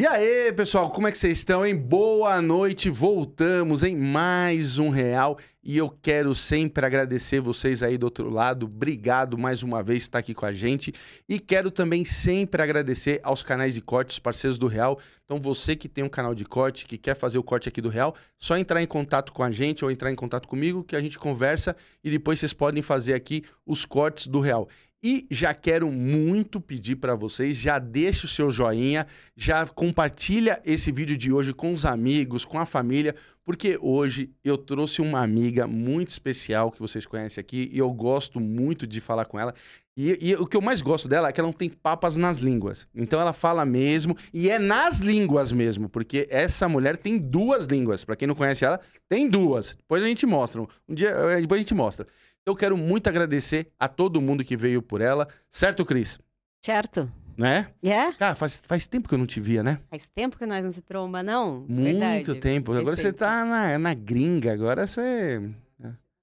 [0.00, 1.76] E aí, pessoal, como é que vocês estão, hein?
[1.76, 8.04] Boa noite, voltamos em mais um Real e eu quero sempre agradecer vocês aí do
[8.04, 8.64] outro lado.
[8.64, 10.94] Obrigado mais uma vez por estar aqui com a gente
[11.28, 14.98] e quero também sempre agradecer aos canais de cortes, parceiros do Real.
[15.22, 17.90] Então, você que tem um canal de corte, que quer fazer o corte aqui do
[17.90, 21.00] Real, só entrar em contato com a gente ou entrar em contato comigo que a
[21.00, 24.66] gente conversa e depois vocês podem fazer aqui os cortes do Real.
[25.02, 30.92] E já quero muito pedir para vocês, já deixa o seu joinha, já compartilha esse
[30.92, 35.66] vídeo de hoje com os amigos, com a família, porque hoje eu trouxe uma amiga
[35.66, 39.54] muito especial que vocês conhecem aqui e eu gosto muito de falar com ela.
[39.96, 42.38] E, e o que eu mais gosto dela é que ela não tem papas nas
[42.38, 42.86] línguas.
[42.94, 48.04] Então ela fala mesmo e é nas línguas mesmo, porque essa mulher tem duas línguas.
[48.04, 49.74] Para quem não conhece ela, tem duas.
[49.74, 50.60] Depois a gente mostra.
[50.60, 52.06] Um dia depois a gente mostra.
[52.46, 55.28] Eu quero muito agradecer a todo mundo que veio por ela.
[55.50, 56.18] Certo, Cris?
[56.64, 57.10] Certo.
[57.36, 57.72] Né?
[57.82, 57.86] É?
[57.86, 58.16] Yeah.
[58.18, 59.80] Cara, faz, faz tempo que eu não te via, né?
[59.88, 61.60] Faz tempo que nós não se tromba, não?
[61.68, 62.34] Muito Verdade.
[62.40, 62.72] tempo.
[62.72, 63.18] Faz Agora você tempo.
[63.18, 65.40] tá na, na gringa, agora você.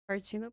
[0.07, 0.51] Partindo.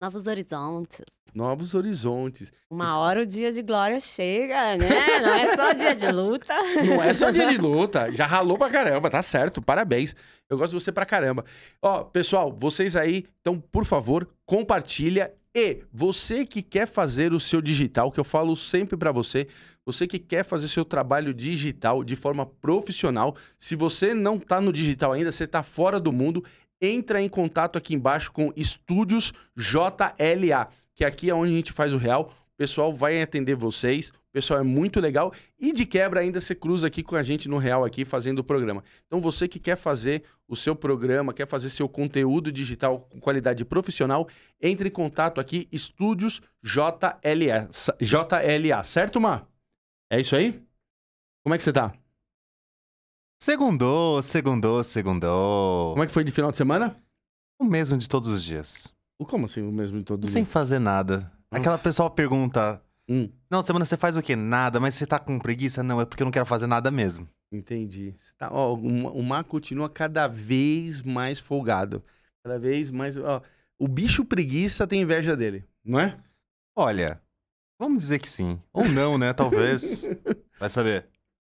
[0.00, 1.04] Novos horizontes.
[1.34, 2.52] Novos horizontes.
[2.70, 4.88] Uma hora o dia de glória chega, né?
[5.20, 6.54] Não é só dia de luta.
[6.86, 8.12] Não é só dia de luta.
[8.12, 9.60] Já ralou pra caramba, tá certo.
[9.60, 10.14] Parabéns.
[10.48, 11.44] Eu gosto de você pra caramba.
[11.82, 15.34] Ó, pessoal, vocês aí, então, por favor, compartilha.
[15.52, 19.48] E você que quer fazer o seu digital, que eu falo sempre pra você,
[19.84, 24.72] você que quer fazer seu trabalho digital de forma profissional, se você não tá no
[24.72, 26.44] digital ainda, você tá fora do mundo,
[26.80, 31.92] entra em contato aqui embaixo com Estúdios JLA, que aqui é onde a gente faz
[31.92, 32.32] o real.
[32.54, 36.54] O pessoal vai atender vocês, o pessoal é muito legal e de quebra ainda você
[36.54, 38.82] cruza aqui com a gente no real aqui fazendo o programa.
[39.06, 43.64] Então você que quer fazer o seu programa, quer fazer seu conteúdo digital com qualidade
[43.64, 44.28] profissional,
[44.60, 47.70] entre em contato aqui Estúdios JLA,
[48.00, 49.46] JLA, certo, Mar?
[50.10, 50.60] É isso aí?
[51.44, 51.92] Como é que você tá?
[53.40, 55.92] Segundou, segundou, segundou.
[55.92, 56.96] Como é que foi de final de semana?
[57.58, 58.92] O mesmo de todos os dias.
[59.18, 60.52] O Como assim o mesmo de todo Sem dia?
[60.52, 61.30] fazer nada.
[61.50, 61.84] Aquela Nossa.
[61.84, 64.34] pessoa pergunta: Hum, Não, semana você faz o quê?
[64.34, 65.82] Nada, mas você tá com preguiça?
[65.82, 67.28] Não, é porque eu não quero fazer nada mesmo.
[67.52, 68.14] entendi.
[68.18, 68.76] Você Tá, ó, o,
[69.18, 72.02] o Mar continua cada vez mais folgado.
[72.44, 73.16] Cada vez mais.
[73.16, 73.40] Ó,
[73.78, 76.18] o bicho preguiça tem inveja dele, não é?
[76.76, 77.20] Olha,
[77.78, 78.60] vamos dizer que sim.
[78.72, 79.32] Ou não, né?
[79.32, 80.04] Talvez.
[80.58, 81.06] Vai saber.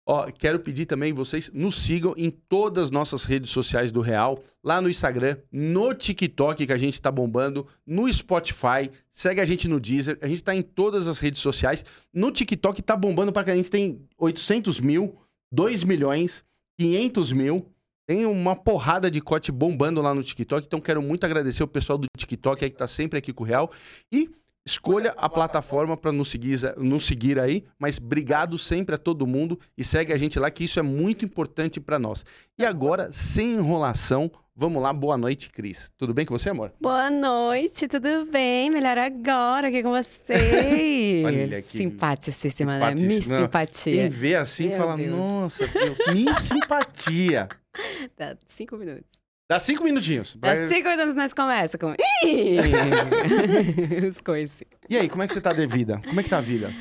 [0.09, 4.41] Ó, quero pedir também vocês nos sigam em todas as nossas redes sociais do Real,
[4.63, 9.67] lá no Instagram, no TikTok que a gente tá bombando, no Spotify, segue a gente
[9.67, 11.85] no Deezer, a gente tá em todas as redes sociais.
[12.15, 15.17] No TikTok tá bombando para que a gente tem 800 mil,
[15.51, 16.45] 2 milhões,
[16.79, 17.67] 500 mil.
[18.07, 21.99] Tem uma porrada de corte bombando lá no TikTok, então quero muito agradecer o pessoal
[21.99, 23.73] do TikTok aí que tá sempre aqui com o Real.
[24.13, 24.31] E
[24.67, 29.59] escolha a plataforma para nos seguir, nos seguir aí, mas obrigado sempre a todo mundo
[29.79, 32.25] e segue a gente lá que isso é muito importante para nós.
[32.59, 35.93] E agora, sem enrolação, vamos lá, boa noite, Cris.
[35.97, 36.73] Tudo bem com você, amor?
[36.81, 38.69] Boa noite, tudo bem?
[38.69, 41.25] Melhor agora aqui com vocês.
[41.25, 42.91] Olha que Simpaticíssima, né?
[42.95, 44.11] Miss Quem Simpatia.
[44.11, 45.15] vê assim Meu fala, Deus.
[45.15, 45.65] nossa,
[46.13, 47.49] minha simpatia.
[48.19, 49.27] Dá cinco minutos.
[49.49, 50.37] Dá cinco minutinhos.
[50.41, 51.95] Dá cinco minutos nós começa com...
[54.09, 54.63] Os coices.
[54.89, 56.01] E aí, como é que você tá de vida?
[56.05, 56.73] Como é que tá a vida?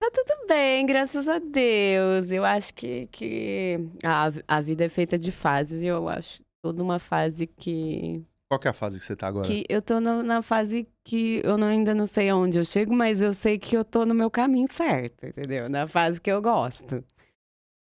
[0.00, 2.30] Tá tudo bem, graças a Deus.
[2.30, 6.82] Eu acho que, que a, a vida é feita de fases e eu acho toda
[6.82, 9.46] uma fase que Qual que é a fase que você tá agora?
[9.46, 12.92] que eu tô no- na fase que eu não- ainda não sei aonde eu chego,
[12.94, 15.68] mas eu sei que eu tô no meu caminho certo, entendeu?
[15.68, 17.04] Na fase que eu gosto.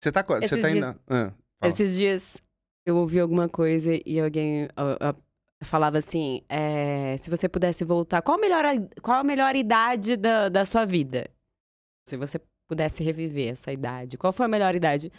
[0.01, 0.99] Você tá, você Esses tá dias- ainda...
[1.07, 1.33] Ah.
[1.67, 2.37] Esses dias
[2.85, 5.13] eu ouvi alguma coisa e alguém ó, ó,
[5.63, 8.63] falava assim: é, se você pudesse voltar, qual a melhor,
[9.01, 11.29] qual a melhor idade da, da sua vida?
[12.07, 12.39] Se você
[12.69, 15.11] pudesse reviver essa idade, qual foi a melhor idade?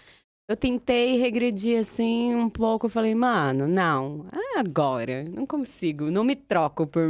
[0.48, 6.22] Eu tentei regredir assim um pouco, eu falei, mano, não, é agora, não consigo, não
[6.22, 7.08] me troco por,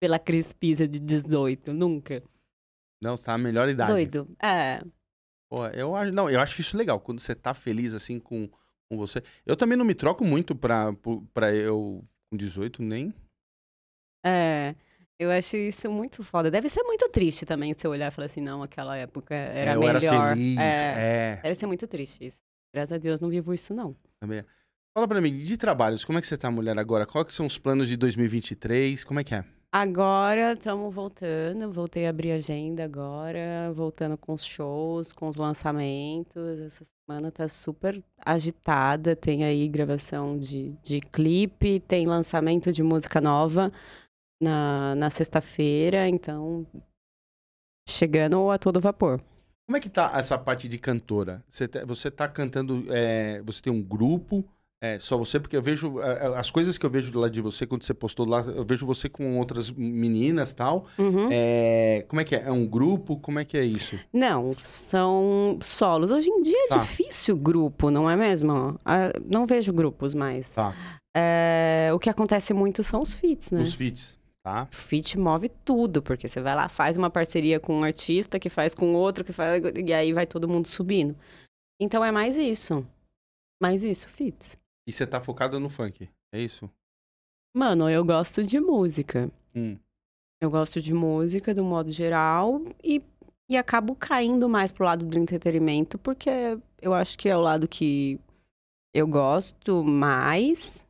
[0.00, 2.22] pela Crispisa de 18, nunca.
[3.02, 3.90] Não, você tá na melhor idade.
[3.90, 4.28] Doido.
[4.40, 4.82] É.
[5.50, 8.48] Pô, eu acho, não, eu acho isso legal, quando você tá feliz assim com,
[8.88, 9.20] com você.
[9.44, 10.94] Eu também não me troco muito pra,
[11.34, 13.12] pra eu com 18, nem.
[14.24, 14.74] É,
[15.18, 16.50] eu acho isso muito foda.
[16.50, 19.80] Deve ser muito triste também se olhar e falar assim, não, aquela época era eu
[19.80, 20.02] melhor.
[20.02, 20.58] era feliz.
[20.58, 21.40] É, É.
[21.42, 22.40] Deve ser muito triste isso.
[22.72, 23.96] Graças a Deus não vivo isso, não.
[24.20, 24.44] também.
[24.96, 27.06] Fala pra mim, de trabalhos, como é que você tá, mulher, agora?
[27.06, 29.04] Quais são os planos de 2023?
[29.04, 29.44] Como é que é?
[29.72, 36.60] Agora estamos voltando, voltei a abrir agenda agora, voltando com os shows, com os lançamentos.
[36.60, 43.20] Essa semana tá super agitada, tem aí gravação de, de clipe, tem lançamento de música
[43.20, 43.70] nova
[44.42, 46.66] na, na sexta-feira, então
[47.88, 49.22] chegando a todo vapor.
[49.68, 51.44] Como é que tá essa parte de cantora?
[51.48, 54.44] Você tá, você tá cantando, é, você tem um grupo,
[54.82, 57.40] é, só você, porque eu vejo, é, é, as coisas que eu vejo lá de
[57.42, 60.86] você, quando você postou lá, eu vejo você com outras meninas e tal.
[60.98, 61.28] Uhum.
[61.30, 62.44] É, como é que é?
[62.46, 63.16] É um grupo?
[63.18, 63.98] Como é que é isso?
[64.12, 66.10] Não, são solos.
[66.10, 66.78] Hoje em dia é Tá.
[66.78, 68.80] difícil grupo, não é mesmo?
[68.84, 70.48] Ah, não vejo grupos mais.
[70.48, 70.74] Tá.
[71.14, 73.60] É, o que acontece muito são os feats, né?
[73.62, 74.66] Os feats, tá?
[74.70, 78.74] Fit move tudo, porque você vai lá, faz uma parceria com um artista, que faz
[78.74, 79.62] com outro, que faz.
[79.84, 81.14] E aí vai todo mundo subindo.
[81.78, 82.86] Então é mais isso.
[83.60, 84.56] Mais isso, fits.
[84.86, 86.70] E você tá focado no funk, é isso?
[87.54, 89.30] Mano, eu gosto de música.
[89.54, 89.78] Hum.
[90.40, 93.02] Eu gosto de música, do modo geral, e,
[93.48, 96.30] e acabo caindo mais pro lado do entretenimento, porque
[96.80, 98.18] eu acho que é o lado que
[98.94, 100.86] eu gosto mais.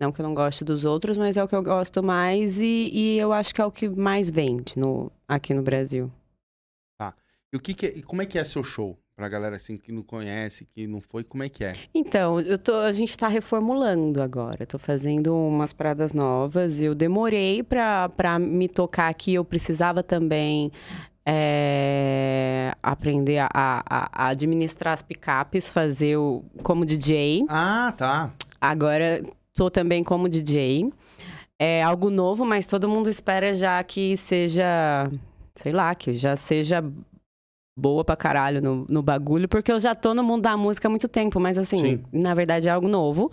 [0.00, 2.90] Não que eu não goste dos outros, mas é o que eu gosto mais e,
[2.92, 6.12] e eu acho que é o que mais vende no, aqui no Brasil.
[7.52, 8.98] E o que, que é, e como é que é seu show?
[9.16, 11.74] Pra galera assim que não conhece, que não foi, como é que é?
[11.94, 14.66] Então, eu tô, a gente tá reformulando agora.
[14.66, 16.82] Tô fazendo umas paradas novas.
[16.82, 19.32] Eu demorei pra, pra me tocar aqui.
[19.32, 20.70] Eu precisava também
[21.24, 27.46] é, aprender a, a- a administrar as picapes, fazer o, como DJ.
[27.48, 28.30] Ah, tá.
[28.60, 29.22] Agora
[29.54, 30.92] tô também como DJ.
[31.58, 35.10] É algo novo, mas todo mundo espera já que seja,
[35.54, 36.84] sei lá, que já seja
[37.76, 40.90] boa pra caralho no, no bagulho, porque eu já tô no mundo da música há
[40.90, 42.04] muito tempo, mas assim, Sim.
[42.12, 43.30] na verdade é algo novo.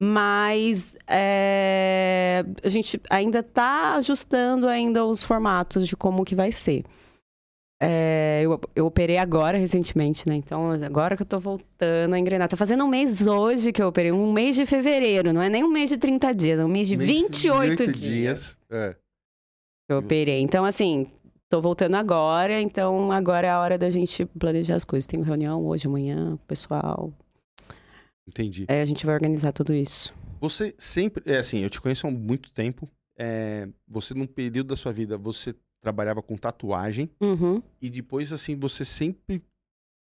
[0.00, 6.84] Mas é, a gente ainda tá ajustando ainda os formatos de como que vai ser.
[7.80, 10.34] É, eu, eu operei agora, recentemente, né?
[10.36, 12.48] Então, agora que eu tô voltando a engrenar.
[12.48, 14.10] Tá fazendo um mês hoje que eu operei.
[14.10, 15.32] Um mês de fevereiro.
[15.32, 16.60] Não é nem um mês de 30 dias.
[16.60, 18.94] É um mês de Mês 28 dias É.
[19.86, 20.40] que eu operei.
[20.40, 21.06] Então, assim,
[21.54, 22.60] tô voltando agora.
[22.60, 25.06] Então, agora é a hora da gente planejar as coisas.
[25.06, 27.12] Tenho reunião hoje, amanhã, com o pessoal.
[28.28, 28.64] Entendi.
[28.68, 30.12] É, a gente vai organizar tudo isso.
[30.40, 32.88] Você sempre, é assim, eu te conheço há muito tempo.
[33.16, 37.62] É, você num período da sua vida, você trabalhava com tatuagem Uhum.
[37.80, 39.40] e depois assim, você sempre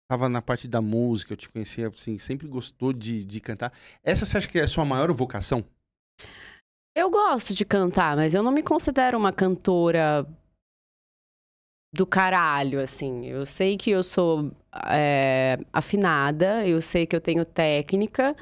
[0.10, 3.74] tava na parte da música, eu te conhecia assim, sempre gostou de, de cantar.
[4.04, 5.66] Essa você acha que é a sua maior vocação?
[6.96, 10.26] Eu gosto de cantar, mas eu não me considero uma cantora
[11.94, 13.28] do caralho, assim.
[13.28, 14.52] Eu sei que eu sou
[14.90, 18.36] é, afinada, eu sei que eu tenho técnica,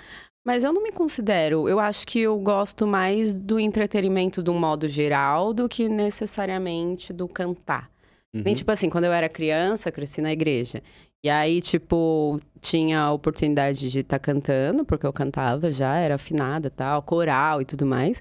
[0.46, 1.68] mas eu não me considero.
[1.68, 7.12] Eu acho que eu gosto mais do entretenimento de um modo geral do que necessariamente
[7.12, 7.92] do cantar.
[8.34, 8.42] Uhum.
[8.42, 10.82] Bem, tipo assim, quando eu era criança, cresci na igreja.
[11.24, 16.70] E aí, tipo, tinha a oportunidade de estar cantando, porque eu cantava já, era afinada
[16.70, 18.20] tal, coral e tudo mais.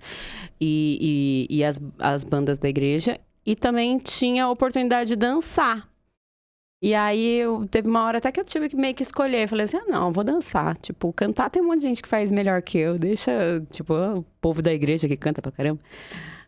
[0.60, 3.18] E, e, e as, as bandas da igreja.
[3.50, 5.88] E também tinha a oportunidade de dançar.
[6.80, 9.48] E aí, eu, teve uma hora até que eu tive que meio que escolher.
[9.48, 10.76] Falei assim, ah, não, eu vou dançar.
[10.78, 12.96] Tipo, cantar tem um monte de gente que faz melhor que eu.
[12.96, 15.80] Deixa, tipo, o povo da igreja que canta pra caramba.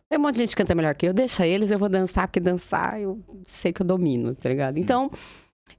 [0.08, 2.28] Tem um monte de gente que canta melhor que eu, deixa eles, eu vou dançar,
[2.28, 4.78] porque dançar eu sei que eu domino, tá ligado?
[4.78, 5.10] Então,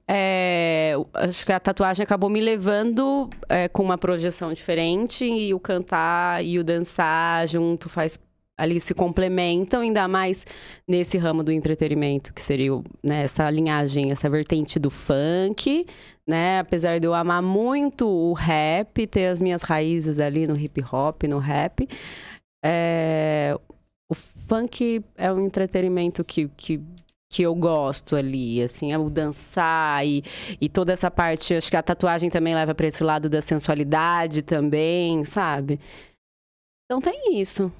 [0.06, 5.54] é, eu acho que a tatuagem acabou me levando é, com uma projeção diferente e
[5.54, 8.18] o cantar e o dançar junto faz
[8.56, 10.46] ali se complementam, ainda mais
[10.86, 12.70] nesse ramo do entretenimento, que seria
[13.02, 15.86] né, essa linhagem, essa vertente do funk,
[16.26, 16.60] né?
[16.60, 21.24] Apesar de eu amar muito o rap, ter as minhas raízes ali no hip hop,
[21.24, 21.88] no rap,
[22.64, 23.56] é,
[24.08, 26.80] o funk é um entretenimento que, que,
[27.30, 30.22] que eu gosto ali, assim, é o dançar e,
[30.60, 34.42] e toda essa parte, acho que a tatuagem também leva para esse lado da sensualidade
[34.42, 35.80] também, sabe?
[36.86, 37.72] Então tem isso.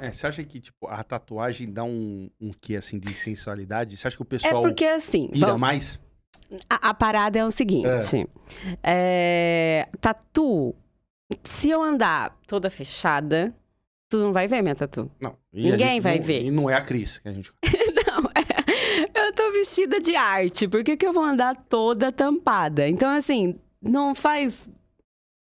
[0.00, 3.96] É, Você acha que tipo, a tatuagem dá um, um quê assim de sensualidade?
[3.96, 6.00] Você acha que o É pessoal porque assim, ira vamos- mais?
[6.68, 7.86] a, a parada é o seguinte,
[8.82, 10.74] é, tatu,
[11.44, 13.54] se eu andar toda fechada,
[14.08, 15.10] tu não vai ver minha tatu.
[15.20, 15.36] Não.
[15.52, 16.44] E Ninguém vai não- ver.
[16.44, 17.52] E não é a Cris que a gente.
[18.10, 20.66] Não, é, eu tô vestida de arte.
[20.66, 22.88] Por que, que eu vou andar toda tampada?
[22.88, 24.68] Então, assim, não faz.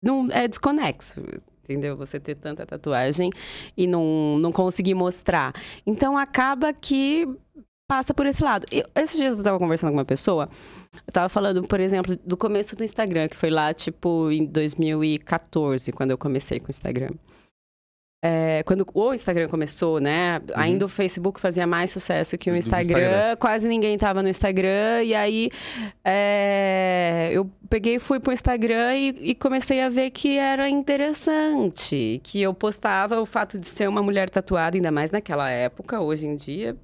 [0.01, 1.21] Não, é desconexo.
[1.63, 1.95] Entendeu?
[1.95, 3.29] Você ter tanta tatuagem
[3.77, 5.53] e não, não conseguir mostrar.
[5.85, 7.27] Então acaba que
[7.87, 8.65] passa por esse lado.
[8.71, 10.49] Eu, esses dias eu tava conversando com uma pessoa,
[11.05, 15.91] eu tava falando, por exemplo, do começo do Instagram, que foi lá, tipo, em 2014,
[15.91, 17.11] quando eu comecei com o Instagram.
[18.25, 20.41] É, quando o Instagram começou, né?
[20.55, 23.35] Ainda o Facebook fazia mais sucesso que o Instagram, Instagram.
[23.35, 25.03] quase ninguém tava no Instagram.
[25.03, 25.49] E aí
[26.05, 32.21] é, eu peguei, fui pro Instagram e, e comecei a ver que era interessante.
[32.23, 36.25] Que eu postava o fato de ser uma mulher tatuada, ainda mais naquela época, hoje
[36.25, 36.77] em dia.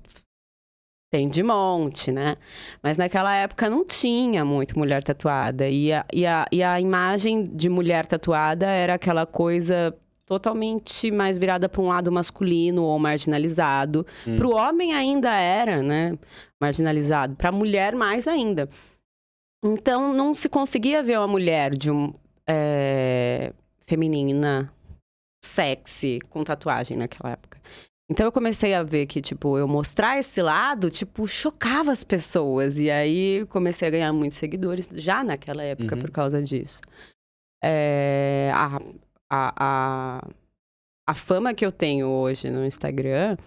[1.09, 2.35] Tem de monte, né?
[2.83, 5.69] Mas naquela época não tinha muito mulher tatuada.
[5.69, 9.95] E a, e a, e a imagem de mulher tatuada era aquela coisa
[10.29, 14.05] totalmente mais virada para um lado masculino ou marginalizado.
[14.27, 14.37] Hum.
[14.37, 16.13] Para o homem ainda era, né?
[16.61, 17.35] Marginalizado.
[17.35, 18.69] Para a mulher, mais ainda.
[19.65, 22.13] Então não se conseguia ver uma mulher de um.
[22.47, 23.51] é,
[23.87, 24.71] feminina,
[25.43, 27.59] sexy, com tatuagem naquela época.
[28.11, 32.77] Então eu comecei a ver que, tipo, eu mostrar esse lado, tipo, chocava as pessoas.
[32.79, 36.01] E aí comecei a ganhar muitos seguidores já naquela época Uhum.
[36.01, 36.81] por causa disso.
[37.63, 38.79] É, a,
[39.29, 40.27] a, a,
[41.07, 43.37] a fama que eu tenho hoje no Instagram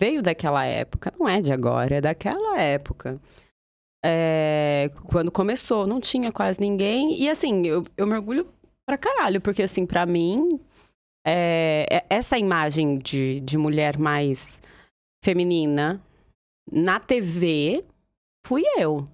[0.00, 3.20] veio daquela época, não é de agora, é daquela época.
[4.04, 7.20] É, quando começou, não tinha quase ninguém.
[7.20, 8.46] E assim, eu, eu mergulho
[8.86, 10.60] pra caralho, porque assim, pra mim,
[11.26, 14.62] é, é- essa imagem de, de mulher mais
[15.24, 16.00] feminina
[16.70, 17.84] na TV
[18.46, 19.08] fui eu,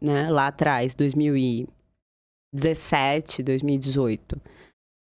[0.00, 0.30] né?
[0.30, 4.40] Lá atrás, 2017, 2018,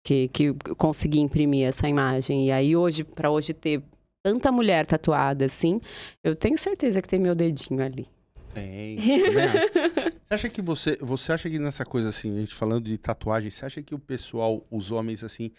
[0.03, 2.47] que, que consegui imprimir essa imagem.
[2.47, 3.83] E aí hoje, pra hoje ter
[4.23, 5.81] tanta mulher tatuada assim,
[6.23, 8.07] eu tenho certeza que tem meu dedinho ali.
[8.53, 8.97] Tem.
[10.27, 13.51] Você acha que você, você acha que nessa coisa assim, a gente falando de tatuagem,
[13.51, 15.51] você acha que o pessoal, os homens assim,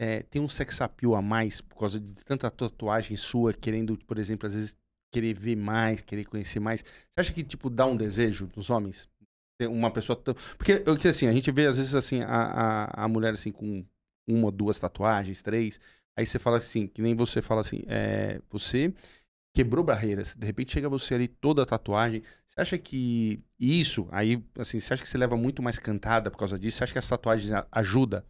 [0.00, 4.16] é, tem um sex appeal a mais por causa de tanta tatuagem sua, querendo, por
[4.16, 4.76] exemplo, às vezes
[5.12, 6.82] querer ver mais, querer conhecer mais?
[6.82, 9.08] Você acha que tipo dá um desejo dos homens?
[9.66, 10.34] Uma pessoa tão...
[10.56, 13.84] porque assim, a gente vê às vezes assim a, a, a mulher assim com
[14.26, 15.80] uma duas tatuagens, três,
[16.16, 18.92] aí você fala assim, que nem você fala assim, é, você
[19.56, 20.36] quebrou barreiras.
[20.36, 22.22] De repente chega você ali toda a tatuagem.
[22.46, 26.38] Você acha que isso, aí, assim, você acha que você leva muito mais cantada por
[26.38, 26.78] causa disso?
[26.78, 28.24] Você acha que as tatuagens ajuda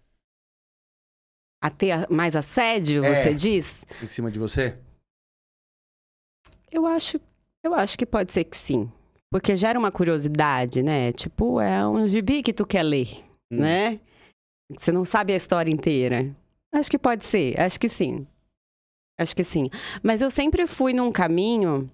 [1.60, 3.14] A ter mais assédio, É.
[3.14, 3.84] você diz?
[4.02, 4.78] em cima de você?
[6.70, 7.20] Eu acho,
[7.62, 8.90] eu acho que pode ser que sim.
[9.30, 11.12] Porque gera uma curiosidade, né?
[11.12, 13.08] Tipo, é um gibi que tu quer ler,
[13.52, 13.58] Hum.
[13.58, 14.00] né?
[14.76, 16.34] Você não sabe a história inteira.
[16.72, 18.26] Acho que pode ser, acho que sim.
[19.18, 19.68] Acho que sim.
[20.02, 21.90] Mas eu sempre fui num caminho.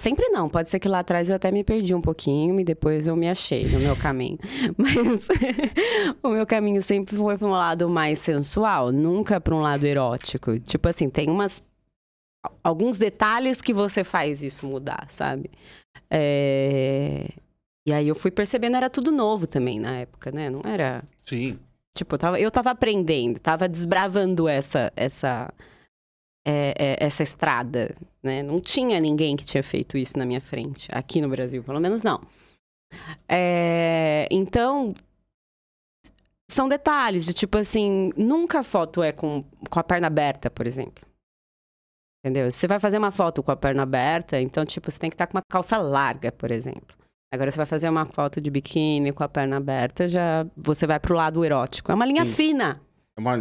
[0.00, 3.06] Sempre não, pode ser que lá atrás eu até me perdi um pouquinho e depois
[3.06, 4.38] eu me achei no meu caminho.
[4.76, 5.28] Mas
[6.22, 10.58] o meu caminho sempre foi para um lado mais sensual, nunca para um lado erótico.
[10.58, 11.62] Tipo assim, tem umas
[12.64, 15.50] alguns detalhes que você faz isso mudar, sabe?
[16.12, 17.26] É,
[17.86, 20.50] E aí eu fui percebendo, era tudo novo também na época, né?
[20.50, 21.02] Não era.
[21.24, 21.58] Sim.
[21.94, 25.52] Tipo, eu tava, eu tava aprendendo, tava desbravando essa, essa,
[26.46, 28.42] é, é, essa estrada, né?
[28.42, 32.02] Não tinha ninguém que tinha feito isso na minha frente, aqui no Brasil, pelo menos
[32.02, 32.20] não.
[33.28, 34.92] É, então,
[36.50, 40.66] são detalhes de tipo assim, nunca a foto é com, com a perna aberta, por
[40.66, 41.04] exemplo.
[42.24, 42.50] Entendeu?
[42.50, 45.14] Se você vai fazer uma foto com a perna aberta, então, tipo, você tem que
[45.14, 46.96] estar com uma calça larga, por exemplo.
[47.32, 51.00] Agora, você vai fazer uma foto de biquíni com a perna aberta, já você vai
[51.00, 51.90] pro lado erótico.
[51.90, 52.32] É uma linha Sim.
[52.32, 52.80] fina.
[53.16, 53.36] É uma.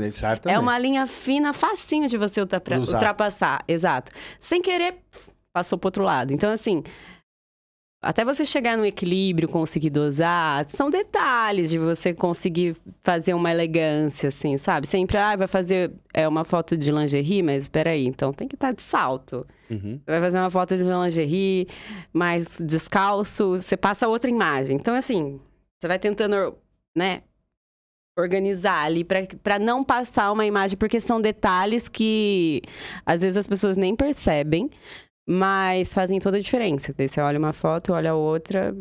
[0.53, 3.63] É uma linha fina, facinho de você ultrapassar.
[3.67, 4.11] Exato.
[4.39, 4.95] Sem querer,
[5.53, 6.33] passou pro outro lado.
[6.33, 6.81] Então, assim,
[8.01, 14.29] até você chegar no equilíbrio, conseguir dosar, são detalhes de você conseguir fazer uma elegância,
[14.29, 14.87] assim, sabe?
[14.87, 18.55] Sempre, ah, vai fazer é, uma foto de lingerie, mas espera aí, então tem que
[18.55, 19.45] estar de salto.
[19.69, 19.99] Uhum.
[20.05, 21.67] Vai fazer uma foto de lingerie,
[22.11, 24.77] mais descalço, você passa outra imagem.
[24.77, 25.39] Então, assim,
[25.79, 26.57] você vai tentando,
[26.95, 27.21] né,
[28.17, 32.61] organizar ali pra não passar uma imagem, porque são detalhes que
[33.05, 34.69] às vezes as pessoas nem percebem,
[35.27, 36.93] mas fazem toda a diferença.
[36.97, 38.75] Daí você olha uma foto, olha a outra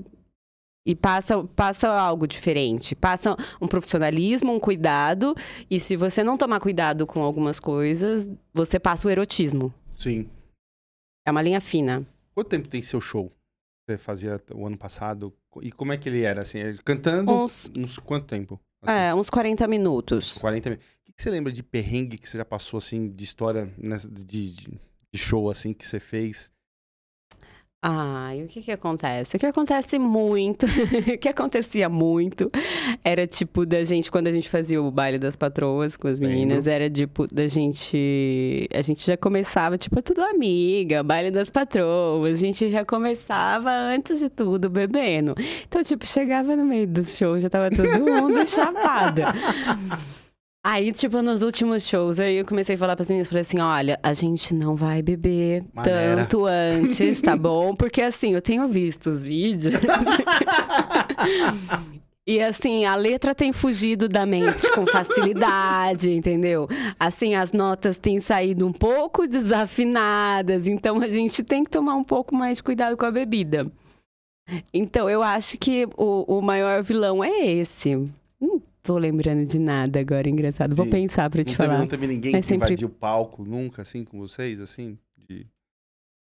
[0.86, 2.94] e passa, passa algo diferente.
[2.94, 5.34] Passa um profissionalismo, um cuidado,
[5.70, 9.72] e se você não tomar cuidado com algumas coisas, você passa o erotismo.
[9.98, 10.28] Sim.
[11.26, 12.06] É uma linha fina.
[12.34, 13.30] Quanto tempo tem seu show?
[13.88, 15.32] Você fazia o ano passado?
[15.60, 16.58] E como é que ele era, assim?
[16.84, 18.58] Cantando Uns, uns quanto tempo?
[18.82, 20.38] Assim, é, uns 40 minutos.
[20.38, 20.86] 40 minutos.
[20.86, 24.08] O que que você lembra de perrengue que você já passou, assim, de história nessa-
[24.08, 24.80] de, de,
[25.12, 26.50] de show, assim, que você fez?
[27.82, 29.38] Ah, e o que que acontece?
[29.38, 30.66] O que acontece muito,
[31.14, 32.50] o que acontecia muito,
[33.02, 36.66] era tipo da gente, quando a gente fazia o baile das patroas com as meninas,
[36.66, 42.34] era tipo da gente, a gente já começava, tipo, é tudo amiga, baile das patroas,
[42.34, 45.34] a gente já começava antes de tudo bebendo.
[45.66, 49.32] Então, tipo, chegava no meio do show, já tava todo mundo chapada.
[50.62, 53.98] Aí, tipo, nos últimos shows, aí eu comecei a falar pras meninas, falei assim, olha,
[54.02, 56.16] a gente não vai beber Maneira.
[56.16, 57.74] tanto antes, tá bom?
[57.74, 59.72] Porque assim, eu tenho visto os vídeos.
[62.26, 66.68] E assim, a letra tem fugido da mente com facilidade, entendeu?
[66.98, 72.04] Assim, as notas têm saído um pouco desafinadas, então a gente tem que tomar um
[72.04, 73.66] pouco mais de cuidado com a bebida.
[74.74, 77.96] Então, eu acho que o, o maior vilão é esse.
[78.38, 80.74] Não tô lembrando de nada agora, engraçado.
[80.74, 81.78] Vou pensar pra te Não teve, falar.
[81.80, 84.98] não teve ninguém Mas que sempre- invadiu o palco nunca, assim, com vocês, assim?
[85.28, 85.46] De,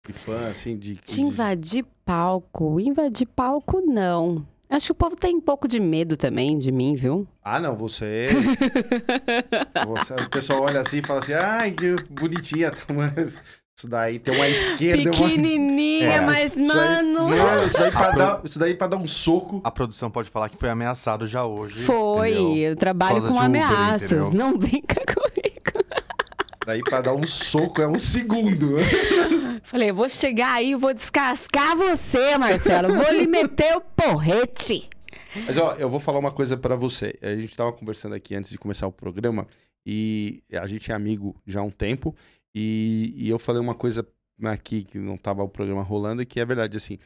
[0.06, 0.96] de fã, assim, de...
[0.96, 2.80] De invadir palco?
[2.80, 4.46] Invadir palco, não.
[4.70, 7.28] Acho que o povo tem um pouco de medo também de mim, viu?
[7.44, 8.30] Ah, não, você...
[9.88, 10.14] você...
[10.14, 12.72] O pessoal olha assim e fala assim, ai, que bonitinha.
[12.72, 13.38] tá, mas
[13.80, 15.04] Isso daí tem uma esquerda...
[15.04, 17.30] uma- Pequenininha, É, mas, isso mano.
[17.30, 19.62] Não, isso daí, pra pro- dar, isso daí pra dar um soco...
[19.64, 21.80] A produção pode falar que foi ameaçado já hoje.
[21.84, 22.58] Foi, entendeu?
[22.58, 24.12] eu trabalho com Uber, ameaças.
[24.12, 24.34] entendeu?
[24.34, 25.80] Não brinca comigo.
[25.80, 28.76] Isso daí pra dar um soco é um segundo.
[29.64, 32.94] Falei, eu vou chegar aí e vou descascar você, Marcelo.
[32.94, 34.90] Vou lhe meter o porrete.
[35.48, 37.18] Mas, ó, eu vou falar uma coisa pra você.
[37.22, 39.48] A gente tava conversando aqui antes de começar o programa
[39.86, 42.14] e a gente é amigo já há um tempo
[42.60, 44.06] e, e eu falei uma coisa
[44.44, 46.98] aqui que não tava o programa rolando e que é verdade, assim.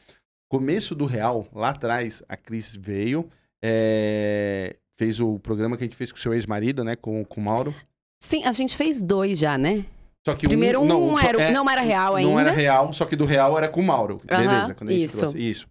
[0.49, 3.29] Começo do Real, lá atrás, a Cris veio,
[3.63, 7.39] é, fez o programa que a gente fez com o seu ex-marido, né, com, com
[7.39, 7.73] o Mauro.
[8.19, 9.85] Sim, a gente fez dois já, né?
[10.25, 12.31] Só que Primeiro um não, era, é, não era real ainda.
[12.31, 14.17] Não era real, só que do real era com o Mauro.
[14.23, 15.17] Beleza, quando a gente isso.
[15.19, 15.49] trouxe.
[15.49, 15.67] Isso.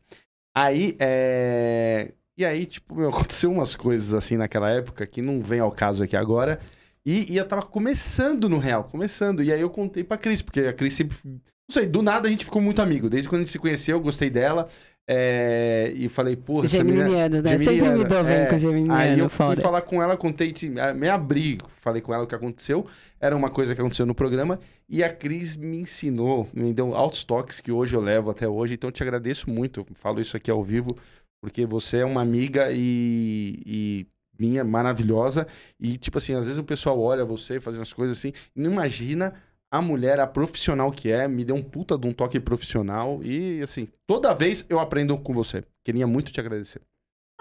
[0.55, 2.12] Aí, é...
[2.37, 6.05] E aí, tipo, meu, aconteceu umas coisas assim naquela época que não vem ao caso
[6.05, 6.61] aqui agora.
[7.07, 9.43] E, e eu tava começando no real, começando.
[9.43, 11.17] E aí eu contei pra Cris, porque a Cris sempre.
[11.25, 11.41] Não
[11.75, 13.09] sei, do nada a gente ficou muito amigo.
[13.09, 14.69] Desde quando a gente se conheceu, eu gostei dela.
[15.09, 17.29] é, E falei, porra, essa menina.
[17.29, 17.59] Né?
[17.59, 18.47] Sempre me dou bem é.
[18.47, 19.55] com geminiano, Aí eu foda.
[19.55, 22.87] fui falar com ela, contei, te- me abri, falei com ela o que aconteceu.
[23.21, 24.61] Era uma coisa que aconteceu no programa.
[24.88, 28.75] E a Cris me ensinou, me deu altos toques que hoje eu levo até hoje.
[28.75, 29.81] Então eu te agradeço muito.
[29.81, 30.97] Eu falo isso aqui ao vivo,
[31.43, 34.07] porque você é uma amiga e, e
[34.38, 35.47] minha maravilhosa.
[35.79, 38.71] E, tipo assim, às vezes o pessoal olha você fazendo as coisas assim, e não
[38.71, 39.35] imagina
[39.71, 43.21] a mulher, a profissional que é, me deu um puta de um toque profissional.
[43.23, 45.64] E, assim, toda vez eu aprendo com você.
[45.85, 46.81] Queria muito te agradecer.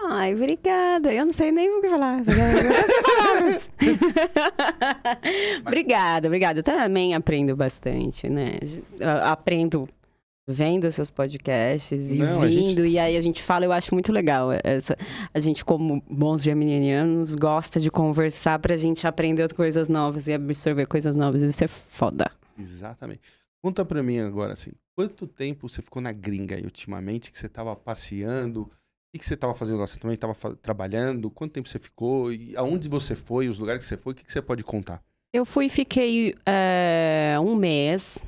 [0.00, 1.12] Ai, obrigada.
[1.12, 2.22] Eu não sei nem o que falar.
[2.24, 3.70] Palavras.
[5.64, 6.58] obrigada, obrigada.
[6.58, 8.58] Eu também aprendo bastante, né?
[8.98, 9.88] Eu Aprendo
[10.46, 14.12] vendo seus podcasts e Não, vindo, gente- e aí a gente fala, eu acho muito
[14.12, 14.48] legal.
[14.64, 14.96] Essa,
[15.32, 20.86] a gente, como bons geminianos, gosta de conversar pra gente aprender coisas novas e absorver
[20.86, 21.42] coisas novas.
[21.42, 22.30] Isso é foda.
[22.58, 23.20] Exatamente.
[23.62, 27.48] Conta pra mim agora, assim, quanto tempo você ficou na gringa aí ultimamente, que você
[27.48, 28.62] tava passeando?
[29.14, 29.86] O que, você tava fazendo lá?
[29.86, 31.30] Você também tava fa- trabalhando?
[31.30, 32.32] Quanto tempo você ficou?
[32.32, 33.46] E aonde você foi?
[33.46, 34.12] Os lugares que você foi?
[34.14, 35.02] O que, que você pode contar?
[35.34, 38.18] Eu fui e fiquei é, um mês,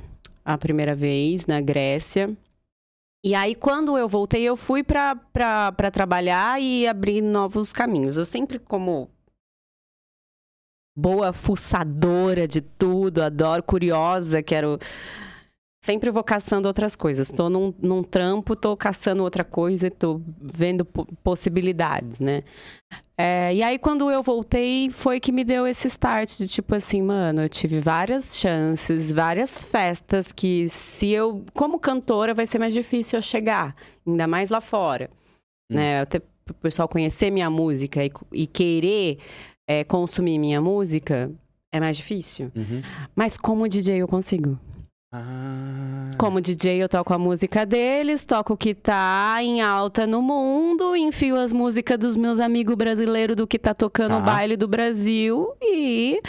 [0.45, 2.37] a primeira vez, na Grécia.
[3.25, 5.15] E aí, quando eu voltei, eu fui pra
[5.91, 8.17] trabalhar e abrir novos caminhos.
[8.17, 9.09] Eu sempre, como
[10.95, 14.77] boa fuçadora de tudo, adoro, curiosa, quero.
[15.85, 17.29] Sempre vou caçando outras coisas.
[17.29, 22.41] Tô num, num trampo, tô caçando outra coisa, tô vendo po- possibilidades, né?
[23.15, 27.03] É, e aí, quando eu voltei, foi que me deu esse start de tipo assim,
[27.03, 32.73] mano, eu tive várias chances, várias festas que se eu, como cantora, vai ser mais
[32.73, 33.75] difícil eu chegar,
[34.07, 35.07] ainda mais lá fora,
[35.71, 35.75] Hum.
[35.75, 36.01] né?
[36.01, 36.17] Até
[36.49, 39.19] o pessoal conhecer minha música e, e querer
[39.69, 41.31] é, consumir minha música
[41.71, 42.51] é mais difícil.
[43.15, 44.59] Mas como DJ eu consigo.
[45.23, 46.11] Ah.
[46.17, 50.95] Como DJ, eu toco a música deles, toco o que tá em alta no mundo,
[50.95, 54.17] enfio as músicas dos meus amigos brasileiros do que tá tocando Tá.
[54.17, 56.21] o baile do Brasil e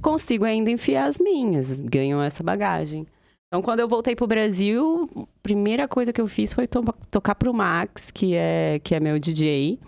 [0.00, 1.78] consigo ainda enfiar as minhas.
[1.78, 3.06] Ganho essa bagagem.
[3.48, 7.34] Então, quando eu voltei pro Brasil, a primeira coisa que eu fiz foi to tocar
[7.34, 9.78] pro Max, que é, que é meu DJ.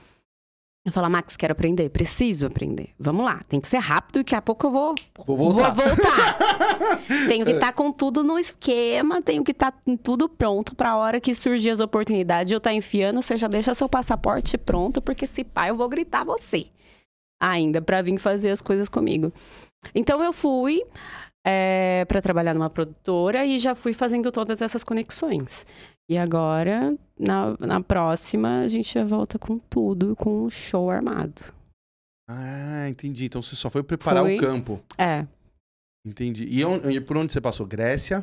[0.87, 2.90] Eu falo, Max, quero aprender, preciso aprender.
[2.99, 4.94] Vamos lá, tem que ser rápido, daqui a pouco eu vou
[5.25, 5.70] Vou voltar.
[5.70, 6.38] Vou voltar.
[7.27, 11.20] tenho que estar com tudo no esquema, tenho que estar com tudo pronto pra hora
[11.20, 15.42] que surgir as oportunidades eu estar enfiando, você já deixa seu passaporte pronto, porque se
[15.42, 16.66] pá, eu vou gritar você.
[17.40, 19.33] Ainda pra vir fazer as coisas comigo.
[19.94, 20.83] Então eu fui
[21.47, 25.66] é, para trabalhar numa produtora e já fui fazendo todas essas conexões.
[26.09, 31.43] E agora, na, na próxima, a gente já volta com tudo, com o show armado.
[32.29, 33.27] Ah, entendi.
[33.27, 34.37] Então você só foi preparar Foi.
[34.37, 34.83] o campo.
[34.99, 35.27] É,
[36.07, 36.47] Entendi.
[36.51, 37.67] E, on- e por onde você passou?
[37.67, 38.23] Grécia?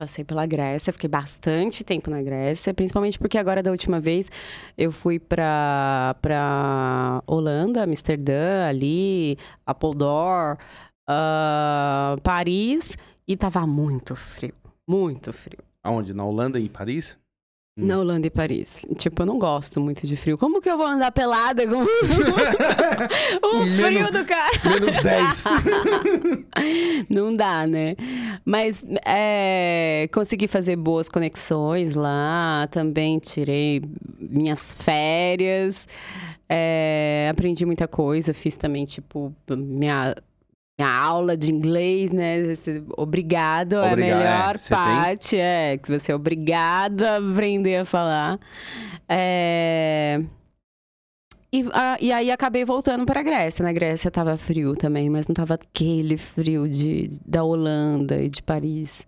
[0.00, 4.28] Passei pela Grécia, fiquei bastante tempo na Grécia, principalmente porque agora da última vez
[4.76, 10.58] eu fui pra, pra Holanda, Amsterdã, ali, Apeldoorn,
[11.08, 12.96] ah, Paris,
[13.28, 14.54] e tava muito frio,
[14.88, 15.58] muito frio.
[15.84, 16.12] Aonde?
[16.14, 17.16] Na Holanda e em Paris?
[17.80, 17.86] Hum.
[17.86, 18.84] Na Holanda e Paris.
[18.96, 20.36] Tipo, eu não gosto muito de frio.
[20.36, 24.50] Como que eu vou andar pelada com o frio Menos- do cara?
[24.64, 25.44] Menos 10.
[27.08, 27.96] Não dá, né?
[28.44, 32.68] Mas é, consegui fazer boas conexões lá.
[32.70, 33.82] Também tirei
[34.18, 35.88] minhas férias.
[36.48, 38.34] é, aprendi muita coisa.
[38.34, 40.14] Fiz também, tipo, minha,
[40.84, 42.38] minha aula de inglês, né?
[42.38, 45.36] Esse obrigado é a é, melhor você tem- parte.
[45.36, 48.38] É, que você é obrigado a aprender a falar.
[49.08, 50.18] É...
[51.52, 53.62] E, a- e aí acabei voltando pra Grécia.
[53.62, 58.28] Na Grécia tava frio também, mas não tava aquele frio de, de- da Holanda e
[58.28, 59.04] de Paris.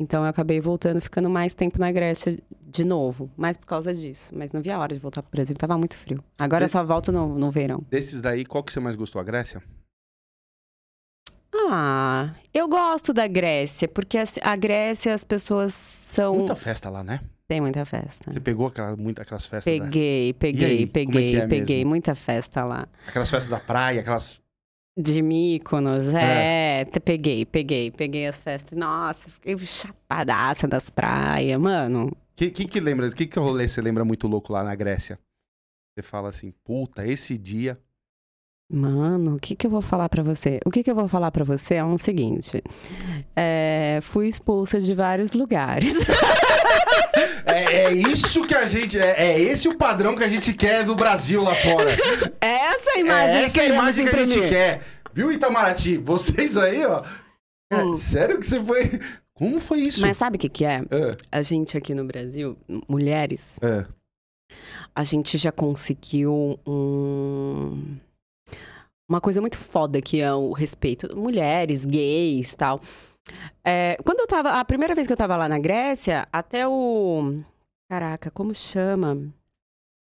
[0.00, 3.28] Então eu acabei voltando, ficando mais tempo na Grécia de novo.
[3.36, 4.32] Mais por causa disso.
[4.36, 6.22] Mas não via a hora de voltar pro Brasil, tava muito frio.
[6.38, 7.82] Agora eu Esse- só volto no, no verão.
[7.90, 9.20] Desses daí, qual que você mais gostou?
[9.20, 9.60] A Grécia?
[11.54, 16.36] Ah, eu gosto da Grécia, porque a Grécia as pessoas são.
[16.36, 17.20] Muita festa lá, né?
[17.46, 18.30] Tem muita festa.
[18.30, 21.76] Você pegou aquela, muita, aquelas festas da, Peguei, E peguei, é peguei, que é peguei.
[21.78, 21.88] mesmo?
[21.88, 22.86] Muita festa lá.
[23.06, 24.40] aquelas festas da praia, aquelas...
[24.98, 26.84] De Mykonos, é.
[26.84, 28.76] te- Peguei, peguei, peguei as festas.
[28.76, 32.10] Nossa, fiquei chapadaça das praias, mano.
[32.36, 33.10] Que, que que lembra?
[33.10, 35.18] Que que rolê você lembra muito louco lá na Grécia?
[35.94, 37.78] Você fala assim, puta, esse dia...
[38.70, 40.60] Mano, o que que eu vou falar pra você?
[40.64, 42.62] O que que eu vou falar pra você é o seguinte.
[43.34, 45.94] É, fui expulsa de vários lugares.
[47.46, 48.98] É, é isso que a gente...
[48.98, 51.90] É, é esse o padrão que a gente quer do Brasil lá fora.
[52.40, 54.82] Essa É imagem essa a queremos imagem que a gente quer.
[55.14, 55.96] Viu, Itamaraty?
[55.96, 57.02] Vocês aí, ó...
[57.72, 57.94] É, Hum.
[57.94, 59.00] sério que você foi...
[59.34, 60.00] Como foi isso?
[60.02, 60.82] Mas sabe o que que é?
[60.90, 63.84] É, A gente aqui no Brasil, mulheres, é.
[64.94, 67.96] a gente já conseguiu um...
[69.08, 71.16] uma coisa muito foda que é o respeito.
[71.16, 72.80] Mulheres, gays tal.
[73.64, 74.60] É, quando eu tava.
[74.60, 77.40] A primeira vez que eu tava lá na Grécia, até o.
[77.90, 79.32] Caraca, como chama?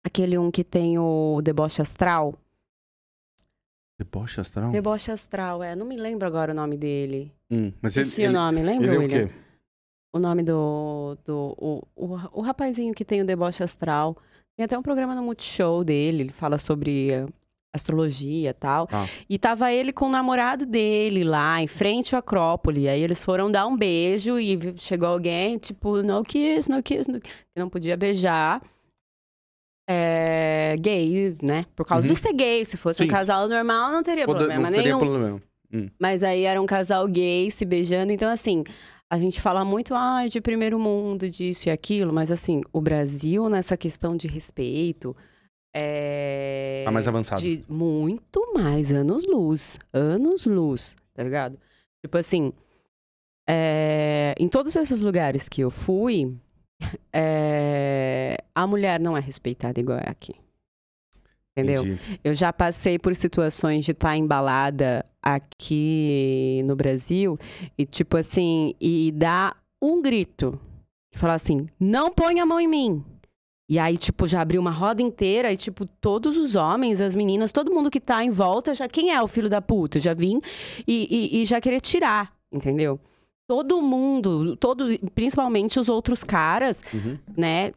[0.03, 2.33] Aquele um que tem o deboche astral.
[3.99, 4.71] Deboche astral?
[4.71, 5.75] Deboche astral, é.
[5.75, 7.31] Não me lembro agora o nome dele.
[7.51, 9.33] Hum, mas ele, ele, o nome, lembra, ele é o quê?
[10.13, 11.17] O nome do.
[11.25, 14.17] do o, o, o rapazinho que tem o deboche astral.
[14.55, 17.28] Tem até um programa no Multishow dele, ele fala sobre
[17.74, 18.88] astrologia e tal.
[18.91, 19.05] Ah.
[19.30, 22.88] E tava ele com o namorado dele lá, em frente à Acrópole.
[22.89, 27.20] Aí eles foram dar um beijo e chegou alguém, tipo, no kiss, no kiss, no...
[27.22, 28.61] que não podia beijar.
[29.89, 31.65] É, gay, né?
[31.76, 32.13] Por causa Uhum.
[32.13, 32.65] de ser gay.
[32.65, 33.11] Se fosse um Sim.
[33.11, 34.99] casal normal, não teria Pode- problema não teria nenhum.
[34.99, 35.41] problema.
[35.99, 38.11] Mas aí era um casal gay se beijando.
[38.11, 38.63] Então, assim,
[39.09, 43.47] a gente fala muito ah, de primeiro mundo, disso e aquilo, mas assim, o Brasil,
[43.49, 45.15] nessa questão de respeito,
[45.74, 46.84] é.
[46.86, 47.41] Tá mais avançado.
[47.41, 49.80] De muito mais, anos luz.
[49.93, 51.57] Anos luz, tá ligado?
[52.03, 52.53] Tipo assim,
[53.47, 56.36] é, em todos esses lugares que eu fui,
[57.13, 60.36] é, a mulher não é respeitada igual é aqui.
[61.57, 61.84] Entendeu?
[61.84, 62.20] Entendi.
[62.24, 67.39] Eu já passei por situações de estar embalada aqui no Brasil
[67.76, 70.59] e, tipo assim, e dar um grito.
[71.11, 73.03] De falar assim, não põe a mão em mim.
[73.70, 77.51] E aí, tipo, já abriu uma roda inteira e, tipo, todos os homens, as meninas,
[77.51, 79.99] todo mundo que tá em volta, já quem é o filho da puta?
[79.99, 80.39] Já vim
[80.88, 81.07] e,
[81.38, 82.97] e- e já querer tirar, entendeu?
[83.49, 87.72] Todo mundo, todo, principalmente os outros caras, Uhum, né,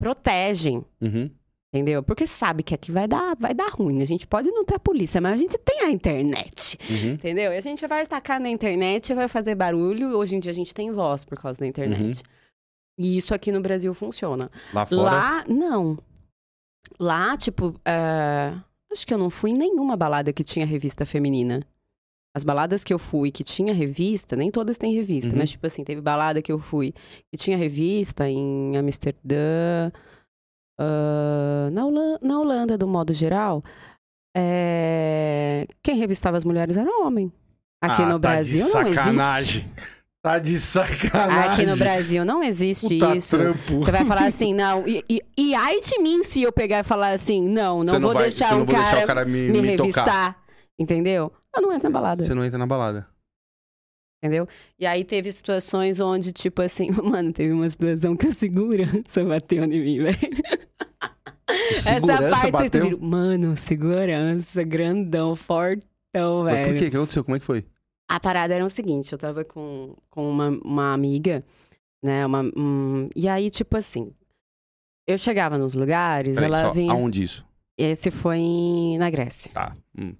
[0.00, 0.84] protegem.
[1.00, 1.30] uhum.
[1.74, 2.02] Entendeu?
[2.02, 4.00] Porque sabe que aqui vai dar, vai dar ruim.
[4.00, 6.78] A gente pode não ter a polícia, mas a gente tem a internet.
[6.88, 7.12] Uhum.
[7.12, 7.52] Entendeu?
[7.52, 10.16] E a gente vai tacar na internet, vai fazer barulho.
[10.16, 12.22] Hoje em dia a gente tem voz por causa da internet.
[12.98, 14.50] E isso aqui no Brasil funciona.
[14.74, 15.02] Lá fora.
[15.02, 15.96] Lá, não.
[16.98, 18.54] Lá, tipo, é,
[18.92, 21.64] acho que eu não fui em nenhuma balada que tinha revista feminina.
[22.36, 25.38] As baladas que eu fui que tinha revista, nem todas têm revista, Uhum.
[25.38, 26.92] mas, tipo assim, teve balada que eu fui
[27.32, 29.90] que tinha revista em Amsterdã,
[30.78, 33.62] ah, na, Holanda, na Holanda, do modo geral.
[34.36, 37.32] é, Quem revistava as mulheres era homem.
[37.82, 39.68] Aqui Ah, no tá Brasil não existe.
[40.28, 41.52] Tá de sacanagem.
[41.52, 43.38] Aqui no Brasil não existe Puta isso.
[43.38, 43.76] trampo.
[43.80, 44.86] Você vai falar assim, não.
[44.86, 47.98] E, e, e ai de mim se eu pegar e falar assim, não, não, Você
[47.98, 49.82] vou vai- deixar você não um vou cara, deixar o cara me, me, me tocar.
[49.84, 50.36] revistar.
[50.78, 51.32] Entendeu?
[51.56, 52.22] Eu não entro na balada.
[52.24, 53.06] Você não entra na balada.
[54.22, 54.46] Entendeu?
[54.78, 59.64] E aí teve situações onde, tipo assim, mano, teve uma situação que a segurança bateu
[59.64, 60.18] em mim, velho.
[61.70, 62.82] Essa Segurança parte vocês bateu?
[62.84, 62.98] viram.
[63.00, 66.72] Mano, segurança, grandão, fortão, Mas velho.
[66.72, 66.86] por quê?
[66.86, 67.24] O que aconteceu?
[67.24, 67.64] Como é que foi?
[68.08, 71.44] A parada era o seguinte, eu tava com, com uma, uma amiga,
[72.02, 72.24] né?
[72.24, 74.10] Uma, um, e aí, tipo assim,
[75.06, 76.92] eu chegava nos lugares, Peraí, ela só, vinha.
[76.92, 77.46] aonde isso?
[77.76, 79.52] Esse foi em- na Grécia.
[79.52, 79.76] Tá.
[79.96, 80.14] Hum.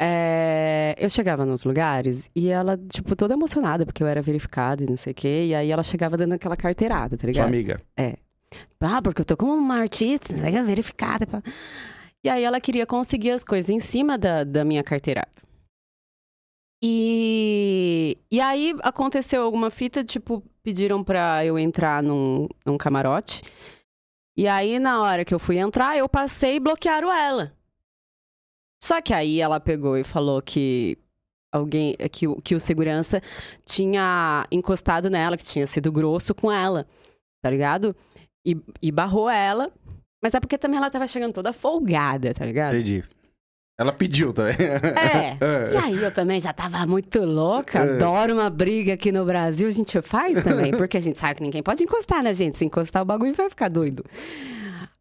[0.00, 4.86] É, eu chegava nos lugares e ela, tipo, toda emocionada, porque eu era verificada e
[4.86, 5.46] não sei o quê.
[5.48, 7.46] E aí ela chegava dando aquela carteirada, tá Sua ligado?
[7.46, 7.80] amiga.
[8.80, 11.26] Ah, porque eu tô como uma artista, né, verificada.
[11.26, 11.42] pá.
[12.22, 15.26] E aí ela queria conseguir as coisas em cima da, da minha carteira.
[16.82, 23.42] E, e aí aconteceu alguma fita, tipo, pediram pra eu entrar num, num camarote.
[24.36, 27.52] E aí, na hora que eu fui entrar, eu passei e bloquearam ela.
[28.82, 30.98] Só que aí ela pegou e falou que
[31.50, 33.22] alguém, que, o- que o segurança
[33.64, 36.86] tinha encostado nela, que tinha sido grosso com ela,
[37.42, 37.96] tá ligado?
[38.44, 39.72] E, e barrou ela.
[40.22, 42.74] Mas é porque também ela tava chegando toda folgada, tá ligado?
[42.74, 43.02] Entendi.
[43.78, 44.54] Ela pediu também.
[44.54, 45.36] É.
[45.72, 47.82] E aí eu também já tava muito louca, É.
[47.94, 51.42] adoro uma briga aqui no Brasil, a gente faz também, porque a gente sabe que
[51.42, 54.02] ninguém pode encostar na gente, se encostar o bagulho vai ficar doido.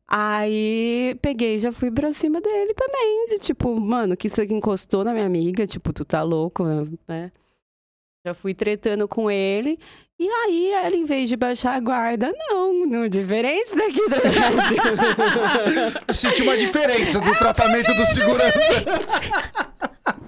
[0.08, 4.54] Aí peguei e já fui pra cima dele também, de tipo, mano, que isso aqui
[4.54, 6.64] encostou na minha amiga, tipo, tu tá louco,
[7.08, 7.32] né?
[8.26, 9.80] Já fui tretando com ele.
[10.18, 16.02] E aí, ela, em vez de baixar a guarda, não, não diferente daqui do Brasil.
[16.08, 18.84] Eu senti uma diferença do tratamento do segurança.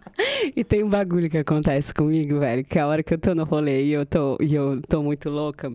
[0.55, 3.43] E tem um bagulho que acontece comigo, velho, que a hora que eu tô no
[3.43, 5.71] rolê e eu tô, e eu tô muito louca,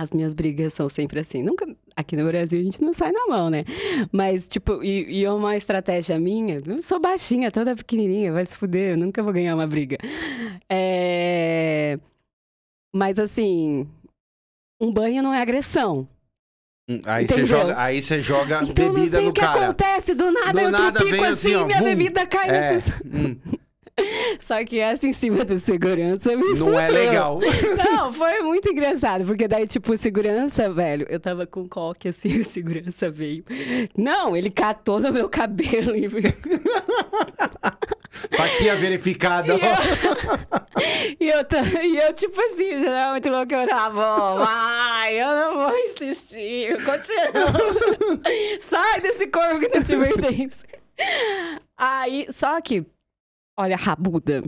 [0.00, 1.42] as minhas brigas são sempre assim.
[1.42, 1.66] Nunca.
[1.94, 3.64] Aqui no Brasil a gente não sai na mão, né?
[4.10, 6.62] Mas, tipo, e, e é uma estratégia minha.
[6.64, 9.98] Eu sou baixinha, toda pequenininha, vai se fuder, eu nunca vou ganhar uma briga.
[10.68, 11.98] É.
[12.94, 13.88] Mas, assim.
[14.80, 16.08] Um banho não é agressão.
[17.06, 19.64] Aí você joga, aí você joga Então não bebida sei no o que cara.
[19.64, 21.84] acontece, do nada Do eu nada assim, assim, ó, minha vum.
[21.84, 23.02] bebida cai É, pessoas.
[23.06, 23.36] hum,
[24.40, 27.04] Só que essa em cima do segurança me não é fudeu.
[27.04, 27.38] legal.
[27.76, 32.44] Não, foi muito engraçado, porque daí, tipo, segurança, velho, eu tava com coque assim, o
[32.44, 33.44] segurança veio.
[33.96, 36.08] Não, ele catou no meu cabelo e
[38.36, 39.54] Tá aqui a verificada.
[39.54, 39.60] E eu,
[41.20, 43.56] e eu, e eu, tipo assim, já tava muito louca.
[43.62, 48.20] Eu tava, bom, vai, eu não vou insistir, continua.
[48.60, 50.64] Sai desse corpo que não te pertence.
[51.76, 52.84] Aí, só que,
[53.56, 54.42] olha, rabuda.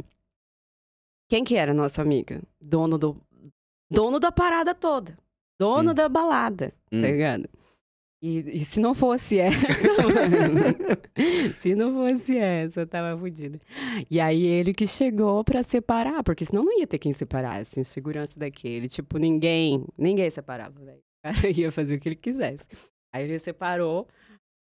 [1.30, 2.40] Quem que era nosso amigo?
[2.60, 3.16] Dono do.
[3.90, 5.16] Dono da parada toda.
[5.58, 5.94] Dono Hum.
[5.94, 7.00] da balada, Hum.
[7.00, 7.48] tá ligado?
[8.22, 9.58] E, e se não fosse essa,
[11.58, 13.58] se não fosse essa, tava fodida.
[14.08, 17.80] E aí ele que chegou pra separar, porque senão não ia ter quem separasse.
[17.80, 20.98] O segurança daquele, tipo, ninguém, ninguém separava, velho.
[20.98, 22.68] O cara ia fazer o que ele quisesse.
[23.12, 24.06] Aí ele separou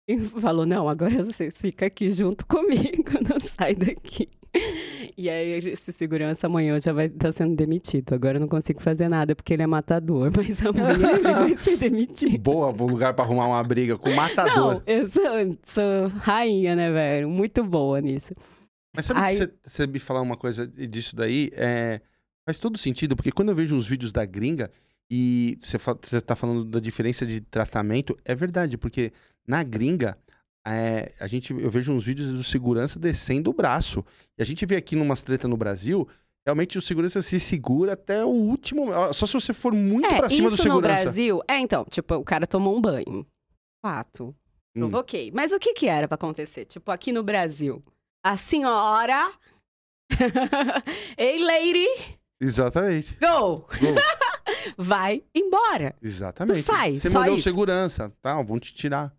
[0.09, 4.31] e falou: Não, agora você fica aqui junto comigo, não sai daqui.
[5.17, 8.15] E aí esse segurança amanhã já vai estar sendo demitido.
[8.15, 11.77] Agora eu não consigo fazer nada porque ele é matador, mas amanhã ele vai ser
[11.77, 12.39] demitido.
[12.41, 14.75] Boa, bom lugar pra arrumar uma briga com o matador.
[14.77, 15.23] Não, eu sou,
[15.65, 17.29] sou rainha, né, velho?
[17.29, 18.35] Muito boa nisso.
[18.97, 19.37] Mas sabe Ai.
[19.37, 21.51] que você- me falar uma coisa disso daí?
[21.55, 22.01] É,
[22.47, 24.71] faz todo sentido, porque quando eu vejo uns vídeos da gringa
[25.11, 29.13] e você, fa- você tá falando da diferença de tratamento, é verdade, porque
[29.47, 30.17] na gringa,
[30.67, 34.05] é, a gente, eu vejo uns vídeos do segurança descendo o braço.
[34.39, 36.09] E a gente vê aqui numas treta no Brasil,
[36.47, 38.93] realmente o segurança se segura até o último.
[39.13, 41.03] Só se você for muito É, pra cima do isso no segurança.
[41.05, 41.43] Brasil...
[41.49, 43.27] É, então, tipo, o cara tomou um banho.
[43.85, 44.35] Fato.
[44.75, 44.81] Hum.
[44.81, 45.31] Provoquei.
[45.33, 46.65] Mas o que que era pra acontecer?
[46.65, 47.83] Tipo, aqui no Brasil,
[48.25, 49.33] a senhora...
[51.17, 51.87] Ei, lady,
[52.41, 53.17] Exatamente.
[53.19, 53.61] go!
[53.61, 53.67] Go.
[54.77, 55.95] Vai embora.
[56.03, 56.63] Exatamente.
[56.63, 57.45] Tu sai, você só mandou isso.
[57.45, 58.41] segurança, tá?
[58.43, 59.15] Vão te tirar.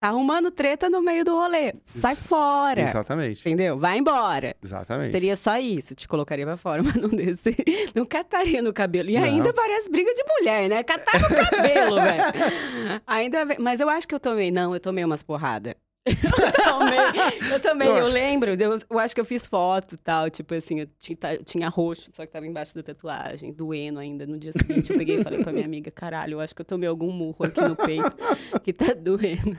[0.00, 1.74] Tá arrumando treta no meio do rolê.
[1.82, 2.82] Sai Ex- fora.
[2.82, 3.40] Exatamente.
[3.40, 3.76] Entendeu?
[3.76, 4.54] Vai embora.
[4.62, 5.10] Exatamente.
[5.10, 5.92] Seria só isso.
[5.96, 7.56] Te colocaria pra fora, mas não descer.
[7.94, 9.10] Não cataria no cabelo.
[9.10, 9.24] E Não.
[9.24, 10.84] ainda parece briga de mulher, né?
[10.84, 13.02] Catar no cabelo, velho.
[13.08, 14.52] Ainda Mas eu acho que eu tomei.
[14.52, 15.74] Não, eu tomei umas porradas.
[16.48, 20.30] Eu tomei, eu tomei, Eu lembro, eu, eu acho que eu fiz foto e tal,
[20.30, 24.26] tipo assim, eu tinha, tinha roxo, só que tava embaixo da tatuagem, doendo ainda.
[24.26, 26.66] No dia seguinte eu peguei e falei pra minha amiga, caralho, eu acho que eu
[26.66, 28.16] tomei algum murro aqui no peito,
[28.62, 29.56] que tá doendo.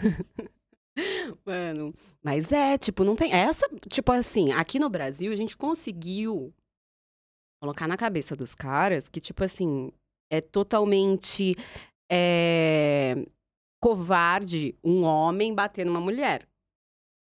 [1.45, 1.93] Mano,
[2.23, 3.31] mas é, tipo, não tem.
[3.33, 6.53] Essa, tipo assim, aqui no Brasil a gente conseguiu
[7.61, 9.91] colocar na cabeça dos caras que, tipo assim,
[10.31, 11.55] é totalmente
[12.11, 13.25] é,
[13.79, 16.47] covarde um homem bater numa mulher.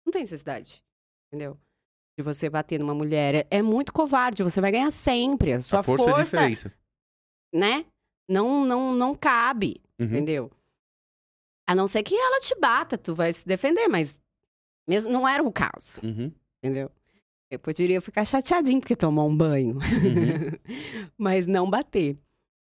[0.05, 0.83] Não tem necessidade,
[1.29, 1.59] entendeu?
[2.19, 3.35] De você bater numa mulher.
[3.35, 5.53] É, é muito covarde, você vai ganhar sempre.
[5.53, 6.75] A sua a força, é a diferença.
[7.55, 7.85] né?
[8.29, 9.81] Não, não, não cabe.
[9.99, 10.07] Uhum.
[10.07, 10.51] Entendeu?
[11.69, 14.17] A não ser que ela te bata, tu vai se defender, mas
[14.89, 16.33] mesmo não era o caso, Uhum.
[16.63, 16.91] entendeu?
[17.51, 19.77] Eu poderia ficar chateadinho porque tomou um banho,
[21.19, 22.19] mas não bater.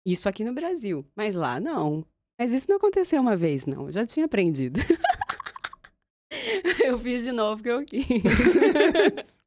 [0.07, 2.05] Isso aqui no Brasil, mas lá não.
[2.39, 3.86] Mas isso não aconteceu uma vez, não.
[3.86, 4.80] Eu já tinha aprendido.
[6.84, 8.05] eu fiz de novo que eu quis.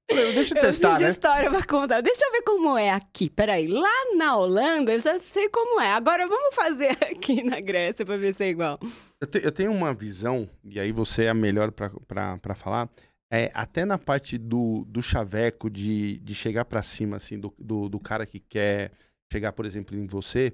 [0.10, 1.10] Deixa eu Eu testar, fiz né?
[1.10, 2.02] história pra contar.
[2.02, 3.30] Deixa eu ver como é aqui.
[3.30, 5.94] Peraí, lá na Holanda eu já sei como é.
[5.94, 8.78] Agora vamos fazer aqui na Grécia pra ver se é igual.
[9.22, 12.56] Eu, te- eu tenho uma visão, e aí você é a melhor pra- pra pra
[12.56, 12.90] falar,
[13.32, 17.88] é, até na parte do, do chaveco, de, de chegar pra cima, assim, do, do,
[17.88, 18.92] do cara que quer
[19.32, 20.52] chegar, por exemplo, em você,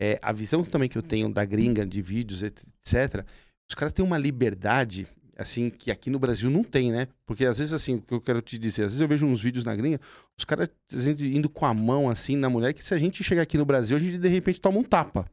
[0.00, 3.24] é, a visão também que eu tenho da gringa, de vídeos, etc.,
[3.68, 7.08] os caras têm uma liberdade, assim, que aqui no Brasil não tem, né?
[7.24, 9.42] Porque às vezes, assim, o que eu quero te dizer, às vezes eu vejo uns
[9.42, 10.00] vídeos na gringa,
[10.38, 10.68] os caras
[11.20, 13.96] indo com a mão, assim, na mulher, que se a gente chegar aqui no Brasil,
[13.96, 15.28] a gente de repente toma um tapa.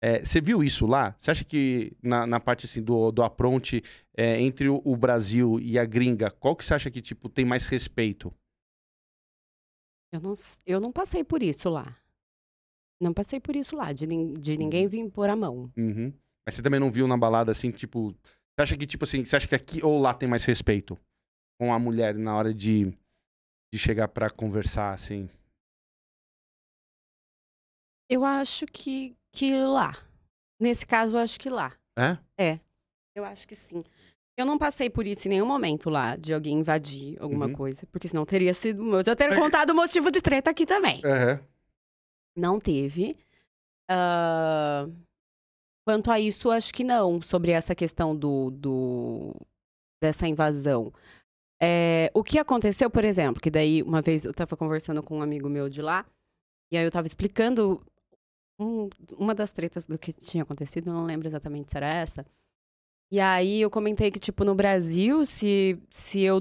[0.00, 1.16] É, Você viu isso lá?
[1.18, 3.82] Você acha que na, na parte assim do, do apronte
[4.14, 7.44] é, entre o, o Brasil e a gringa, qual que você acha que tipo tem
[7.44, 8.32] mais respeito?
[10.12, 10.32] Eu não,
[10.64, 11.96] eu não passei por isso lá.
[13.00, 15.70] Não passei por isso lá, de, de ninguém vir pôr a mão.
[15.76, 16.12] Uhum.
[16.46, 19.36] Mas você também não viu na balada assim, tipo, você acha que tipo assim, você
[19.36, 20.98] acha que aqui ou lá tem mais respeito
[21.60, 22.86] com a mulher na hora de,
[23.72, 25.28] de chegar pra conversar assim?
[28.08, 29.96] Eu acho que, que lá.
[30.60, 31.76] Nesse caso, eu acho que lá.
[32.38, 32.60] É?
[33.14, 33.82] Eu acho que sim.
[34.38, 37.52] Eu não passei por isso em nenhum momento lá, de alguém invadir alguma Uhum.
[37.52, 38.96] coisa, porque senão teria sido.
[38.96, 41.02] Eu já teria contado o motivo de treta aqui também.
[41.04, 41.44] Uhum.
[42.36, 43.16] Não teve.
[43.90, 44.86] Ah,
[45.86, 49.34] quanto a isso, acho que não, sobre essa questão do, do
[50.02, 50.92] dessa invasão.
[51.62, 55.22] É, o que aconteceu, por exemplo, que daí uma vez eu tava conversando com um
[55.22, 56.04] amigo meu de lá,
[56.72, 57.84] e aí eu tava explicando
[58.60, 62.26] um- uma das tretas do que tinha acontecido, não lembro exatamente se era essa.
[63.12, 66.40] E aí eu comentei que, tipo, no Brasil, se, se eu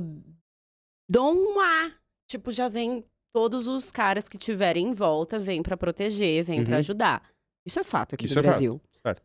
[1.09, 1.93] dou um A,
[2.29, 3.03] tipo, já vem
[3.35, 6.79] todos os caras que tiverem em volta, vêm pra proteger, vêm pra Uhum.
[6.79, 7.21] ajudar.
[7.67, 8.51] Isso é fato aqui Isso do é fato.
[8.51, 8.81] Brasil.
[9.05, 9.21] Certo.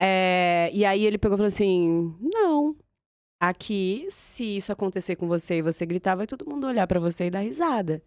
[0.00, 2.76] É, e aí ele pegou e falou assim: não.
[3.42, 7.24] Aqui, se isso acontecer com você e você gritar, vai todo mundo olhar pra você
[7.26, 8.00] e dar risada.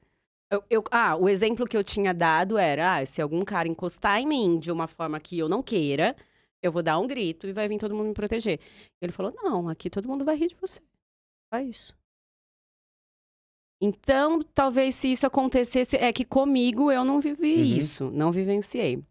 [0.49, 4.19] Eu- eu- ah, o exemplo que eu tinha dado era: ah, se algum cara encostar
[4.21, 6.15] em mim de uma forma que eu não queira,
[6.61, 8.59] eu vou dar um grito e vai vir todo mundo me proteger.
[9.01, 10.79] Ele falou: não, aqui todo mundo vai rir de você.
[11.53, 11.93] Só isso.
[13.85, 17.77] Então, talvez se isso acontecesse, é que comigo eu não vivi Uhum.
[17.77, 19.03] isso, não vivenciei.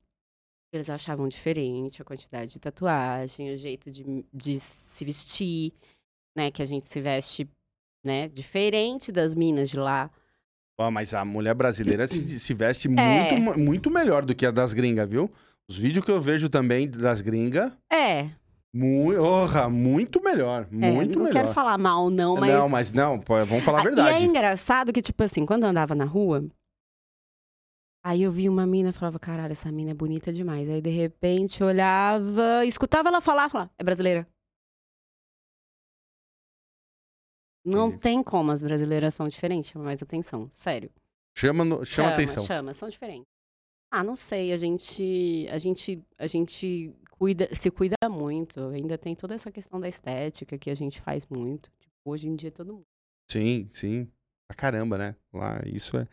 [0.73, 5.75] Eles achavam diferente a quantidade de tatuagem, o jeito de, de se vestir,
[6.35, 6.51] né?
[6.51, 7.47] Que a gente se veste,
[8.03, 8.29] né?
[8.29, 10.11] Diferente das minas de lá.
[10.81, 12.91] Ó, mas a mulher brasileira se, se veste É.
[12.91, 15.31] muito, muito melhor do que a das gringas, viu?
[15.69, 18.31] Os vídeos que eu vejo também das gringas, É,
[18.73, 21.43] muito, orra, muito melhor, é, muito não melhor.
[21.43, 22.51] quero falar mal, não, mas.
[22.55, 24.19] Não, mas não, pô, vamos falar a Ah, verdade.
[24.21, 26.45] E é engraçado que, tipo assim, quando eu andava na rua,
[28.05, 30.69] aí eu via uma mina e falava, caralho, essa mina é bonita demais.
[30.69, 34.27] Aí, de repente, eu olhava, escutava ela falar, falava, é brasileira.
[37.65, 38.03] Não Entendi.
[38.03, 40.91] tem como, as brasileiras são diferentes, chama mais atenção, sério.
[41.37, 42.45] Chama, no- chama, atenção.
[42.45, 43.25] Chama, são diferentes.
[43.91, 46.93] Ah, não sei, a gente, a gente, a gente
[47.23, 48.61] cuida, se cuida muito.
[48.71, 51.71] Ainda tem toda essa questão da estética que a gente faz muito.
[51.79, 52.87] Tipo, hoje em dia todo mundo.
[53.31, 54.11] Sim, sim.
[54.49, 55.17] Pra caramba, né?
[55.33, 56.09] Lá, isso é.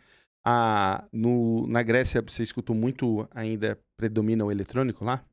[0.45, 5.25] Ah, no, na Grécia, você escutou muito ainda, predomina o eletrônico lá?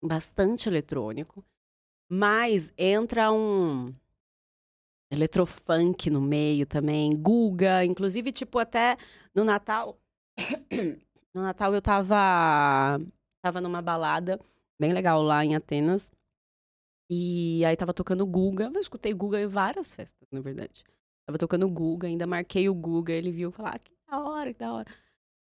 [0.00, 1.44] bastante eletrônico,
[2.08, 3.92] mas entra um
[5.10, 8.96] eletrofunk no meio também, Guga, inclusive tipo até
[9.34, 9.98] no Natal,
[11.34, 13.00] no Natal eu tava
[13.42, 14.40] tava numa balada
[14.78, 16.12] bem legal lá em Atenas.
[17.10, 20.84] E aí tava tocando Guga, eu escutei Guga em várias festas, na verdade.
[21.26, 24.58] Tava tocando Guga, ainda marquei o Guga, ele viu falar, ah, que da hora, que
[24.58, 24.86] da hora.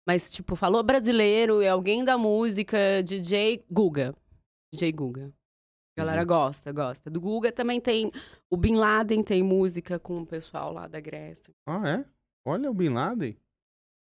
[0.07, 4.15] Mas, tipo, falou brasileiro, é alguém da música, DJ Guga.
[4.73, 5.33] DJ Guga.
[5.97, 6.27] A galera Entendi.
[6.27, 7.09] gosta, gosta.
[7.09, 8.11] Do Guga também tem.
[8.49, 11.53] O Bin Laden tem música com o pessoal lá da Grécia.
[11.65, 12.05] Ah, é?
[12.45, 13.35] Olha o Bin Laden.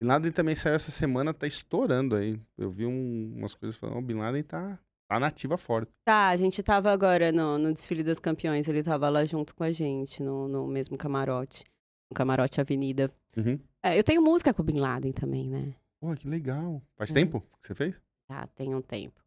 [0.00, 2.38] Bin Laden também saiu essa semana, tá estourando aí.
[2.58, 4.78] Eu vi um- umas coisas falando, o Bin Laden tá,
[5.08, 5.90] tá nativa forte.
[6.04, 9.64] Tá, a gente tava agora no, no desfile das campeões, ele tava lá junto com
[9.64, 11.64] a gente, no, no mesmo camarote.
[12.10, 13.10] No camarote Avenida.
[13.36, 13.58] Uhum.
[13.82, 15.74] É, eu tenho música com o Bin Laden também, né?
[16.00, 16.82] Pô, que legal.
[16.96, 17.14] Faz É.
[17.14, 18.00] tempo que você fez?
[18.30, 19.20] Já tem um tempo.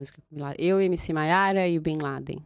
[0.00, 0.66] Música com o Bin Laden.
[0.66, 2.44] Eu, MC Maiara e o Bin Laden.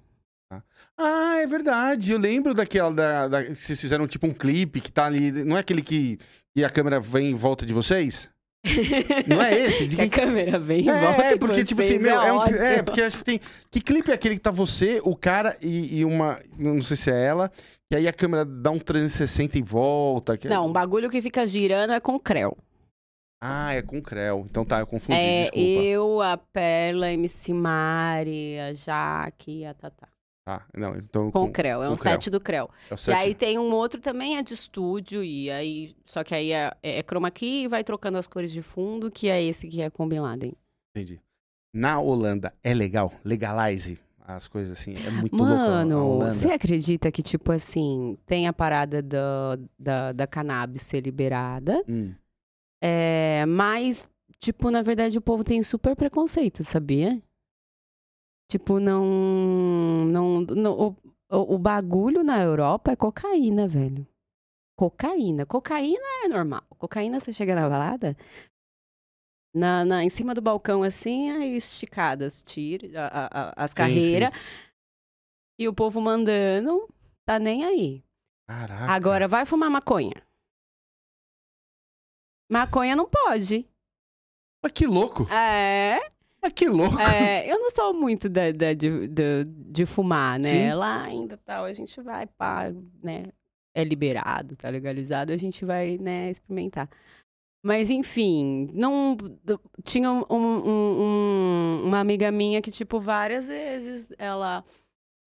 [0.96, 2.12] Ah, é verdade.
[2.12, 2.90] Eu lembro daquela.
[2.92, 5.30] Da, da- vocês fizeram tipo um clipe que tá ali.
[5.44, 6.18] Não é aquele que,
[6.58, 8.28] que a câmera vem em volta de vocês?
[9.28, 9.86] Não é esse?
[9.86, 12.32] De que a quem- câmera vem em É, volta é, porque, tipo assim, meu, é,
[12.32, 12.58] um, ótimo.
[12.58, 13.40] é, porque acho que tem.
[13.70, 16.38] Que clipe é aquele que tá você, o cara e, e uma.
[16.58, 17.50] Não sei se é ela.
[17.90, 20.36] E aí a câmera dá um 360 em volta.
[20.36, 22.56] que- Não, o bagulho que fica girando é com o Creu.
[23.40, 24.44] Ah, é com Creu.
[24.50, 25.64] Então tá, eu confundi, É desculpa.
[25.64, 30.08] eu, a Perla, a MC Mari, a Jaque e a Tatá.
[30.48, 31.30] Tá, não, então...
[31.30, 32.12] Com o Creu, é com um Creu.
[32.14, 32.70] set do Creu.
[32.90, 35.94] É o E set- aí tem um outro também, é de estúdio, e aí.
[36.06, 39.28] Só que aí é, é chroma key e vai trocando as cores de fundo, que
[39.28, 40.54] é esse que é com Bin Laden.
[40.96, 41.20] Entendi.
[41.70, 43.12] Na Holanda, é legal?
[43.22, 48.16] Legalize as coisas assim, é muito louco a- a Mano, você acredita que, tipo assim,
[48.24, 52.14] tem a parada da, da, da cannabis ser liberada, Hum,
[52.82, 57.20] é, mas, tipo, na verdade o povo tem super preconceito, sabia?
[58.50, 60.04] Tipo, não.
[60.06, 60.96] não, não
[61.30, 64.06] o, o, bagulho na Europa é cocaína, velho.
[64.76, 65.44] Cocaína.
[65.44, 66.62] Cocaína é normal.
[66.78, 68.16] Cocaína, você chega na balada,
[69.54, 74.30] na, na, em cima do balcão, assim, aí esticadas, tira a- a- as carreiras.
[75.58, 76.88] E o povo mandando,
[77.26, 78.02] tá nem aí.
[78.48, 78.92] Caraca.
[78.92, 80.22] Agora, vai fumar maconha.
[82.50, 83.68] Maconha não pode.
[84.62, 85.24] Mas que louco!
[85.30, 86.10] É,
[86.50, 86.98] que louco!
[86.98, 90.70] é, eu não sou muito da, da- de, de, de fumar, né?
[90.70, 90.74] Sim.
[90.74, 92.72] Lá ainda tal, a gente vai, pá,
[93.02, 93.24] né?
[93.74, 96.88] É liberado, tá legalizado, a gente vai, né, experimentar.
[97.64, 99.16] Mas, enfim, não.
[99.84, 104.64] Tinha um- um- um- uma amiga minha que, tipo, várias vezes ela.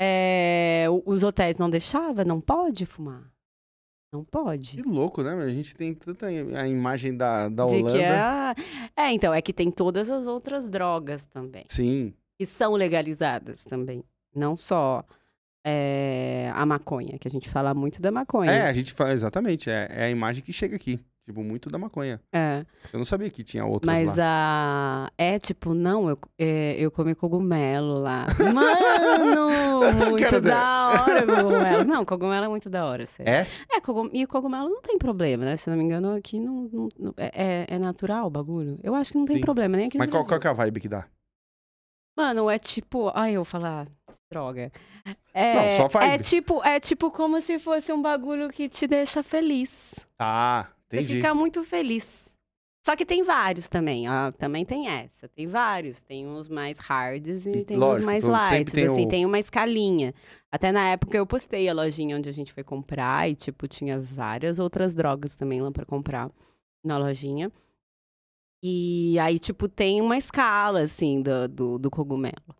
[0.03, 3.29] é, os hotéis não deixavam, não pode fumar.
[4.11, 4.75] Não pode.
[4.75, 5.31] Que louco, né?
[5.33, 7.97] A gente tem tanta a imagem da, da De Holanda.
[7.97, 9.05] que é...
[9.05, 11.63] é, então, é que tem todas as outras drogas também.
[11.67, 12.13] Sim.
[12.37, 14.03] que são legalizadas também.
[14.35, 15.05] Não só
[15.63, 18.51] é, a maconha, que a gente fala muito da maconha.
[18.51, 19.69] É, a gente fala, exatamente.
[19.69, 20.99] É, é a imagem que chega aqui.
[21.31, 22.19] Tipo, muito da maconha.
[22.33, 25.07] É, Eu não sabia que tinha outras Mas lá.
[25.07, 25.11] a.
[25.17, 28.25] É tipo, não, eu, é, eu comi cogumelo lá.
[28.53, 29.51] Mano!
[30.11, 31.85] Muito da hora cogumelo.
[31.85, 33.31] Não, cogumelo é muito da hora, sério.
[33.31, 33.47] É?
[33.77, 34.09] É, cogum...
[34.13, 35.57] e cogumelo não tem problema, né?
[35.57, 38.79] Se não me engano, aqui não, não- não- é, é- é natural o bagulho.
[38.83, 39.41] Eu acho que não tem Sim.
[39.41, 41.05] problema, nem aqui no Mas qual, qual é a vibe que dá?
[42.17, 43.11] Mano, é tipo.
[43.15, 43.87] Ai, eu vou falar.
[44.31, 44.71] Droga.
[45.33, 46.11] É, Não, só vibe.
[46.13, 49.95] é tipo, é tipo como se fosse um bagulho que te deixa feliz.
[50.91, 51.15] Tá, Você entendi.
[51.15, 52.29] fica muito feliz.
[52.83, 55.27] Só que tem vários também, ó, também tem essa.
[55.29, 56.01] Tem vários.
[56.01, 59.05] Tem uns mais hards e tem uns Lógico, mais todo- sempre lights, tem assim.
[59.05, 60.13] o- Tem uma escalinha.
[60.51, 63.99] Até na época eu postei a lojinha onde a gente foi comprar e, tipo, tinha
[63.99, 66.31] várias outras drogas também lá pra comprar
[66.83, 67.51] na lojinha.
[68.63, 72.55] E aí, tipo, tem uma escala, assim, do, do, do cogumelo.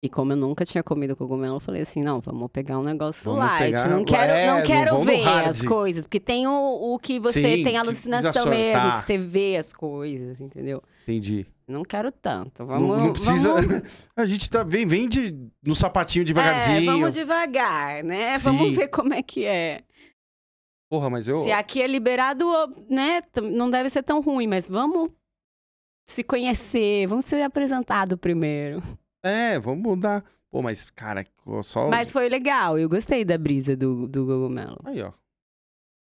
[0.00, 3.24] E como eu nunca tinha comido cogumelo, eu falei assim, não, vamos pegar um negócio
[3.24, 3.58] Vamos light.
[3.72, 5.48] pegar- Não quero, é, não não quero no ver hard.
[5.48, 6.04] as coisas.
[6.04, 10.40] Porque tem o, o que você Sim, tem alucinação mesmo, que você vê as coisas,
[10.40, 10.80] entendeu?
[11.02, 11.46] Entendi.
[11.66, 12.60] Não quero tanto.
[12.64, 13.60] Não- Vamos, não, precisa.
[13.60, 13.82] Vamos,
[14.16, 15.36] A gente tá, vem, vem de,
[15.66, 16.92] no sapatinho é, devagarzinho.
[16.92, 18.38] vamos devagar, né?
[18.38, 18.44] Sim.
[18.44, 19.82] Vamos ver como é que é.
[20.88, 21.38] Porra, mas eu.
[21.42, 22.46] Se aqui é liberado,
[22.88, 23.20] né?
[23.42, 25.10] Não deve ser tão ruim, mas vamos
[26.08, 28.80] se conhecer, vamos ser apresentado primeiro.
[29.22, 30.24] É, vamos mudar.
[30.50, 31.26] Pô, mas, cara,
[31.62, 31.88] só.
[31.90, 34.78] Mas foi legal, eu gostei da brisa do, do cogumelo.
[34.84, 35.12] Aí, ó.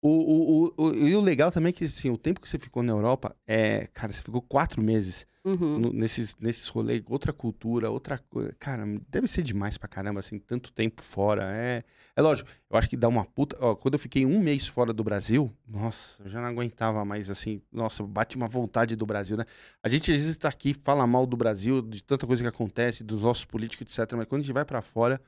[0.01, 2.59] O, o, o, o- e o legal também é que, assim, o tempo que você
[2.59, 5.77] ficou na Europa, é, cara, você ficou quatro meses Uhum.
[5.77, 8.51] no- nesses, nesses rolês, outra cultura, outra coisa.
[8.59, 11.43] Cara, deve ser demais pra caramba, assim, tanto tempo fora.
[11.55, 11.83] É,
[12.15, 13.55] é lógico, eu acho que dá uma puta.
[13.59, 17.29] Ó, quando eu fiquei um mês fora do Brasil, nossa, eu já não aguentava mais,
[17.29, 19.45] assim, nossa, bate uma vontade do Brasil, né?
[19.83, 23.03] A gente às vezes tá aqui, fala mal do Brasil, de tanta coisa que acontece,
[23.03, 24.13] dos nossos políticos, etc.
[24.17, 25.21] Mas quando a gente vai pra fora,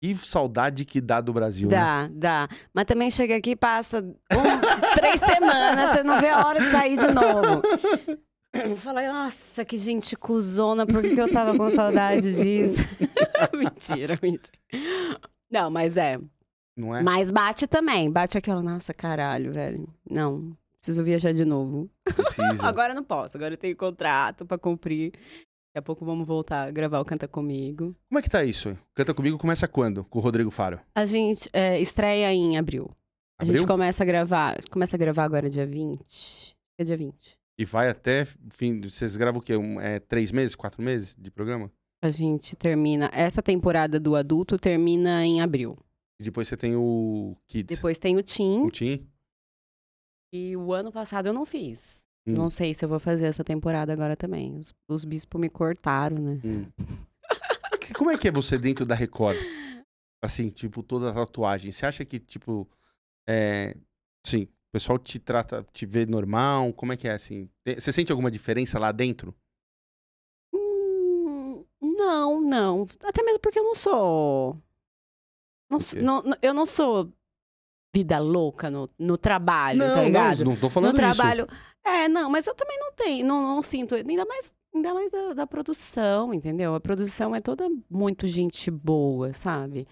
[0.00, 1.76] que saudade que dá do Brasil, né?
[1.76, 2.48] Dá, dá.
[2.72, 4.14] Mas também chega aqui e passa um-
[4.94, 7.62] três semanas, você não vê a hora de sair de novo.
[8.76, 12.82] Fala, nossa, que gente cuzona, por que, que eu tava com saudade disso?
[13.52, 14.58] mentira, mentira.
[15.50, 16.18] Não, mas é.
[16.76, 17.02] Não é?
[17.02, 18.10] Mas bate também.
[18.10, 19.88] Bate aquela, nossa, caralho, velho.
[20.08, 21.90] Não, preciso viajar de novo.
[22.04, 22.62] Precisa.
[22.66, 25.12] Agora eu não posso, agora eu tenho contrato pra cumprir.
[25.12, 27.94] Daqui a pouco vamos voltar a gravar o Canta Comigo.
[28.08, 28.76] Como é que tá isso?
[28.94, 30.04] Canta Comigo começa quando?
[30.04, 30.78] Com o Rodrigo Faro?
[30.94, 32.88] A gente é, estreia em abril.
[33.38, 33.58] A Abril?
[33.58, 34.56] gente começa a gravar.
[34.70, 36.54] Começa a gravar agora dia 20.
[36.78, 37.36] É dia 20.
[37.58, 38.80] E vai até fim.
[38.80, 39.56] Vocês gravam o quê?
[39.56, 41.70] Um, é, três meses, quatro meses de programa?
[42.02, 43.10] A gente termina.
[43.12, 45.78] Essa temporada do adulto termina em abril.
[46.20, 47.76] E depois você tem o Kids.
[47.76, 48.66] Depois tem o Teen.
[48.66, 49.08] O Tim.
[50.32, 52.04] E o ano passado eu não fiz.
[52.26, 52.34] Hum.
[52.34, 54.56] Não sei se eu vou fazer essa temporada agora também.
[54.56, 56.40] Os, os bispos me cortaram, né?
[56.44, 56.66] Hum.
[57.94, 59.36] Como é que é você dentro da Record?
[60.22, 61.70] Assim, tipo, toda a tatuagem.
[61.70, 62.68] Você acha que, tipo,
[63.28, 63.76] é.
[64.26, 66.72] Sim, pessoal te trata, te vê normal?
[66.72, 67.48] Como é que é assim?
[67.78, 69.32] Você sente alguma diferença lá dentro?
[70.52, 72.86] Hum, não, não.
[73.04, 74.58] Até mesmo porque eu não sou.
[75.70, 77.10] Não, sou- não- eu não sou
[77.94, 80.44] vida louca no, no trabalho, tá não, ligado?
[80.44, 81.16] não, não tô falando no isso.
[81.16, 81.46] trabalho.
[81.84, 85.34] É, não, mas eu também não tenho, não, não sinto, ainda mais, ainda mais da,
[85.34, 86.74] da produção, entendeu?
[86.74, 89.86] A produção é toda muito gente boa, sabe?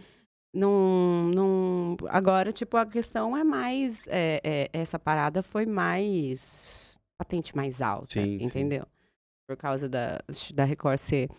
[0.54, 1.96] Não, não.
[2.08, 4.06] Agora, tipo, a questão é mais.
[4.08, 6.96] é, é, essa parada foi mais.
[7.16, 8.12] patente mais alta.
[8.14, 8.44] Sim, sim.
[8.44, 8.86] entendeu?
[9.48, 10.20] Por causa da,
[10.54, 11.30] da Record ser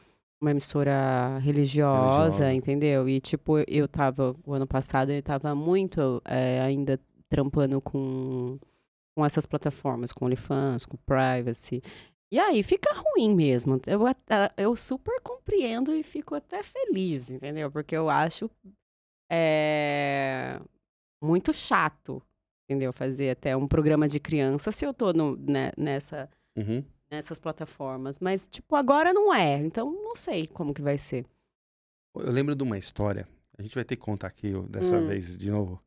[0.42, 2.54] uma emissora religiosa, Religiosa.
[2.54, 3.08] entendeu?
[3.08, 4.36] E, tipo, eu tava.
[4.46, 7.00] O ano passado eu tava muito é, ainda
[7.30, 8.60] trampando com,
[9.16, 11.82] com essas plataformas, com OnlyFans, com Privacy.
[12.32, 13.80] E aí fica ruim mesmo.
[13.86, 14.02] Eu,
[14.58, 17.70] eu super compreendo e fico até feliz, entendeu?
[17.70, 18.50] Porque eu acho
[19.36, 20.60] é,
[21.22, 22.22] muito chato,
[22.70, 22.94] entendeu?
[22.94, 26.84] Fazer até um programa de criança se eu tô no- né, nessa, Uhum.
[27.10, 28.20] nessas plataformas.
[28.20, 29.58] Mas, tipo, agora não é.
[29.58, 31.26] Então, não sei como que vai ser.
[32.16, 33.28] Eu lembro de uma história.
[33.58, 35.08] A gente vai ter que contar aqui dessa Hum.
[35.08, 35.82] vez de novo.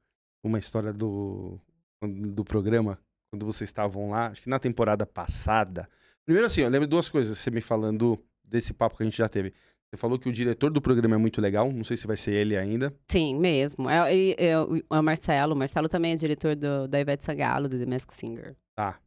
[0.44, 1.58] Uma história do,
[2.02, 2.98] do programa,
[3.30, 5.88] quando vocês estavam lá, acho que na temporada passada.
[6.24, 7.38] Primeiro, assim, eu lembro duas coisas.
[7.38, 9.52] Você me falando desse papo que a gente já teve.
[9.88, 11.72] Você falou que o diretor do programa é muito legal.
[11.72, 12.94] Não sei se vai ser ele ainda.
[13.08, 13.88] Sim, mesmo.
[13.88, 15.54] É, é o é o Marcelo.
[15.54, 18.56] O Marcelo também é diretor do, da Ivete Sangalo, do The Masked Singer.
[18.74, 19.00] Tá.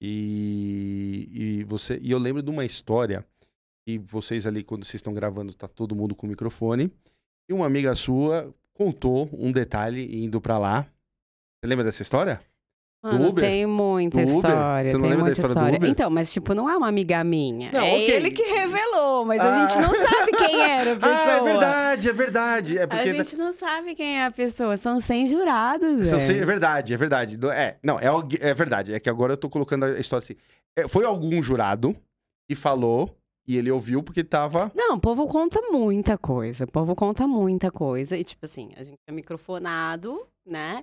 [0.00, 3.24] E, e você e eu lembro de uma história
[3.86, 6.90] que vocês ali quando vocês estão gravando tá todo mundo com o microfone
[7.48, 10.82] e uma amiga sua contou um detalhe indo pra lá.
[10.82, 12.40] Você lembra dessa história?
[13.12, 13.44] Mano, Uber?
[13.44, 14.28] tem muita Uber?
[14.28, 14.90] história.
[14.90, 15.90] Você não tem muita história Uber?
[15.90, 17.70] Então, mas tipo, não é uma amiga minha.
[17.70, 18.10] Não, é ok.
[18.10, 19.66] ele que revelou, mas a Ah.
[19.66, 21.14] gente não sabe quem era a pessoa.
[21.24, 22.78] Ah, é verdade, é verdade.
[22.78, 24.76] É A porque gente não sabe quem é a pessoa.
[24.76, 26.20] São 100 jurados, São velho.
[26.20, 27.38] cem- é verdade, é verdade.
[27.52, 28.06] É, não, é,
[28.40, 28.94] é verdade.
[28.94, 30.34] É que agora eu tô colocando a história assim.
[30.76, 31.94] É, foi algum jurado
[32.48, 33.14] que falou
[33.46, 34.72] e ele ouviu porque tava.
[34.74, 36.64] Não, o povo conta muita coisa.
[36.64, 38.16] O povo conta muita coisa.
[38.16, 40.82] E, tipo assim, a gente é microfonado, né?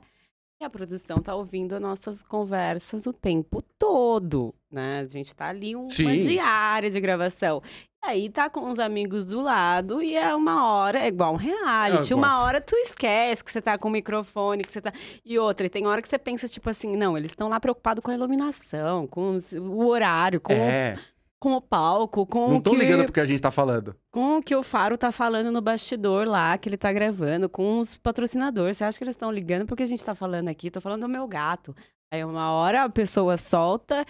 [0.62, 5.00] E a produção tá ouvindo as nossas conversas o tempo todo, né?
[5.00, 6.20] A gente tá ali uma Sim.
[6.20, 7.64] diária de gravação.
[8.04, 11.36] E aí tá com os amigos do lado e é uma hora, é igual um
[11.36, 12.14] reality.
[12.14, 12.20] É igual.
[12.20, 14.94] Uma hora tu esquece que você tá com o microfone, que você tá.
[15.26, 18.04] E outra, e tem hora que você pensa, tipo assim, não, eles estão lá preocupados
[18.04, 20.96] com a iluminação, com o horário, com, É,
[21.42, 23.96] com o palco, com não o tô que ligando porque a gente tá falando.
[24.12, 27.80] com o que o Faro tá falando no bastidor lá, que ele tá gravando, com
[27.80, 28.78] os patrocinadores.
[28.78, 30.70] Você acha que eles estão ligando porque a gente tá falando aqui?
[30.70, 31.76] Tô falando do meu gato.
[32.14, 34.06] Aí uma hora a pessoa solta,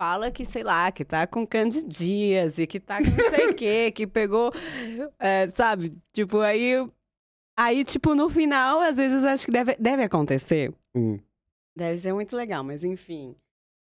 [0.00, 3.90] fala que, sei lá, que tá com candidíase, que tá com não sei o quê,
[3.90, 4.52] que pegou,
[5.18, 5.92] é, sabe?
[6.12, 6.86] Tipo, aí...
[7.58, 10.72] Aí, tipo, no final, às vezes acho que deve, deve acontecer.
[10.94, 11.18] Hum.
[11.76, 13.34] Deve ser muito legal, mas enfim.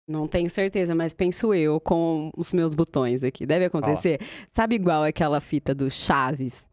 [0.06, 3.46] Não tenho certeza, mas penso eu com os meus botões aqui.
[3.46, 4.20] Deve acontecer.
[4.50, 6.68] Sabe igual aquela fita do Chaves?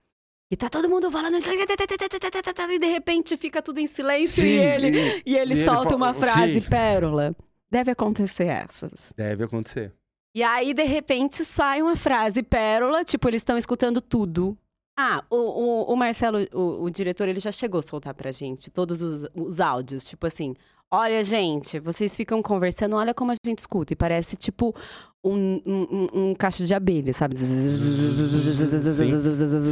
[0.50, 4.92] Que tá todo mundo falando e de repente fica tudo em silêncio e ele, e-
[5.26, 6.70] e ele e ele solta fala- uma frase Sim.
[6.70, 7.34] pérola.
[7.72, 9.14] Deve acontecer essas.
[9.16, 9.94] deve acontecer.
[10.36, 14.58] E aí, de repente, sai uma frase pérola, tipo, eles estão escutando tudo.
[15.00, 18.70] Ah, o, o, o Marcelo, o, o diretor, ele já chegou a soltar pra gente
[18.70, 20.54] todos os, os áudios, tipo assim.
[20.94, 23.94] Olha, gente, vocês ficam conversando, olha como a gente escuta.
[23.94, 24.76] E parece tipo
[25.24, 27.38] um, um, um- caixa de abelha, sabe?
[27.40, 27.48] Sem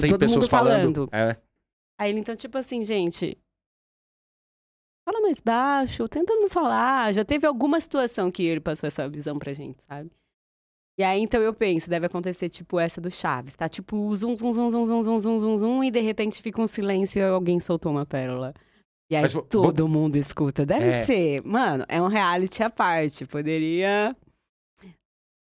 [0.09, 1.09] Todo pessoas mundo falando.
[1.09, 1.09] falando.
[1.13, 1.36] É.
[1.99, 3.38] Aí ele, então, tipo assim, gente.
[5.05, 7.13] Fala mais baixo, tenta não falar.
[7.13, 10.09] Já teve alguma situação que ele passou essa visão pra gente, sabe?
[10.97, 13.67] E aí, então, eu penso, deve acontecer tipo essa do Chaves, tá?
[13.67, 16.67] Tipo, zum, zum, zum, zum, zum, zum, zum, zum, zum, e de repente fica um
[16.67, 18.53] silêncio e alguém soltou uma pérola.
[19.12, 20.66] E aí Mas todo mundo escuta.
[20.66, 21.01] Deve É.
[21.01, 21.41] ser.
[21.43, 23.26] Mano, é um reality à parte.
[23.26, 24.16] Poderia.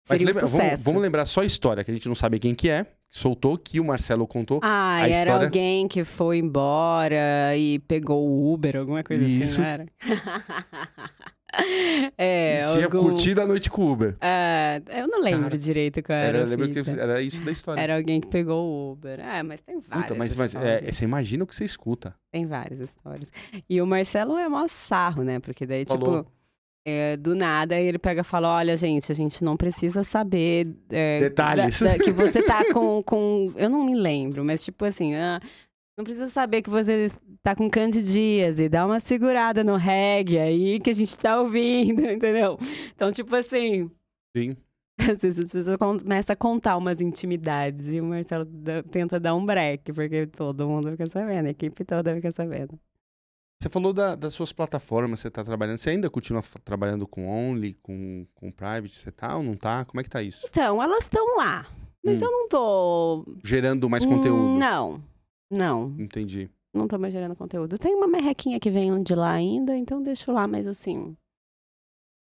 [0.09, 0.83] Mas Seria um lembra- vamos, sucesso.
[0.83, 2.85] vamos lembrar só a história, que a gente não sabe quem que é.
[3.09, 4.59] Soltou, que o Marcelo contou.
[4.63, 9.43] Ah, A era história- alguém que foi embora e pegou o Uber, alguma coisa Isso.
[9.43, 9.85] assim, não era?
[12.17, 12.99] é, Tinha algum...
[12.99, 14.15] curtido a noite com o Uber.
[14.21, 17.81] É, eu não lembro Cara, direito qual era, Era, lembro que era isso da história.
[17.81, 19.19] Era alguém que pegou o Uber.
[19.19, 22.13] É, mas tem várias Puta, mas, mas é, você imagina o que você escuta.
[22.31, 23.31] Tem várias histórias.
[23.69, 25.39] E o Marcelo é mó sarro, né?
[25.39, 26.23] Porque daí, Falou.
[26.23, 26.31] tipo,
[26.85, 30.67] é, do nada ele pega e fala: Olha, gente, a gente não precisa saber.
[30.89, 31.81] é, Detalhes.
[31.81, 33.51] da- da- que você tá com, com.
[33.55, 35.13] Eu não me lembro, mas tipo assim.
[35.15, 35.41] ah,
[35.97, 37.09] não precisa saber que você
[37.41, 42.57] tá com candidíase, dá uma segurada no reggae aí que a gente tá ouvindo, entendeu?
[42.95, 43.89] Então, tipo assim,
[44.35, 44.55] Sim.
[44.99, 49.33] às vezes as pessoas começam a contar umas intimidades e o Marcelo dá- tenta dar
[49.33, 52.79] um break, porque todo mundo fica sabendo, a equipe toda fica sabendo.
[53.59, 55.79] Você falou da- das suas plataformas, você tá trabalhando.
[55.79, 58.93] Você ainda continua trabalhando com Only, com, com Private?
[58.93, 59.83] Você tá ou não tá?
[59.85, 60.45] Como é que tá isso?
[60.47, 61.65] Então, elas estão lá,
[62.05, 62.25] mas Hum.
[62.25, 63.25] eu não tô.
[63.43, 64.59] Gerando mais conteúdo.
[64.59, 65.01] Não,
[65.51, 66.49] não, Entendi.
[66.73, 67.77] não tô mais gerando conteúdo.
[67.77, 71.15] Tem uma merrequinha que vem de lá ainda, então deixo lá, mas assim.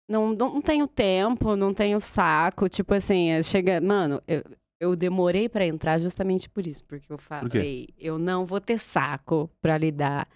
[0.09, 2.69] Não, não tenho tempo, não tenho saco.
[2.69, 3.81] Tipo assim, é, chega.
[3.81, 4.43] Mano, eu,
[4.79, 9.49] eu demorei pra entrar justamente por isso, porque eu falei, eu não vou ter saco
[9.61, 10.27] pra lidar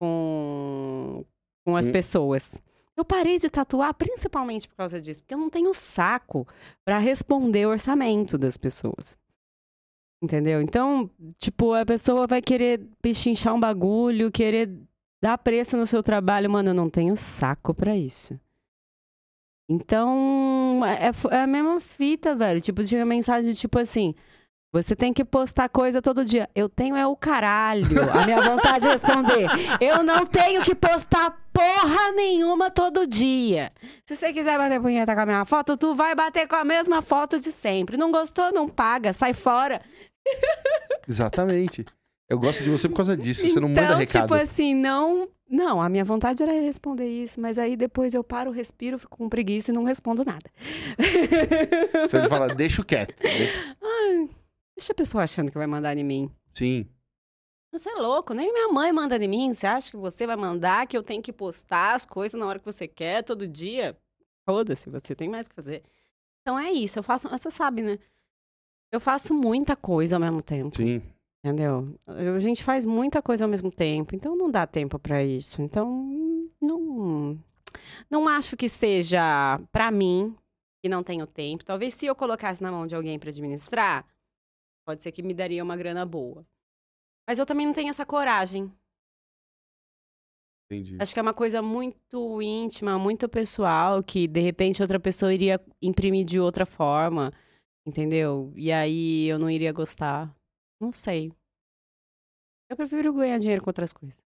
[0.00, 1.24] com,
[1.64, 1.92] com as Hum.
[1.92, 2.58] pessoas.
[2.96, 6.46] Eu parei de tatuar principalmente por causa disso, porque eu não tenho saco
[6.84, 9.18] pra responder o orçamento das pessoas.
[10.22, 10.62] Entendeu?
[10.62, 14.70] Então, tipo, a pessoa vai querer pechinchar um bagulho, querer
[15.20, 16.48] dar preço no seu trabalho.
[16.48, 18.38] Mano, eu não tenho saco pra isso.
[19.68, 22.60] Então, é, é é a mesma fita, velho.
[22.60, 24.14] Tipo, tinha mensagem tipo assim:
[24.72, 26.48] você tem que postar coisa todo dia.
[26.54, 28.10] Eu tenho é o caralho.
[28.10, 29.46] A minha vontade de responder.
[29.80, 33.70] Eu não tenho que postar porra nenhuma todo dia.
[34.06, 37.02] Se você quiser bater punheta com a minha foto, tu vai bater com a mesma
[37.02, 37.98] foto de sempre.
[37.98, 39.82] Não gostou, não paga, sai fora.
[41.08, 41.84] Exatamente.
[42.28, 43.46] Eu gosto de você por causa disso.
[43.46, 44.22] Você não manda então, recado.
[44.22, 45.28] tipo assim, não.
[45.48, 49.28] Não, a minha vontade era responder isso, mas aí depois eu paro, respiro, fico com
[49.28, 50.50] preguiça e não respondo nada.
[52.08, 53.14] Você fala, deixa quieto.
[53.20, 53.76] Deixa...
[53.82, 54.30] Ai,
[54.74, 56.30] deixa a pessoa achando que vai mandar em mim.
[56.54, 56.86] Sim.
[57.70, 59.52] Você é louco, nem minha mãe manda em mim.
[59.52, 62.58] Você acha que você vai mandar, que eu tenho que postar as coisas na hora
[62.58, 63.94] que você quer, todo dia?
[64.46, 65.82] Foda-se, você tem mais o que fazer.
[66.40, 67.28] Então é isso, eu faço.
[67.28, 67.98] Você sabe, né?
[68.92, 70.76] Eu faço muita coisa ao mesmo tempo.
[70.76, 71.02] Sim.
[71.44, 71.98] Entendeu?
[72.06, 75.60] Eu- A gente faz muita coisa ao mesmo tempo, então não dá tempo pra isso.
[75.62, 77.38] Então, não.
[78.10, 80.36] Não acho que seja pra mim,
[80.82, 81.64] que não tenho tempo.
[81.64, 84.06] Talvez se eu colocasse na mão de alguém pra administrar,
[84.86, 86.44] pode ser que me daria uma grana boa.
[87.26, 88.70] Mas eu também não tenho essa coragem.
[90.70, 90.96] Entendi.
[91.00, 95.60] Acho que é uma coisa muito íntima, muito pessoal, que de repente outra pessoa iria
[95.80, 97.32] imprimir de outra forma,
[97.86, 98.52] entendeu?
[98.56, 100.34] E aí eu não iria gostar.
[100.80, 101.32] Não sei.
[102.70, 104.22] Eu prefiro ganhar dinheiro com outras coisas.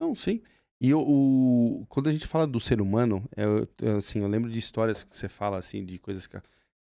[0.00, 0.42] Não, sim.
[0.80, 4.50] E o, o- quando a gente fala do ser humano, eu, eu, assim, eu lembro
[4.50, 6.36] de histórias que você fala, assim, de coisas que...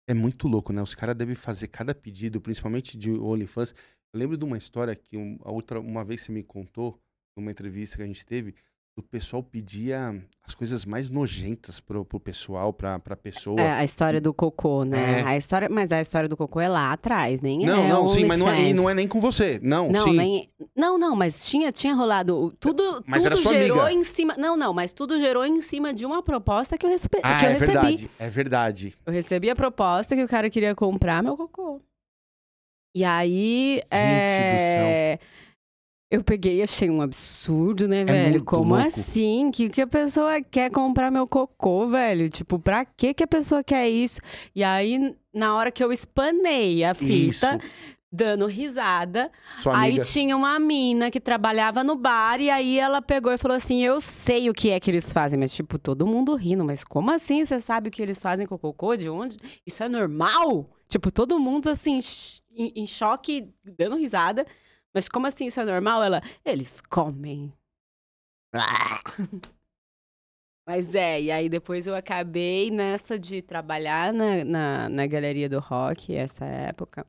[0.07, 0.81] É muito louco, né?
[0.81, 3.73] Os caras devem fazer cada pedido, principalmente de OnlyFans.
[4.13, 6.99] Eu lembro de uma história que um- a outra, uma vez você me contou,
[7.35, 8.55] numa entrevista que a gente teve,
[8.97, 13.59] o pessoal pedia as coisas mais nojentas pro, pro pessoal, pra, pra pessoa.
[13.59, 15.19] É, a história do cocô, né?
[15.19, 15.23] É.
[15.23, 18.23] A história, mas a história do cocô é lá atrás, nem não, é não, sim,
[18.23, 19.59] mas não é, não é nem com você.
[19.61, 20.15] Não, Não, sim.
[20.15, 22.55] nem- não, não, mas tinha, tinha rolado.
[22.59, 23.91] Tudo, Mas tudo gerou amiga.
[23.99, 24.35] em cima.
[24.37, 27.19] Não, não, mas tudo gerou em cima de uma proposta que eu, respe...
[27.21, 27.71] Ah, que eu é recebi.
[27.73, 28.09] verdade.
[28.19, 28.95] É verdade.
[29.05, 31.81] Eu recebi a proposta que o cara queria comprar meu cocô.
[32.95, 33.81] E aí.
[33.91, 35.19] é,
[36.09, 38.17] Eu peguei e achei um absurdo, né, velho?
[38.27, 38.87] É muito Como louco.
[38.87, 39.49] assim?
[39.51, 42.29] Que, que a pessoa quer comprar meu cocô, velho?
[42.29, 44.21] Tipo, pra que, que a pessoa quer isso?
[44.55, 47.69] E aí, na hora que eu espanei a fita, Isso.
[48.11, 49.31] dando risada,
[49.73, 53.83] Aí tinha uma mina que trabalhava no bar e aí ela pegou e falou assim:
[53.83, 57.09] Eu sei o que é que eles fazem, mas tipo, todo mundo rindo, mas como
[57.11, 58.95] assim você sabe o que eles fazem com o cocô?
[58.95, 59.37] De onde?
[59.65, 60.69] Isso é normal?
[60.87, 61.99] Tipo, todo mundo assim,
[62.55, 64.45] em, em choque, dando risada.
[64.95, 66.01] Mas como assim isso é normal?
[66.01, 67.51] Ela, eles comem.
[68.53, 69.01] Ah!
[70.67, 75.59] Mas é, e aí depois eu acabei nessa de trabalhar na, na, na galeria do
[75.59, 77.05] rock, essa época.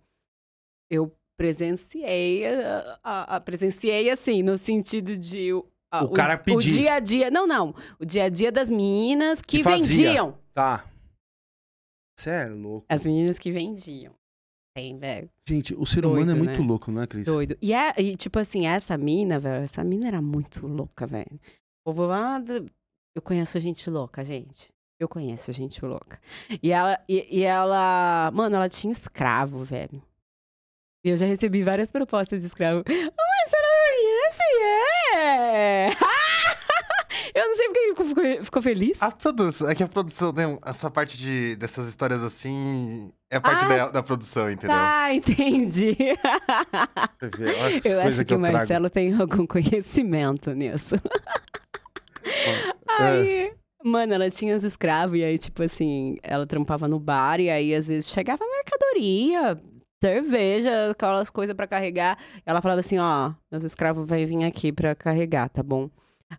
[0.91, 5.55] Eu presenciei, a, a- a- presenciei assim, no sentido de...
[5.55, 6.57] o- a- O cara pedir.
[6.57, 7.75] O dia a dia, não, não.
[7.99, 10.37] O dia a dia das meninas que, Que vendiam.
[10.53, 10.85] Tá.
[12.19, 12.85] Você é louco.
[12.91, 14.15] As meninas que vendiam.
[14.77, 15.31] Tem, velho.
[15.49, 16.67] Gente, o ser Doido, humano é muito né?
[16.69, 17.25] louco, não é, Cris?
[17.25, 17.57] Doido.
[17.63, 21.41] E, é, e, tipo assim, essa mina, velho, essa mina era muito louca, velho.
[22.45, 22.71] Do-
[23.15, 24.69] Eu conheço gente louca, gente.
[25.01, 26.21] Eu conheço gente louca.
[26.63, 28.31] E ela, e, e ela.
[28.35, 30.03] Mano, ela tinha escravo, velho.
[31.03, 32.81] E eu já recebi várias propostas de escravo.
[32.81, 34.43] Ah, você não conhece?
[35.17, 35.91] É!
[37.39, 39.03] eu não sei porque ele ficou, ficou feliz.
[39.03, 43.39] A produção, é que a produção tem um- essa parte de, dessas histórias assim, é
[43.39, 43.69] parte Ah.
[43.69, 44.77] da, da produção, entendeu?
[44.77, 45.97] Tá, entendi.
[47.21, 48.57] Eu acho que, eu o trago.
[48.59, 50.97] Marcelo tem algum conhecimento nisso.
[52.25, 52.73] É.
[53.03, 53.53] Aí,
[53.85, 57.75] mano, ela tinha os escravos e aí, tipo assim, ela trampava no bar e aí
[57.75, 59.61] às vezes chegava mercadoria,
[60.03, 62.19] cerveja, aquelas coisas pra carregar.
[62.45, 65.89] Ela falava assim: ó, meus escravos vão vir aqui pra carregar, tá bom?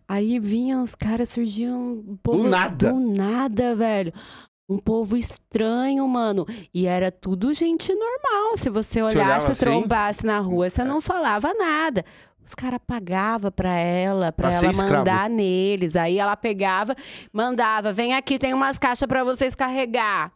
[0.06, 2.48] Aí vinham os caras, surgiam um povo.
[2.48, 2.92] nada.
[2.92, 4.12] Do nada, velho.
[4.68, 6.44] Um povo estranho, mano.
[6.74, 8.58] E era tudo gente normal.
[8.58, 9.64] Se você olhasse, assim?
[9.64, 12.04] trombasse na rua, você não falava nada.
[12.44, 14.94] Os caras pagavam pra ela, pra, Pra ela escravo.
[14.98, 15.96] mandar neles.
[15.96, 16.94] Aí ela pegava,
[17.32, 20.32] mandava, vem aqui, tem umas caixas pra vocês carregar.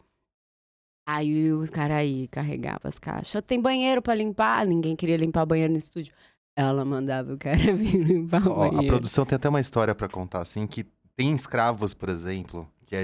[1.07, 3.41] Aí os caras aí carregavam as caixas.
[3.45, 4.65] Tem banheiro pra limpar?
[4.65, 6.13] Ninguém queria limpar o banheiro no estúdio.
[6.55, 10.41] Ela mandava o cara vir limpar o a produção tem até uma história pra contar,
[10.41, 10.85] assim, que
[11.15, 13.03] tem escravos, por exemplo, que é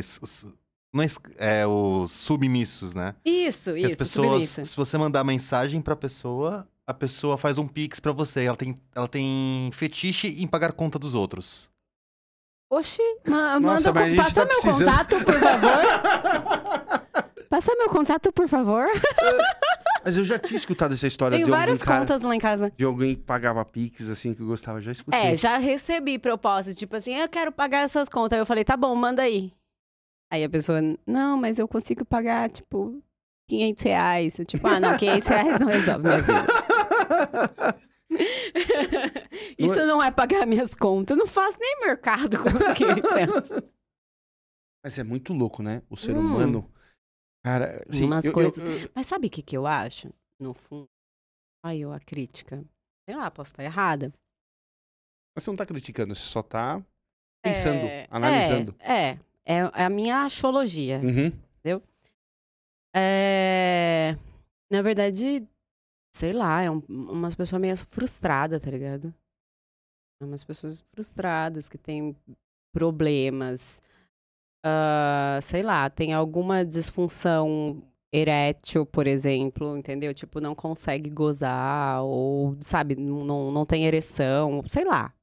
[0.93, 3.15] Não é, é os submissos, né?
[3.25, 3.87] Isso, Que isso.
[3.89, 4.63] as pessoas, submissa.
[4.63, 8.43] se você mandar mensagem pra pessoa, a pessoa faz um pix pra você.
[8.45, 11.69] Ela tem, ela tem fetiche em pagar conta dos outros.
[12.71, 16.99] Oxi, ma- Nossa, manda passa tá meu precisando- contato, por favor.
[17.49, 18.85] Passa meu contato, por favor.
[20.03, 22.39] Mas eu já tinha escutado essa história Tenho de alguém, várias cara, contas lá em
[22.39, 22.71] casa.
[22.75, 24.79] de alguém que pagava Pix, assim, que eu gostava.
[24.81, 25.19] Já escutei.
[25.19, 28.33] É, já recebi proposta, tipo assim, eu quero pagar as suas contas.
[28.33, 29.51] Aí eu falei, tá bom, manda aí.
[30.31, 33.01] Aí a pessoa, não, mas eu consigo pagar, tipo,
[33.47, 34.39] 500 reais.
[34.39, 36.45] Eu, tipo, ah, não, 500 reais não resolve minha vida.
[39.57, 41.11] Isso não é pagar minhas contas.
[41.15, 43.51] Eu não faço nem mercado com 500 reais.
[44.83, 45.81] Mas é muito louco, né?
[45.89, 46.19] O ser Hum.
[46.21, 46.71] humano.
[47.43, 50.11] Cara, assim, Umas eu- eu- coisas- eu- Mas sabe o que, que eu acho?
[50.39, 50.87] No fundo.
[51.65, 52.63] Aí, eu, a crítica.
[53.07, 54.13] Sei lá, posso estar errada.
[55.35, 56.83] Mas você não tá criticando, você só tá
[57.43, 58.75] pensando, É, analisando.
[58.79, 59.11] É,
[59.45, 60.99] é, é a minha achologia.
[60.99, 61.31] Uhum.
[62.95, 64.15] É...
[64.71, 65.47] Na verdade,
[66.13, 69.13] sei lá, é um- umas pessoas meio frustradas, tá ligado?
[70.21, 72.15] É umas pessoas frustradas que têm
[72.73, 73.81] problemas.
[74.63, 77.81] Ah, sei lá, tem alguma disfunção
[78.11, 80.13] erétil, por exemplo, entendeu?
[80.13, 85.13] Tipo, não consegue gozar, ou, sabe, não, não, tem ereção, sei lá.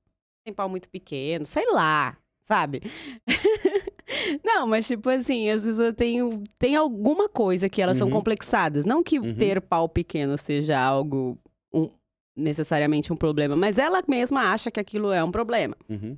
[0.44, 2.80] Tem pau muito pequeno, sei lá, sabe?
[4.44, 8.12] Não, mas tipo assim, as pessoas têm, têm alguma coisa que elas são Uhum.
[8.12, 8.84] complexadas.
[8.84, 9.34] Não que Uhum.
[9.34, 11.36] ter pau pequeno seja algo
[11.72, 11.90] um-
[12.36, 15.76] necessariamente um problema, mas ela mesma acha que aquilo é um problema.
[15.88, 16.16] Uhum.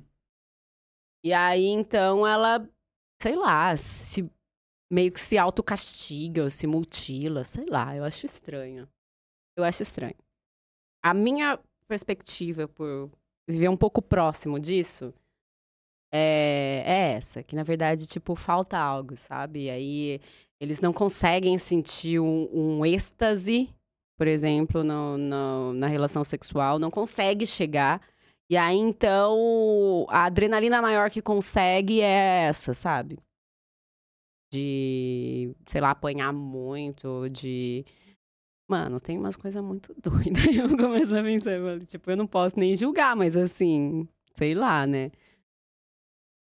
[1.23, 2.67] E aí, então, ela,
[3.21, 4.29] sei lá, se
[4.91, 8.87] meio que se autocastiga ou se mutila, sei lá, eu acho estranho.
[9.57, 10.15] Eu acho estranho.
[11.03, 13.11] A minha perspectiva por
[13.49, 15.13] viver um pouco próximo disso
[16.11, 19.69] é, é essa, que na verdade, tipo, falta algo, sabe?
[19.69, 20.19] Aí
[20.59, 22.49] eles não conseguem sentir um,
[22.79, 23.69] um êxtase,
[24.17, 28.01] por exemplo, no, no- na relação sexual, não consegue chegar.
[28.49, 33.19] E aí, então, a adrenalina maior que consegue é essa, sabe?
[34.51, 37.85] De, sei lá, apanhar muito, de.
[38.67, 40.43] Mano, tem umas coisas muito doidas.
[40.55, 45.11] Eu começo a pensar, tipo, eu não posso nem julgar, mas assim, sei lá, né?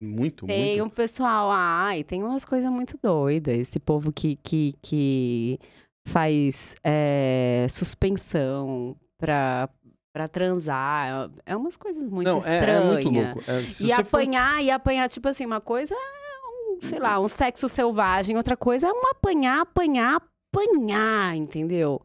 [0.03, 0.85] Muito, Tem muito.
[0.85, 3.57] um pessoal, ai, tem umas coisas muito doidas.
[3.59, 5.59] Esse povo que, que, que
[6.07, 9.71] faz é, suspensão pra,
[10.17, 11.31] pra transar.
[11.45, 12.83] É umas coisas muito Não, é, estranhas.
[12.83, 13.51] é muito louco.
[13.51, 17.21] É, E você for- apanhar, e apanhar, tipo assim, uma coisa é um, sei lá,
[17.21, 22.01] um sexo selvagem, outra coisa é um apanhar, apanhar, apanhar, entendeu?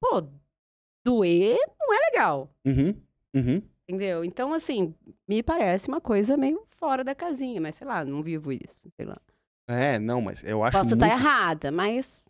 [0.00, 0.22] Pô,
[1.04, 2.94] doer não é legal, Uhum,
[3.34, 3.62] uhum.
[3.88, 4.24] entendeu?
[4.24, 4.94] Então, assim,
[5.28, 9.04] me parece uma coisa meio fora da casinha, mas sei lá, não vivo isso, sei
[9.04, 9.16] lá.
[9.68, 12.22] É, não, mas eu acho Posso muito, estar errada, mas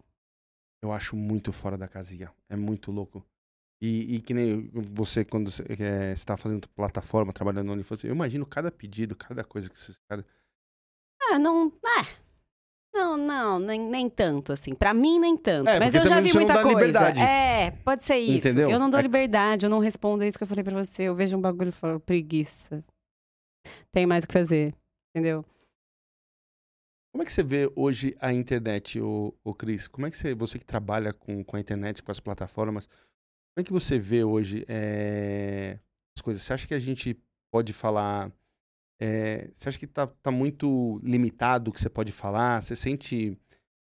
[0.82, 2.32] eu acho muito fora da casinha.
[2.48, 3.22] É muito louco.
[3.82, 8.14] E, e que nem você, quando você é, está fazendo plataforma, trabalhando no OnlyFans, eu
[8.14, 10.24] imagino cada pedido, cada coisa que esses caras...
[11.30, 12.20] ah, não, é.
[12.92, 14.74] Não, não, nem, nem tanto, assim.
[14.74, 15.68] Pra mim, nem tanto.
[15.68, 16.68] É, Mas eu já vi muita coisa.
[16.76, 17.20] liberdade.
[17.22, 18.48] É, pode ser isso.
[18.48, 18.68] Entendeu?
[18.68, 21.04] Eu não dou É- liberdade, eu não respondo isso que eu falei pra você.
[21.04, 22.84] Eu vejo um bagulho e falo, preguiça.
[23.92, 24.74] Tem mais o que fazer,
[25.14, 25.44] entendeu?
[27.12, 29.88] Como é que você vê hoje a internet, o, o Cris?
[29.88, 32.88] Como é que você, você que trabalha com, com a internet, com as plataformas,
[33.52, 35.78] como é que você vê hoje é,
[36.16, 36.42] as coisas?
[36.42, 37.18] Você acha que a gente
[37.52, 38.32] pode falar...
[39.00, 42.62] é, você acha que tá, tá muito limitado o que você pode falar?
[42.62, 43.36] Você sente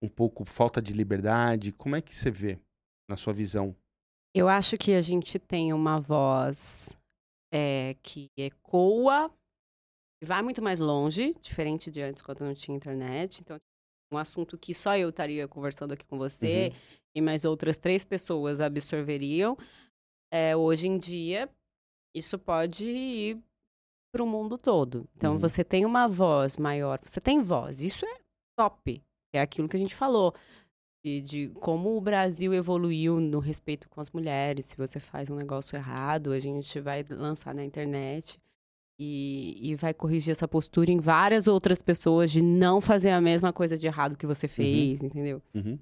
[0.02, 1.72] um pouco falta de liberdade?
[1.72, 2.58] Como é que você vê,
[3.08, 3.76] na sua visão?
[4.34, 6.96] Eu acho que a gente tem uma voz
[7.52, 9.30] é, que ecoa
[10.22, 13.40] e vai muito mais longe, diferente de antes, quando não tinha internet.
[13.40, 13.58] Então,
[14.12, 16.78] um assunto que só eu estaria conversando aqui com você Uhum.
[17.16, 19.56] e mais outras três pessoas absorveriam.
[20.32, 21.48] É, hoje em dia,
[22.14, 23.38] isso pode ir
[24.14, 25.06] para o mundo todo.
[25.16, 25.38] Então, Uhum.
[25.38, 27.82] você tem uma voz maior, você tem voz.
[27.82, 28.18] Isso é
[28.58, 29.02] top.
[29.34, 30.34] É aquilo que a gente falou.
[31.04, 34.66] De, de como o Brasil evoluiu no respeito com as mulheres.
[34.66, 38.38] Se você faz um negócio errado, a gente vai lançar na internet
[39.04, 43.52] e, e vai corrigir essa postura em várias outras pessoas de não fazer a mesma
[43.52, 45.42] coisa de errado que você fez, entendeu?
[45.54, 45.78] Uhum.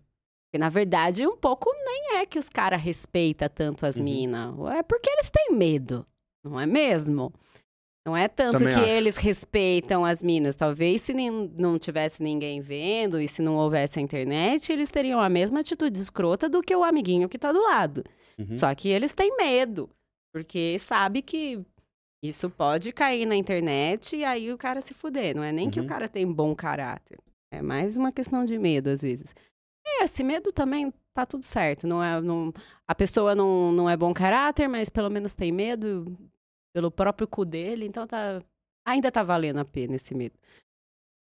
[0.46, 4.04] Porque, na verdade, um pouco nem é que os caras respeitam tanto as Uhum.
[4.04, 4.54] minas.
[4.76, 6.04] É porque eles têm medo,
[6.44, 7.32] não é mesmo?
[8.06, 8.88] Não é tanto Também que acho.
[8.88, 10.56] eles respeitam as minas.
[10.56, 15.28] Talvez se não tivesse ninguém vendo e se não houvesse a internet, eles teriam a
[15.28, 18.02] mesma atitude escrota do que o amiguinho que tá do lado.
[18.38, 18.56] Uhum.
[18.56, 19.88] Só que eles têm medo,
[20.32, 21.60] porque sabe que
[22.22, 25.34] isso pode cair na internet e aí o cara se fuder.
[25.34, 25.86] Não é nem que Uhum.
[25.86, 27.18] o cara tem bom caráter.
[27.52, 29.34] É mais uma questão de medo, às vezes.
[29.84, 31.86] É, esse medo também tá tudo certo.
[31.86, 32.52] Não é, não,
[32.86, 36.16] a pessoa não, não é bom caráter, mas pelo menos tem medo
[36.74, 38.40] pelo próprio cu dele, então tá,
[38.86, 40.38] ainda tá valendo a pena esse medo.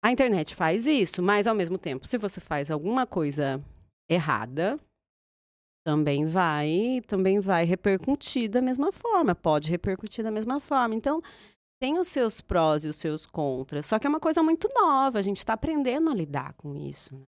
[0.04, 3.62] A internet faz isso, mas ao mesmo tempo, se você faz alguma coisa
[4.10, 4.78] errada,
[5.84, 10.94] também vai, também vai repercutir da mesma forma, pode repercutir da mesma forma.
[10.94, 11.22] Então,
[11.80, 15.18] tem os seus prós e os seus contras, só que é uma coisa muito nova,
[15.18, 17.14] a gente está aprendendo a lidar com isso.
[17.14, 17.22] Né?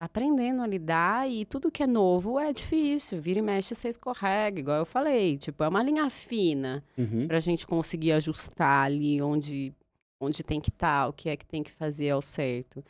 [0.00, 3.88] Tá aprendendo a lidar e tudo que é novo é difícil, vira e mexe você
[3.88, 7.26] escorrega, igual eu falei, tipo, é uma linha fina Uhum.
[7.26, 9.74] para a gente conseguir ajustar ali onde,
[10.22, 12.84] onde tem que estar, o que é que tem que fazer ao certo.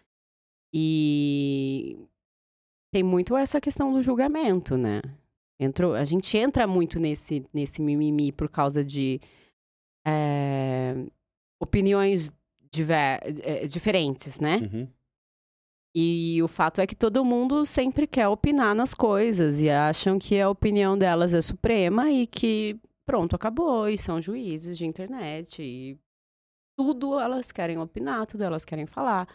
[0.70, 1.96] E
[2.92, 5.00] tem muito essa questão do julgamento, né?
[5.60, 9.20] Entrou, a gente entra muito nesse, nesse mimimi por causa de
[10.06, 10.94] é,
[11.60, 12.30] opiniões
[12.72, 14.58] diver, é, diferentes, né?
[14.58, 14.88] Uhum.
[15.94, 20.40] E o fato é que todo mundo sempre quer opinar nas coisas e acham que
[20.40, 25.98] a opinião delas é suprema e que pronto, acabou, e são juízes de internet e
[26.78, 29.26] tudo elas querem opinar, tudo elas querem falar.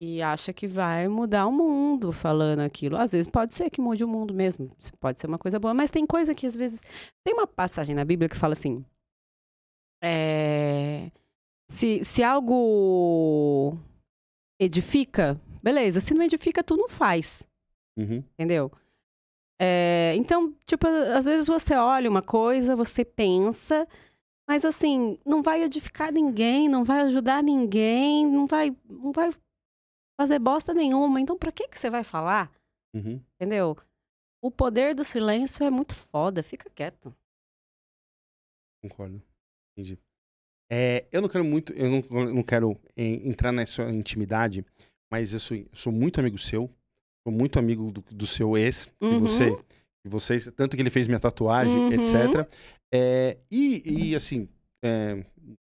[0.00, 2.96] E acha que vai mudar o mundo falando aquilo.
[2.96, 4.70] Às vezes pode ser que mude o mundo mesmo,
[5.00, 6.82] pode ser uma coisa boa, mas tem coisa que às vezes.
[7.24, 8.84] Tem uma passagem na Bíblia que fala assim:
[10.02, 11.10] é,
[11.68, 13.78] se, se algo
[14.60, 16.00] edifica, beleza.
[16.00, 17.46] Se não edifica, tu não faz.
[17.98, 18.22] Uhum.
[18.34, 18.70] Entendeu?
[19.58, 23.88] É, então, tipo, às vezes você olha uma coisa, você pensa,
[24.46, 29.30] mas assim, não vai edificar ninguém, não vai ajudar ninguém, não vai, não vai
[30.18, 31.20] fazer bosta nenhuma.
[31.20, 32.50] Então, pra que que você vai falar?
[32.94, 33.20] Uhum.
[33.34, 33.76] Entendeu?
[34.42, 37.14] O poder do silêncio é muito foda, fica quieto.
[38.82, 39.20] Concordo.
[39.72, 39.98] Entendi.
[40.70, 44.64] É, eu não quero muito, eu não, eu não quero eh, entrar nessa intimidade,
[45.10, 46.68] mas eu sou, eu sou muito amigo seu,
[47.24, 49.20] sou muito amigo do, do seu ex, de Uhum.
[49.20, 49.50] você,
[50.04, 51.92] de vocês, tanto que ele fez minha tatuagem, Uhum.
[51.92, 52.48] etc.
[52.92, 54.48] É, e, e, assim,
[54.84, 55.24] é,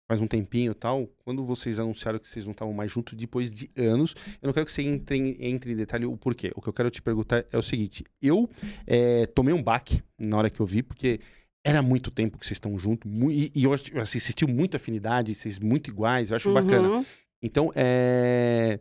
[0.10, 3.54] faz um tempinho e tal, quando vocês anunciaram que vocês não estavam mais juntos depois
[3.54, 6.52] de anos, eu não quero que você entre, em- entre em detalhe o porquê.
[6.56, 8.50] O que eu quero te perguntar é o seguinte: eu
[8.88, 11.20] é, tomei um baque na hora que eu vi, porque
[11.64, 15.60] era muito tempo que vocês estão juntos, e, e eu assim, assisti muita afinidade, vocês
[15.60, 16.90] muito iguais, eu acho bacana.
[16.90, 17.06] Uhum.
[17.42, 18.80] Então, é.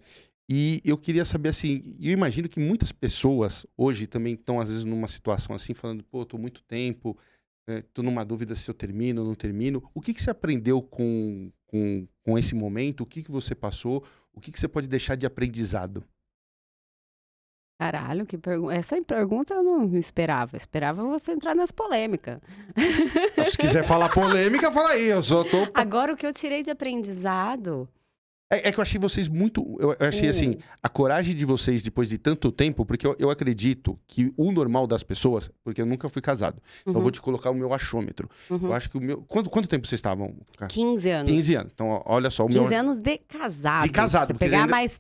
[0.51, 4.83] E eu queria saber assim, eu imagino que muitas pessoas hoje também estão, às vezes,
[4.83, 7.15] numa situação assim, falando, pô, tô muito tempo,
[7.69, 9.83] é, tô numa dúvida se eu termino ou não termino.
[9.95, 13.03] O que, que você aprendeu com, com, com esse momento?
[13.03, 14.03] O que, que você passou?
[14.33, 16.03] O que, que você pode deixar de aprendizado?
[17.79, 18.75] Caralho, que pergunta.
[18.75, 20.57] Essa pergunta eu não esperava.
[20.57, 22.41] Eu esperava você entrar nas polêmicas.
[23.51, 25.69] Se quiser falar polêmica, fala aí, eu só tô.
[25.75, 27.89] Agora, o que eu tirei de aprendizado.
[28.51, 29.77] É, é que eu achei vocês muito.
[29.79, 30.59] Eu, achei assim, Hum.
[30.83, 34.87] a coragem de vocês depois de tanto tempo, porque eu, eu acredito que o normal
[34.87, 38.29] das pessoas, porque eu nunca fui casado, então eu vou te colocar o meu achômetro.
[38.49, 38.69] Uhum.
[38.69, 39.21] Eu acho que o meu.
[39.23, 40.35] Quanto, quanto tempo vocês estavam?
[40.57, 40.71] cara?
[40.71, 41.31] 15 anos.
[41.31, 41.73] 15 anos.
[41.75, 42.63] Então, olha só, o meu.
[42.63, 43.85] 15 anos de casado.
[43.85, 44.99] De casado, Se pegar ainda- mais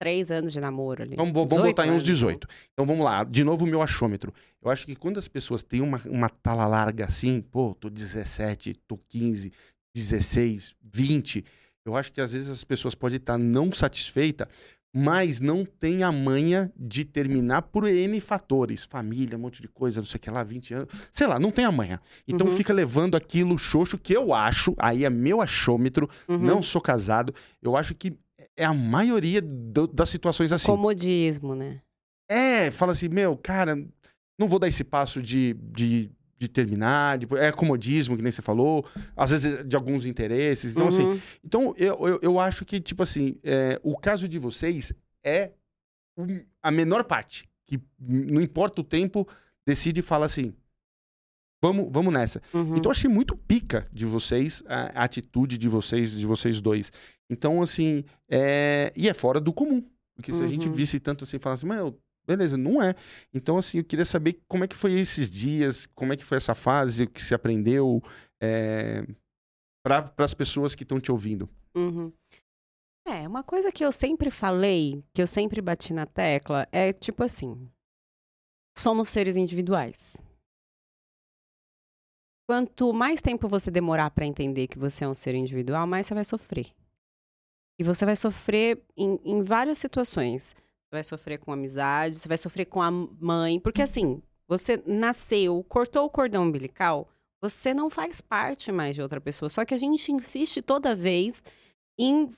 [0.00, 1.16] 3 anos de namoro ali.
[1.16, 2.46] Vamos, vamos 18 botar em uns anos, 18.
[2.72, 4.32] Então vamos lá, de novo o meu achômetro.
[4.62, 8.74] Eu acho que quando as pessoas têm uma, uma tala larga assim, pô, tô 17,
[8.86, 9.52] tô 15,
[9.94, 11.44] 16, 20,
[11.84, 14.48] eu acho que às vezes as pessoas podem estar não satisfeitas,
[14.96, 18.84] mas não tem a manha de terminar por N fatores.
[18.84, 20.88] Família, um monte de coisa, não sei o que lá, 20 anos.
[21.10, 22.00] Sei lá, não tem a manha.
[22.28, 22.52] Então Uhum.
[22.56, 26.38] fica levando aquilo xoxo que eu acho, aí é meu achômetro, Uhum.
[26.38, 28.16] não sou casado, eu acho que
[28.56, 30.66] é a maioria do- das situações assim.
[30.66, 31.80] Comodismo, né?
[32.30, 33.76] É, fala assim, meu, cara,
[34.38, 36.08] não vou dar esse passo de, de,
[36.44, 38.84] de terminar, de- é comodismo, que nem você falou,
[39.16, 40.72] às vezes é de alguns interesses.
[40.72, 41.20] Então, assim, Uhum.
[41.44, 44.92] então eu, eu, eu acho que, tipo assim, é, o caso de vocês
[45.24, 45.52] é
[46.62, 49.26] a menor parte, que não importa o tempo,
[49.66, 50.54] decide e fala assim,
[51.62, 52.40] vamos, vamos nessa.
[52.52, 52.76] Uhum.
[52.76, 56.92] Então eu achei muito pica de vocês, a, a atitude de vocês, de vocês dois.
[57.30, 58.92] Então, assim, é...
[58.96, 59.82] e é fora do comum.
[60.14, 60.74] Porque se a gente Uhum.
[60.74, 62.94] visse tanto assim, falasse, meu, beleza, não é.
[63.32, 66.36] Então, assim, eu queria saber como é que foi esses dias, como é que foi
[66.36, 68.02] essa fase, o que se aprendeu,
[68.42, 69.06] é...
[69.82, 71.48] para as pessoas que estão te ouvindo.
[71.74, 72.12] Uhum.
[73.06, 77.22] É, uma coisa que eu sempre falei, que eu sempre bati na tecla, é tipo
[77.22, 77.70] assim:
[78.76, 80.16] somos seres individuais.
[82.48, 86.14] Quanto mais tempo você demorar pra entender que você é um ser individual, mais você
[86.14, 86.74] vai sofrer.
[87.78, 90.54] E você vai sofrer em, em várias situações.
[90.86, 95.64] Você vai sofrer com amizade, você vai sofrer com a mãe, porque assim, você nasceu,
[95.64, 97.08] cortou o cordão umbilical,
[97.42, 99.48] você não faz parte mais de outra pessoa.
[99.48, 101.42] Só que a gente insiste toda vez
[101.98, 102.30] em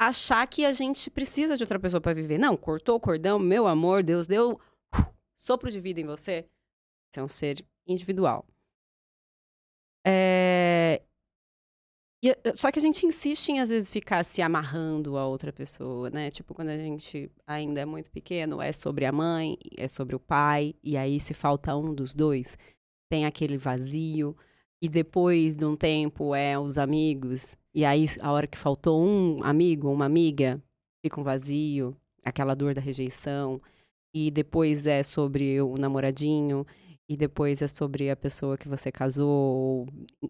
[0.00, 2.38] achar que a gente precisa de outra pessoa para viver.
[2.38, 4.52] Não, cortou o cordão, meu amor, Deus deu
[4.94, 5.06] uh,
[5.36, 6.48] sopro de vida em você.
[7.10, 8.44] Você é um ser individual.
[10.04, 11.02] É...
[12.22, 16.08] E, só que a gente insiste em, às vezes, ficar se amarrando a outra pessoa,
[16.08, 16.30] né?
[16.30, 20.20] Tipo, quando a gente ainda é muito pequeno, é sobre a mãe, é sobre o
[20.20, 22.56] pai, e aí se falta um dos dois,
[23.10, 24.36] tem aquele vazio.
[24.80, 29.42] E depois de um tempo é os amigos, e aí a hora que faltou um
[29.42, 30.62] amigo, uma amiga,
[31.04, 33.60] fica um vazio, aquela dor da rejeição.
[34.14, 36.66] E depois é sobre o namoradinho,
[37.12, 39.86] e depois é sobre a pessoa que você casou,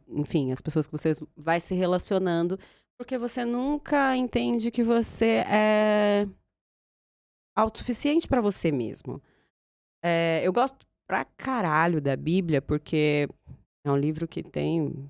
[0.09, 2.59] enfim, as pessoas que você vai se relacionando,
[2.99, 6.27] porque você nunca entende que você é
[7.57, 9.23] autossuficiente para você mesmo.
[10.05, 13.29] É, eu gosto pra caralho da Bíblia, porque
[13.87, 15.09] é um livro que tem.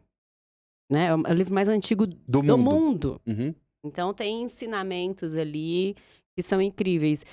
[0.90, 2.58] Né, é o é livro mais antigo do, do mundo.
[2.58, 3.20] mundo.
[3.26, 3.54] Uhum.
[3.84, 5.96] Então tem ensinamentos ali
[6.36, 7.24] que são incríveis.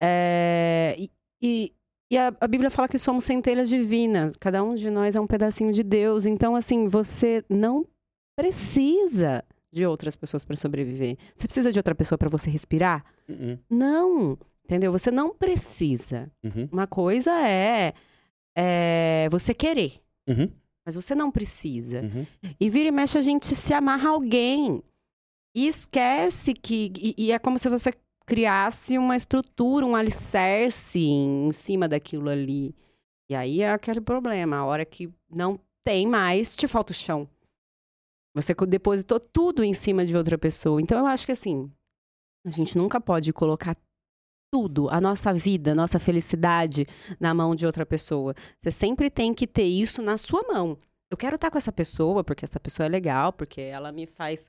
[0.00, 1.10] É, e,
[1.42, 1.72] e
[2.14, 5.26] e a, a, Bíblia fala que somos centelhas divinas, cada um de nós é um
[5.26, 6.26] pedacinho de Deus.
[6.26, 7.84] Então, assim, você não
[8.36, 11.16] precisa de outras pessoas para sobreviver.
[11.34, 13.04] Você precisa de outra pessoa para você respirar?
[13.28, 13.58] Uhum.
[13.68, 14.92] Não, entendeu?
[14.92, 16.30] Você não precisa.
[16.44, 16.68] Uhum.
[16.70, 17.92] Uma coisa é,
[18.56, 19.94] é você querer,
[20.28, 20.48] uhum.
[20.86, 22.02] mas você não precisa.
[22.02, 22.26] Uhum.
[22.60, 24.80] E vira e mexe a gente se amarra a alguém.
[25.52, 26.92] E esquece que.
[26.96, 27.92] E, e é como se você
[28.26, 32.74] criasse uma estrutura, um alicerce em cima daquilo ali.
[33.30, 37.28] E aí é aquele problema, a hora que não tem mais, te falta o chão.
[38.34, 40.80] Você depositou tudo em cima de outra pessoa.
[40.80, 41.70] Então eu acho que assim,
[42.46, 43.76] a gente nunca pode colocar
[44.50, 46.86] tudo, a nossa vida, a nossa felicidade
[47.18, 48.34] na mão de outra pessoa.
[48.60, 50.78] Você sempre tem que ter isso na sua mão.
[51.10, 54.48] Eu quero estar com essa pessoa porque essa pessoa é legal, porque ela me faz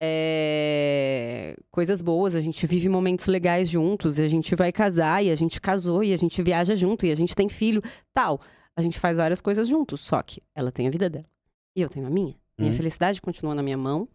[0.00, 5.34] é, coisas boas, a gente vive momentos legais juntos, a gente vai casar e a
[5.34, 8.40] gente casou e a gente viaja junto e a gente tem filho, tal.
[8.76, 11.28] A gente faz várias coisas juntos, só que ela tem a vida dela
[11.76, 12.36] e eu tenho a minha.
[12.56, 12.76] Minha hum.
[12.76, 14.08] felicidade continua na minha mão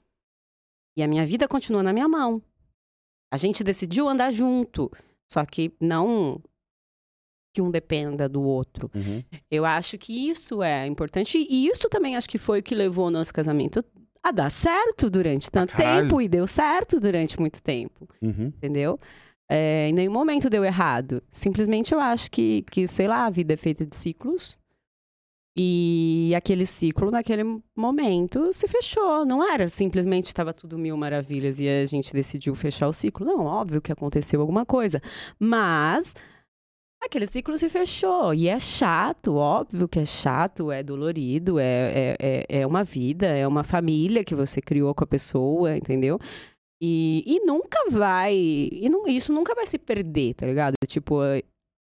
[0.98, 2.42] e a minha vida continua na minha mão.
[3.32, 4.92] A gente decidiu andar junto,
[5.30, 6.42] só que não
[7.54, 8.90] que um dependa do outro.
[8.96, 9.24] Uhum.
[9.50, 13.08] Eu acho que isso é importante e isso também acho que foi o que levou
[13.08, 13.86] o nosso casamento
[14.24, 18.08] a dar certo durante tanto tempo e deu certo durante muito tempo.
[18.22, 18.48] Uhum.
[18.48, 18.98] Entendeu?
[19.50, 21.22] É, em nenhum momento deu errado.
[21.30, 24.58] Simplesmente eu acho que, que, sei lá, a vida é feita de ciclos.
[25.56, 27.44] E aquele ciclo, naquele
[27.76, 29.24] momento, se fechou.
[29.26, 33.26] Não era simplesmente estava tudo mil maravilhas e a gente decidiu fechar o ciclo.
[33.26, 35.00] Não, óbvio que aconteceu alguma coisa.
[35.38, 36.16] Mas
[37.06, 38.34] aquele ciclo se fechou.
[38.34, 43.28] E é chato, óbvio que é chato, é dolorido, é, é, é, é uma vida,
[43.28, 46.20] é uma família que você criou com a pessoa, entendeu?
[46.82, 48.36] E, e nunca vai.
[48.36, 50.74] E não, isso nunca vai se perder, tá ligado?
[50.88, 51.22] Tipo,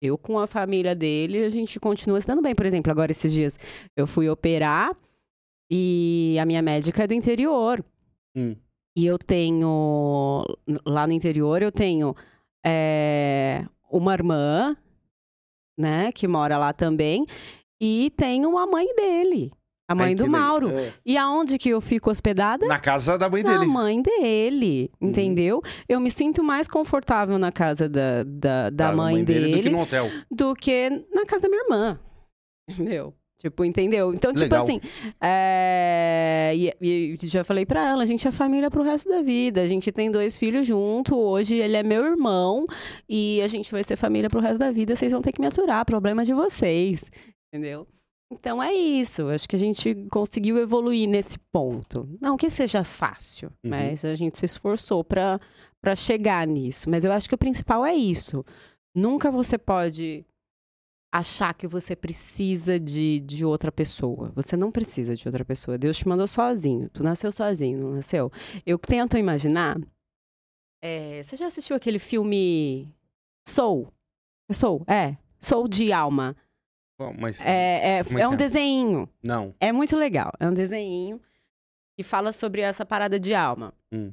[0.02, 2.53] eu com a família dele, a gente continua se dando bem.
[2.53, 3.57] Por exemplo, agora esses dias
[3.98, 4.95] eu fui operar
[5.72, 7.84] e a minha médica é do interior.
[8.36, 8.56] Hum.
[8.98, 10.44] E eu tenho.
[10.86, 12.15] Lá no interior, eu tenho
[12.65, 14.77] é, uma irmã
[15.77, 17.26] né, que mora lá também,
[17.81, 19.52] e tem uma mãe dele.
[19.88, 20.69] A mãe do Mauro.
[20.69, 20.93] É.
[21.06, 22.65] E aonde que eu fico hospedada?
[22.65, 23.57] Na casa da mãe dele.
[23.60, 25.10] Na mãe dele, uhum.
[25.10, 25.61] entendeu?
[25.88, 29.56] Eu me sinto mais confortável na casa da, da, da, da mãe, mãe, dele, dele
[29.57, 30.11] do que no hotel.
[30.31, 31.99] Do que na casa da minha irmã.
[32.80, 33.14] Meu.
[33.46, 34.12] Tipo, entendeu?
[34.12, 34.64] Então, tipo Legal.
[34.64, 34.82] assim,
[35.22, 36.52] é...
[36.56, 39.62] e, e, já falei pra ela, a gente é família pro resto da vida.
[39.62, 41.16] A gente tem dois filhos junto.
[41.16, 42.66] Hoje ele é meu irmão
[43.08, 44.96] e a gente vai ser família pro resto da vida.
[44.96, 47.04] Vocês vão ter que me aturar, problema de vocês.
[47.54, 47.86] Entendeu?
[48.32, 49.28] Então é isso.
[49.28, 52.10] Acho que a gente conseguiu evoluir nesse ponto.
[52.20, 53.70] Não que seja fácil, uhum.
[53.70, 55.40] mas a gente se esforçou para
[55.96, 56.90] chegar nisso.
[56.90, 58.44] Mas eu acho que o principal é isso.
[58.96, 60.26] Nunca você pode
[61.18, 64.32] achar que você precisa de, de outra pessoa.
[64.36, 65.78] Você não precisa de outra pessoa.
[65.78, 66.90] Deus te mandou sozinho.
[66.90, 68.30] Tu nasceu sozinho, não nasceu?
[68.66, 69.80] Eu tento imaginar.
[70.84, 72.94] É, você já assistiu aquele filme
[73.48, 73.92] Soul?
[74.52, 75.18] Soul, é.
[75.40, 76.36] Soul de alma.
[77.00, 78.38] Bom, mas, é, é, é, é um é?
[78.38, 79.10] desenho.
[79.24, 79.56] Não.
[79.60, 80.34] É muito legal.
[80.38, 81.22] É um desenho
[81.98, 83.74] que fala sobre essa parada de alma.
[83.92, 84.12] Hum.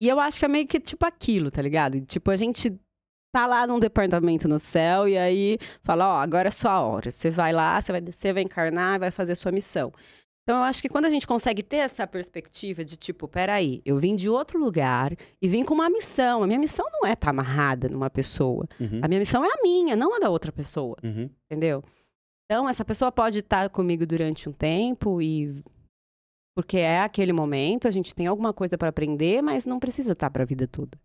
[0.00, 2.00] E eu acho que é meio que tipo aquilo, tá ligado?
[2.02, 2.78] Tipo, a gente
[3.32, 7.10] tá lá num departamento no céu e aí fala, ó, agora é sua hora.
[7.10, 9.92] Você vai lá, você vai descer, vai encarnar, vai fazer sua missão.
[10.48, 13.98] Então, eu acho que quando a gente consegue ter essa perspectiva de tipo, peraí, eu
[13.98, 16.42] vim de outro lugar e vim com uma missão.
[16.42, 18.66] A minha missão não é estar tá amarrada numa pessoa.
[18.80, 19.00] Uhum.
[19.02, 20.96] A minha missão é a minha, não a da outra pessoa.
[21.04, 21.28] Uhum.
[21.44, 21.84] Entendeu?
[22.46, 25.62] Então, essa pessoa pode estar tá comigo durante um tempo e
[26.56, 30.30] Porque é aquele momento, a gente tem alguma coisa pra aprender, mas não precisa estar
[30.30, 30.98] pra vida toda.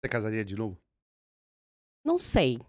[0.00, 0.78] Você casaria de novo?
[2.06, 2.60] Não sei.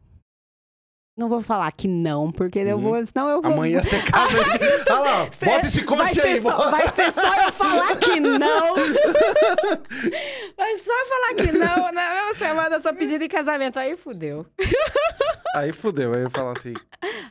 [1.15, 2.81] Não vou falar que não, porque eu Uhum.
[2.81, 3.51] vou, senão eu vou.
[3.53, 4.37] Amanhã você casa.
[4.89, 6.39] Olha lá, bota esse corte aí.
[6.39, 6.69] só, bota.
[6.71, 8.75] vai ser só eu falar que não.
[10.57, 11.91] Vai só eu falar que não.
[11.91, 13.77] Na mesma semana eu sou pedida em casamento.
[13.77, 14.45] Aí fudeu.
[15.55, 16.73] Aí fudeu, aí eu falo assim.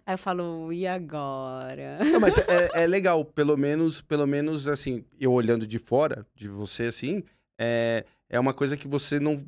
[0.04, 1.98] Aí eu falo, e agora?
[2.04, 6.48] Não, mas é, é legal, pelo menos, pelo menos assim, eu olhando de fora, de
[6.48, 7.22] você assim,
[7.58, 9.44] é, é uma coisa que você não.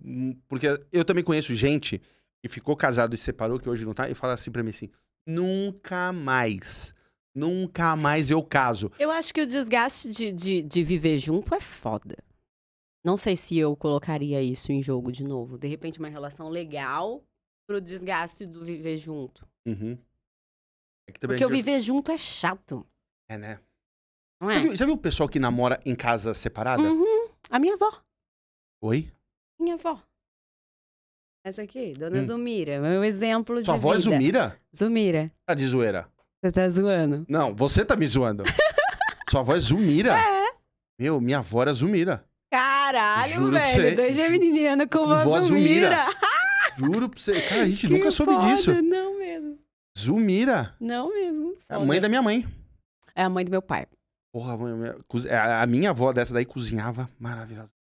[0.49, 2.01] Porque eu também conheço gente
[2.43, 4.91] que ficou casado e separou, que hoje não tá, e fala assim pra mim assim:
[5.27, 6.95] nunca mais.
[7.35, 8.91] Nunca mais eu caso.
[8.99, 12.17] Eu acho que o desgaste de, de, de viver junto é foda.
[13.05, 15.57] Não sei se eu colocaria isso em jogo de novo.
[15.57, 17.23] De repente, uma relação legal
[17.67, 19.47] pro desgaste do viver junto.
[19.67, 19.97] Uhum.
[21.09, 22.85] É que Porque o viver junto é chato,
[23.31, 23.61] É, né?
[24.41, 24.61] não Já é?
[24.61, 26.83] viu, já viu o pessoal que namora em casa separada?
[26.83, 27.29] Uhum.
[27.51, 28.03] A minha avó.
[28.83, 29.13] Oi?
[29.61, 30.03] Minha avó.
[31.49, 32.27] Essa aqui, Dona Hum.
[32.27, 32.79] Zumira.
[32.79, 34.11] Meu exemplo Sua de avó é vida.
[34.11, 34.57] Zumira?
[34.77, 35.33] Zumira.
[35.47, 36.07] Tá de zoeira.
[36.45, 37.25] Você tá zoando?
[37.27, 38.45] Não, você tá me zoando.
[39.31, 40.13] Sua avó é Zumira?
[40.19, 40.53] É.
[41.01, 42.23] Meu, minha avó era Zumira.
[42.53, 43.97] Caralho, Juro velho.
[43.97, 46.05] Dois geminianos com Com voz voz Zumira.
[46.77, 47.41] Juro pra você.
[47.41, 48.47] Cara, a gente Que nunca soube foda.
[48.47, 48.83] disso.
[48.83, 49.59] Não mesmo.
[49.99, 50.75] Zumira.
[50.79, 51.55] Não mesmo.
[51.69, 52.47] É a mãe da minha mãe.
[53.17, 53.87] É a mãe do meu pai.
[54.35, 54.53] Porra,
[55.33, 57.73] a a minha avó dessa daí cozinhava maravilhosa.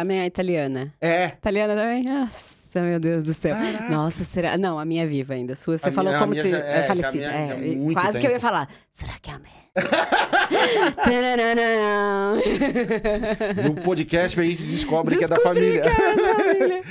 [0.00, 0.92] A minha é italiana.
[1.00, 1.26] É.
[1.26, 2.02] Italiana também?
[2.04, 3.54] Nossa, meu Deus do céu.
[3.54, 3.88] Caraca.
[3.88, 4.58] Nossa, será?
[4.58, 5.52] Não, a minha é viva ainda.
[5.52, 7.24] A sua, você A falou minha- como se já- é, é, falecida.
[7.26, 8.32] É, muito quase que eu tempo.
[8.32, 8.68] ia falar.
[8.90, 9.64] Será que é a mesma?
[13.64, 15.82] No podcast a gente descobre que é da família.
[15.82, 16.82] que é essa família.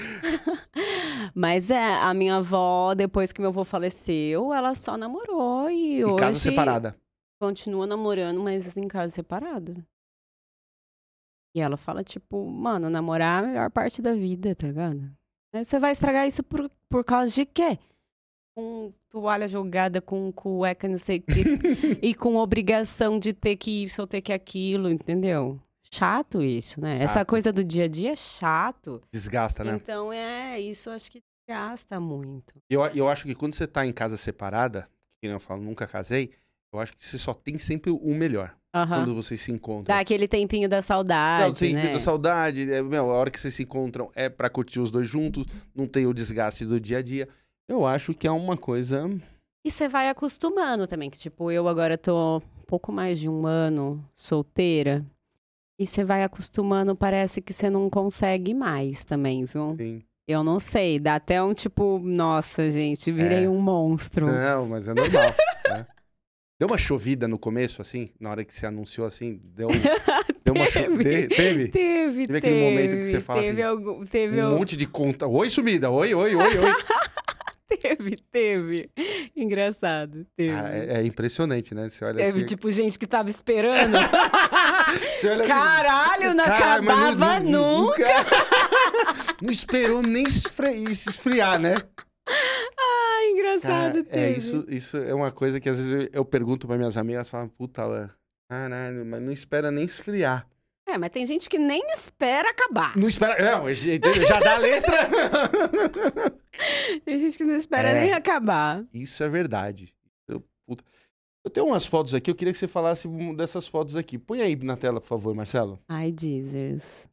[1.35, 6.05] Mas é, a minha avó, depois que meu avô faleceu, ela só namorou e, E
[6.05, 6.95] hoje casa separada.
[7.39, 9.83] continua namorando, mas em casa separado.
[11.55, 15.11] E ela fala, tipo, mano, namorar é a melhor parte da vida, tá ligado?
[15.53, 17.77] Aí você vai estragar isso por, por causa de quê?
[18.55, 21.43] Com toalha jogada, com cueca, não sei o quê.
[22.01, 25.59] e com obrigação de ter que isso ou ter que aquilo, entendeu?
[25.91, 27.03] Chato isso, né?
[27.03, 27.27] Essa Chato.
[27.27, 28.99] coisa do dia a dia é chato.
[29.11, 29.75] Desgasta, né?
[29.75, 32.55] Então, é, isso acho que gasta muito.
[32.67, 34.89] Eu, eu acho que quando você tá em casa separada,
[35.21, 36.31] que eu falo, nunca casei,
[36.73, 38.57] eu acho que você só tem sempre o melhor.
[38.73, 39.01] Aham.
[39.05, 39.83] Quando vocês se encontram.
[39.95, 41.93] Dá aquele tempinho da saudade, Não, tem né?
[41.93, 45.07] da saudade, é, meu, a hora que vocês se encontram é pra curtir os dois
[45.07, 45.45] juntos,
[45.75, 47.29] não tem o desgaste do dia a dia.
[47.67, 49.07] Eu acho que é uma coisa.
[49.63, 53.45] E você vai acostumando também, que tipo, eu agora tô um pouco mais de um
[53.45, 55.05] ano solteira.
[55.79, 59.71] E você vai acostumando, parece que você não consegue mais também, viu?
[59.71, 63.49] Assim, Eu não sei, dá até um tipo, nossa, gente, virei É.
[63.49, 64.27] um monstro.
[64.27, 65.33] Não, mas é normal.
[65.69, 65.85] né?
[66.59, 69.67] Deu uma chovida no começo, assim, na hora que você anunciou assim, deu,
[70.45, 71.03] deu uma chovida.
[71.03, 71.27] Teve.
[71.27, 71.67] Teve?
[71.69, 74.85] Teve, Teve aquele momento que você fala teve assim, algum, teve, Um al- monte de
[74.85, 75.27] conta.
[75.27, 75.89] Oi, sumida.
[75.89, 76.73] Oi, oi, oi, oi.
[77.81, 78.89] teve, teve.
[79.35, 80.53] Engraçado, teve.
[80.55, 81.89] Cara, é, é impressionante, né?
[81.89, 82.45] Você olha Teve, assim.
[82.45, 83.95] tipo, gente que tava esperando.
[84.93, 88.05] Assim, Caralho, não cara, acabava não- nunca.
[89.41, 91.75] Não esperou nem esfri- esfriar, né?
[93.33, 94.37] Engraçado, Cara, é teve.
[94.39, 97.47] isso, isso é uma coisa que às vezes eu, eu pergunto para minhas amigas, falam,
[97.49, 98.09] puta, Alan,
[98.49, 100.47] caralho, mas não espera nem esfriar.
[100.85, 102.95] É, mas tem gente que nem espera acabar.
[102.97, 104.25] Não espera, não, entendeu?
[104.27, 104.97] já dá a letra.
[107.05, 108.01] Tem gente que não espera É.
[108.01, 108.83] nem acabar.
[108.93, 109.93] Isso é verdade.
[110.27, 110.83] Eu, puta.
[111.45, 114.17] eu tenho umas fotos aqui, eu queria que você falasse dessas fotos aqui.
[114.19, 115.79] Põe aí na tela, por favor, Marcelo.
[115.87, 117.09] Ai, Jesus.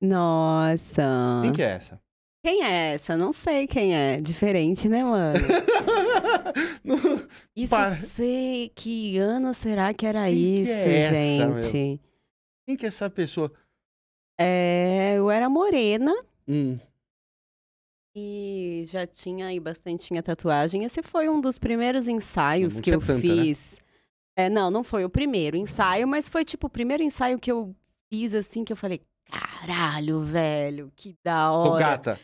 [0.00, 1.40] Nossa.
[1.42, 2.00] Quem que é essa?
[2.42, 3.16] Quem é essa?
[3.16, 4.20] Não sei quem é.
[4.20, 5.38] Diferente, né, mano?
[7.54, 7.96] Isso Para.
[7.96, 8.70] sei.
[8.74, 12.00] Que ano será que era Quem que isso, é essa, gente?
[12.66, 13.52] Quem que é essa pessoa?
[14.40, 16.14] É, eu era morena
[16.46, 16.78] Hum,
[18.16, 20.84] e já tinha aí bastantinha tatuagem.
[20.84, 23.20] Esse foi um dos primeiros ensaios Não que eu tanta, né?
[23.20, 23.80] fiz.
[24.36, 27.74] É, não, não foi o primeiro ensaio, mas foi tipo o primeiro ensaio que eu
[28.08, 31.78] fiz assim que eu falei, caralho, velho, que da tô hora.
[31.78, 32.20] gata.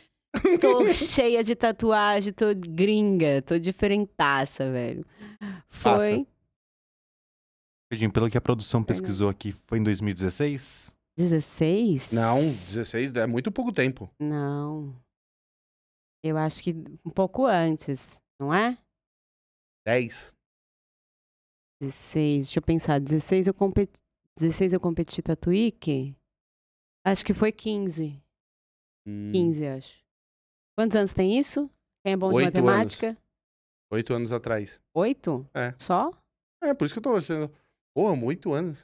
[0.61, 5.07] Tô cheia de tatuagem, tô gringa, tô diferentaça, velho.
[5.69, 6.27] Foi
[7.87, 10.95] Rapidinho, Pelo que a produção pesquisou aqui, foi em 2016?
[11.17, 12.13] 16?
[12.13, 14.11] Não, 16 é muito pouco tempo.
[14.19, 15.01] Não.
[16.25, 16.73] Eu acho que
[17.05, 18.77] um pouco antes, não é?
[19.87, 20.35] 10.
[21.81, 22.99] 16, deixa eu pensar.
[22.99, 23.93] 16 eu competi,
[24.39, 26.17] 16 eu competi Tatuíque?
[27.05, 28.21] Acho que foi 15.
[29.07, 29.99] Hum, 15, acho.
[30.77, 31.71] Quantos anos tem isso?
[32.05, 33.17] Quem é bom de Oito matemática?
[33.91, 34.81] Oito anos atrás.
[34.95, 35.49] Oito?
[35.55, 35.75] É.
[35.79, 36.11] Só?
[36.63, 37.51] É, por isso que eu tô achando.
[37.95, 38.79] Porra, oito anos.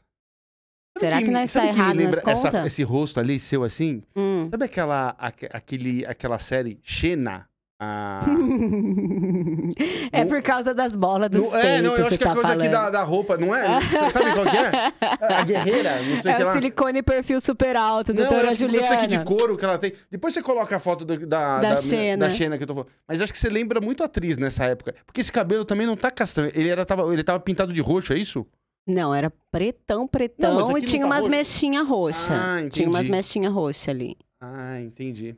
[0.97, 2.67] Sabe Será que nós sabe tá me errado nas contas?
[2.67, 4.03] esse rosto ali seu assim?
[4.15, 4.51] Hum.
[4.51, 7.49] Sabe aquela, aque- aquele, aquela série Xena?
[7.83, 8.21] A...
[10.13, 12.35] é por causa das bolas dos Não, é, não, eu peitos, acho que é tá
[12.35, 12.71] coisa aqui falando.
[12.73, 13.81] da, da roupa, não é?
[13.81, 14.93] Você sabe qual que é?
[15.39, 16.53] A guerreira, não sei o É que o lá.
[16.53, 19.25] silicone perfil super alto, Não, doutora que isso aqui de Juliana.
[19.25, 19.95] couro que ela tem.
[20.11, 22.27] Depois você coloca a foto do- da, Da Xena.
[22.27, 22.91] da Xena que eu tô falando.
[23.09, 24.95] Mas eu acho que você lembra muito a atriz nessa época.
[25.07, 26.51] Porque esse cabelo também não tá castanho.
[26.55, 28.47] Ele, era, tava, ele tava pintado de roxo, é isso?
[28.87, 31.31] Não, era pretão, Não, pretão aqui e não tinha tá umas roxo.
[31.31, 32.31] mechinhas roxas.
[32.31, 33.11] Ah, tinha umas entendi.
[33.11, 34.17] mechinhas roxas ali.
[34.41, 35.37] Ah, entendi.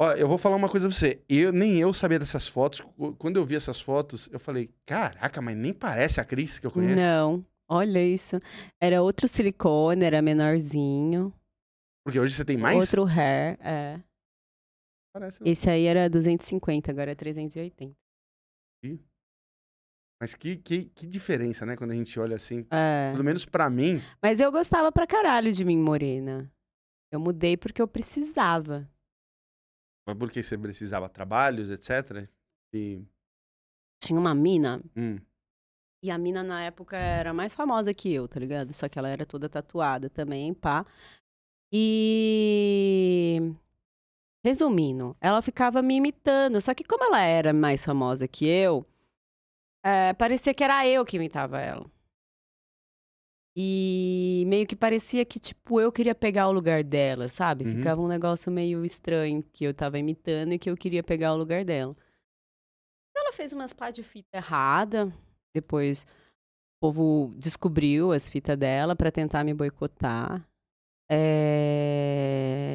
[0.00, 1.22] Ó, eu vou falar uma coisa pra você.
[1.28, 2.80] Eu, nem eu sabia dessas fotos.
[2.80, 6.66] Qu- Quando eu vi essas fotos, eu falei, caraca, mas nem parece a Cris que
[6.66, 6.96] eu conheço.
[7.00, 8.36] Não, olha isso.
[8.80, 11.32] Era outro silicone, era menorzinho.
[12.04, 12.78] Porque hoje você tem mais?
[12.78, 14.00] Outro hair, é.
[15.14, 15.38] Parece.
[15.44, 17.94] Esse aí era 250, agora é 380.
[20.20, 21.76] Mas que, que, que diferença, né?
[21.76, 22.64] Quando a gente olha assim.
[22.70, 23.10] É.
[23.12, 24.00] Pelo menos pra mim.
[24.22, 26.50] Mas eu gostava pra caralho de mim morena.
[27.12, 28.88] Eu mudei porque eu precisava.
[30.06, 32.28] Mas porque você precisava trabalhos, etc.
[32.74, 33.02] E.
[34.00, 35.18] Tinha uma mina, hum,
[36.04, 38.72] e a mina na época era mais famosa que eu, tá ligado?
[38.74, 40.84] Só que ela era toda tatuada também, pá.
[41.72, 43.40] E.
[44.44, 46.60] Resumindo, ela ficava me imitando.
[46.60, 48.84] Só que como ela era mais famosa que eu,
[49.84, 51.88] é, parecia que era eu que imitava ela.
[53.54, 57.64] E meio que parecia que, tipo, eu queria pegar o lugar dela, sabe?
[57.64, 57.74] Uhum.
[57.76, 61.36] Ficava um negócio meio estranho que eu tava imitando e que eu queria pegar o
[61.36, 61.94] lugar dela.
[63.14, 65.12] Ela fez umas pá de fita errada.
[65.54, 66.06] Depois
[66.76, 70.42] o povo descobriu as fitas dela pra tentar me boicotar.
[71.10, 72.31] É,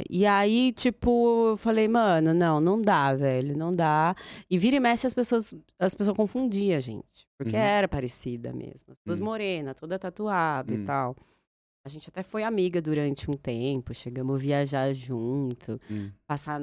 [0.10, 4.16] E aí, tipo, eu falei, mano, não, não dá, velho, não dá.
[4.50, 7.28] E vira e mexe as pessoas, as pessoas confundiam a gente.
[7.38, 7.62] Porque Uhum.
[7.62, 8.92] era parecida mesmo.
[8.94, 9.24] As duas Hum.
[9.26, 10.82] morenas, toda tatuada Hum.
[10.82, 11.16] e tal.
[11.86, 16.12] A gente até foi amiga durante um tempo, chegamos a viajar junto, hum.
[16.28, 16.60] passar,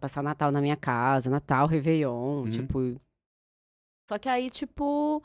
[0.00, 2.48] passar Natal na minha casa, Natal, Réveillon, Uhum.
[2.48, 3.00] tipo.
[4.08, 5.22] Só que aí, tipo,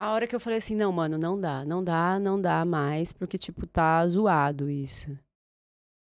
[0.00, 3.12] a hora que eu falei assim, não, mano, não dá, não dá, não dá mais,
[3.12, 5.16] porque, tipo, tá zoado isso.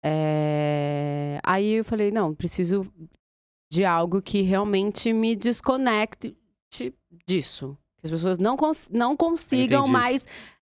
[0.03, 2.85] É, Aí eu falei, não, preciso
[3.71, 6.35] de algo que realmente me desconecte
[7.27, 7.77] disso.
[7.99, 9.91] Que as pessoas não, cons- não consigam Entendi.
[9.93, 10.25] mais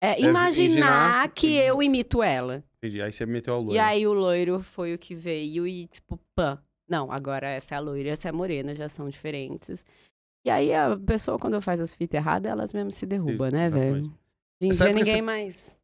[0.00, 2.62] é, imaginar- que eu imito ela.
[2.78, 3.02] Entendi.
[3.02, 3.74] Aí você meteu a lua.
[3.74, 6.58] E aí o loiro foi o que veio e, tipo, pã.
[6.88, 9.84] Não, agora essa é a loira, essa é a morena, já são diferentes.
[10.44, 13.96] E aí a pessoa, quando faz as fitas erradas, elas mesmo se derrubam, né, velho?
[14.06, 14.12] Hoje
[14.60, 15.76] em dia ninguém mais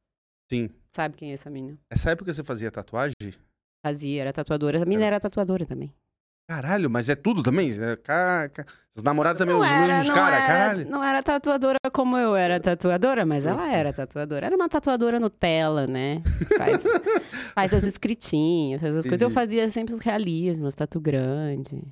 [0.48, 0.70] Sim.
[0.92, 1.76] Sabe quem é essa mina.
[1.90, 3.14] Essa época você fazia tatuagem?
[3.84, 4.82] Fazia, era tatuadora.
[4.82, 5.92] A mina era tatuadora também.
[6.48, 7.70] Caralho, mas é tudo também?
[7.70, 8.64] É.
[8.94, 10.90] Os namorados também, Não os era, mesmos caras, era, caralho.
[10.90, 13.72] não era tatuadora como eu era tatuadora, mas ela Ufa.
[13.72, 14.46] era tatuadora.
[14.46, 16.22] Era uma tatuadora Nutella, né?
[16.58, 16.82] Faz,
[17.54, 19.22] faz as escritinhas, faz as coisas.
[19.22, 19.34] Eu Entendi.
[19.34, 21.82] fazia sempre os realismos, tatu grande.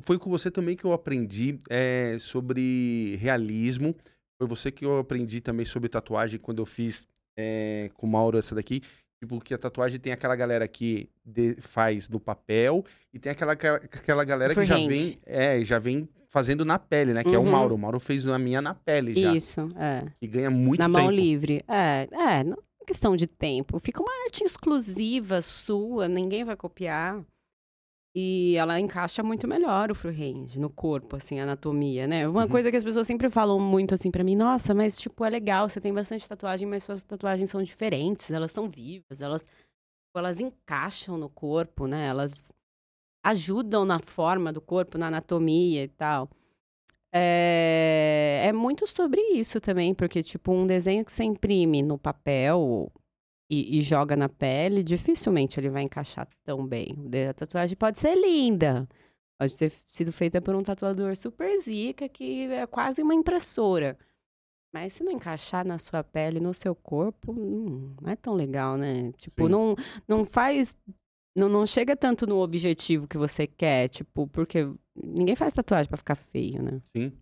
[0.00, 3.94] Foi com você também que eu aprendi é, sobre realismo.
[4.38, 7.06] Foi você que eu aprendi também sobre tatuagem quando eu fiz
[7.36, 8.82] é, com o Mauro essa daqui.
[9.20, 12.84] Tipo, que a tatuagem tem aquela galera que de- faz no papel
[13.14, 17.22] e tem aquela, aquela galera que já vem, é, já vem fazendo na pele, né?
[17.22, 17.50] Que é o Uhum.
[17.52, 17.74] Mauro.
[17.76, 19.32] O Mauro fez na minha na pele já.
[19.34, 20.10] Isso, é.
[20.20, 20.98] E ganha muito Na tempo.
[20.98, 21.62] mão livre.
[21.68, 23.78] É, é, não é questão de tempo.
[23.78, 27.22] Fica uma arte exclusiva sua, ninguém vai copiar.
[28.14, 32.28] E ela encaixa muito melhor o freehand no corpo, assim, a anatomia, né?
[32.28, 32.48] Uma Uhum.
[32.48, 35.68] coisa que as pessoas sempre falam muito assim pra mim, nossa, mas tipo, é legal,
[35.68, 39.42] você tem bastante tatuagem, mas suas tatuagens são diferentes, elas são vivas, elas,
[40.16, 42.06] elas encaixam no corpo, né?
[42.08, 42.52] Elas
[43.24, 46.28] ajudam na forma do corpo, na anatomia e tal.
[47.14, 52.90] É, é muito sobre isso também, porque, tipo, um desenho que você imprime no papel
[53.52, 56.96] e, e joga na pele, dificilmente ele vai encaixar tão bem.
[57.28, 58.88] A tatuagem pode ser linda,
[59.38, 63.98] pode ter sido feita por um tatuador super zica, que é quase uma impressora.
[64.72, 68.78] Mas se não encaixar na sua pele, no seu corpo, hum, não é tão legal,
[68.78, 69.12] né?
[69.18, 69.50] Tipo, Sim.
[69.50, 69.76] não,
[70.08, 70.74] não faz.
[71.36, 74.66] Não, não chega tanto no objetivo que você quer, tipo, porque
[74.96, 76.80] ninguém faz tatuagem pra ficar feio, né?
[76.96, 77.12] Sim.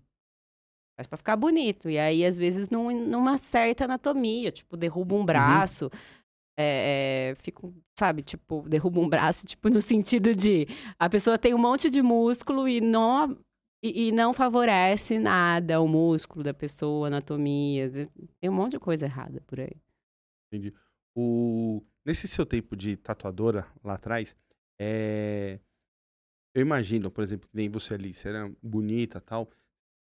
[0.96, 1.88] Faz pra ficar bonito.
[1.88, 4.52] E aí, às vezes, não, não acerta a anatomia.
[4.52, 5.90] Tipo, derruba um braço.
[6.60, 10.66] É, é, fica, um- sabe, tipo, derruba um braço, tipo, no sentido de
[10.98, 13.38] a pessoa tem um monte de músculo e não,
[13.82, 17.90] e, e não favorece nada o músculo da pessoa, anatomia.
[18.40, 19.76] Tem um monte de coisa errada por aí.
[21.16, 21.82] O...
[22.04, 24.34] Nesse seu tempo de tatuadora lá atrás,
[24.78, 25.60] é...
[26.54, 29.50] eu imagino, por exemplo, que nem você ali, você era bonita tal.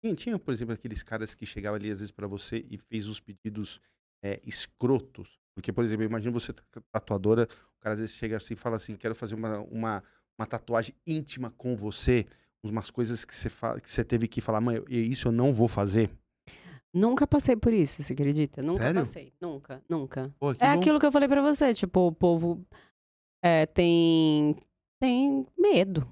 [0.00, 3.08] Tinha, tinha, por exemplo, aqueles caras que chegavam ali às vezes pra você e fez
[3.08, 3.80] uns pedidos
[4.22, 5.38] é, escrotos.
[5.58, 6.54] Porque, por exemplo, imagina você
[6.92, 10.04] tatuadora, o cara às vezes chega assim e fala assim, quero fazer uma, uma,
[10.38, 12.24] uma tatuagem íntima com você,
[12.62, 13.50] umas coisas que você,
[13.82, 16.12] que você teve que falar, mãe, isso eu não vou fazer.
[16.94, 18.62] Nunca passei por isso, você acredita?
[18.62, 19.00] Nunca Sério?
[19.00, 19.32] passei.
[19.40, 20.32] Nunca, nunca.
[20.38, 20.80] Pô, É bom.
[20.80, 22.64] aquilo que eu falei pra você, tipo, o povo
[23.42, 24.54] é, tem,
[25.00, 26.06] tem medo.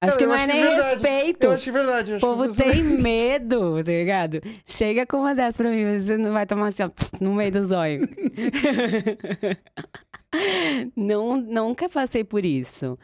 [0.00, 0.90] Cara, que não é acho nem verdade.
[0.94, 1.44] respeito.
[1.44, 2.10] Eu achei verdade.
[2.10, 4.40] eu O acho povo que tem medo, tá ligado?
[4.66, 7.64] Chega com uma dessas pra mim, você não vai tomar assim, ó, no meio do
[7.64, 8.08] zóio.
[10.96, 12.98] não, nunca passei por isso.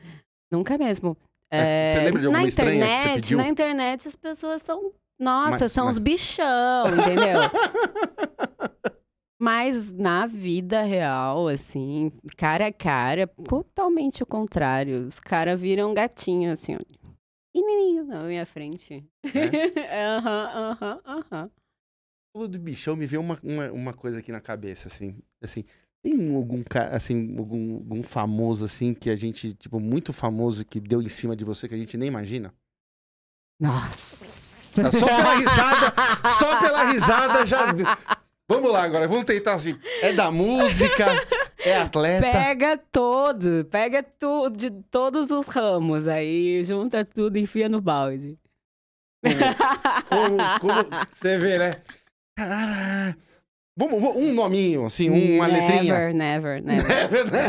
[0.52, 1.16] Nunca mesmo.
[1.52, 4.92] É, você lembra de na alguma você internet, na internet as pessoas estão.
[5.20, 7.40] Nossa, Mas- são mas- os bichão, entendeu?
[9.40, 15.06] Mas na vida real, assim, cara a cara, totalmente o contrário.
[15.06, 16.78] Os caras viram gatinho, assim, ó.
[17.52, 19.04] Pequenininho na minha frente.
[20.18, 21.50] Aham, aham, aham.
[22.32, 25.16] Falou do bichão, me veio uma, uma, uma coisa aqui na cabeça, assim.
[25.42, 25.64] Assim,
[26.02, 30.80] tem algum cara, assim, algum, algum famoso, assim, que a gente, tipo, muito famoso que
[30.80, 32.52] deu em cima de você que a gente nem imagina?
[33.60, 34.24] Nossa.
[34.92, 35.94] Só pela risada,
[36.38, 37.66] só pela risada já.
[38.48, 39.78] Vamos lá agora, vamos tentar assim.
[40.00, 41.04] É da música,
[41.58, 42.30] é atleta.
[42.32, 48.38] Pega todo, pega tudo, de todos os ramos aí, junta tudo e enfia no balde.
[50.08, 51.82] Como, como você vê, né?
[52.34, 53.27] Caralho.
[53.78, 56.10] Vamos, um nominho, assim, uma letrinha.
[56.12, 57.30] Never, never, never.
[57.30, 57.48] Né?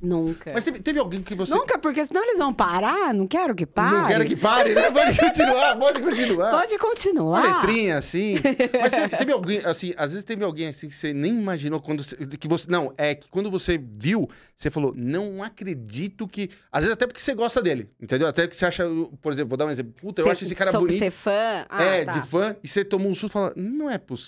[0.00, 0.52] Nunca.
[0.54, 1.52] Mas teve, teve alguém que você.
[1.52, 3.12] Nunca, porque senão eles vão parar.
[3.12, 3.96] Não quero que pare.
[3.96, 4.90] Não quero que pare, né?
[4.92, 6.50] Pode continuar, pode continuar.
[6.52, 7.44] Pode continuar.
[7.44, 8.36] Uma letrinha, assim.
[8.80, 12.04] Mas teve, teve alguém, assim, às vezes teve alguém assim que você nem imaginou quando
[12.04, 12.70] você, que você.
[12.70, 16.48] Não, é que quando você viu, você falou, não acredito que.
[16.70, 18.28] Às vezes até porque você gosta dele, entendeu?
[18.28, 18.84] Até que você acha,
[19.20, 19.92] por exemplo, vou dar um exemplo.
[19.94, 20.98] Puta, eu acho esse cara bonito.
[20.98, 21.66] ser fã?
[21.68, 22.12] Ah, é, tá.
[22.12, 24.27] de fã, e você tomou um susto e fala, não é possível.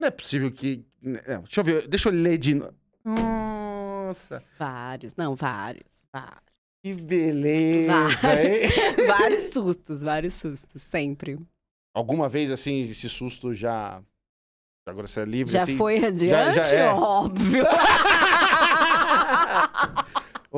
[0.00, 0.84] Não é possível que.
[1.02, 2.74] não, deixa eu ver, deixa eu ler de novo.
[3.04, 6.02] Nossa, Vários, não, vários.
[6.12, 6.42] Vários,
[6.82, 7.92] que beleza,
[8.22, 8.72] Vários.
[9.06, 11.38] vários sustos, vários sustos, sempre.
[11.94, 14.00] Alguma vez, assim, esse susto já.
[14.86, 15.76] Agora você é livre, Já assim.
[15.76, 16.54] foi adiante?
[16.56, 16.88] já é.
[16.88, 17.64] Óbvio.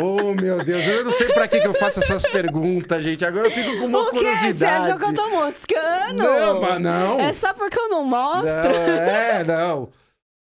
[0.02, 3.24] Oh, meu Deus, eu não sei pra que, que eu faço essas perguntas, gente.
[3.24, 4.18] Agora eu fico com uma o quê?
[4.18, 4.86] Você curiosidade.
[4.89, 6.14] achou que eu tô moscando?
[6.22, 7.20] Não, mas não.
[7.20, 8.48] É só porque eu não mostro?
[8.48, 9.89] Não, é, não.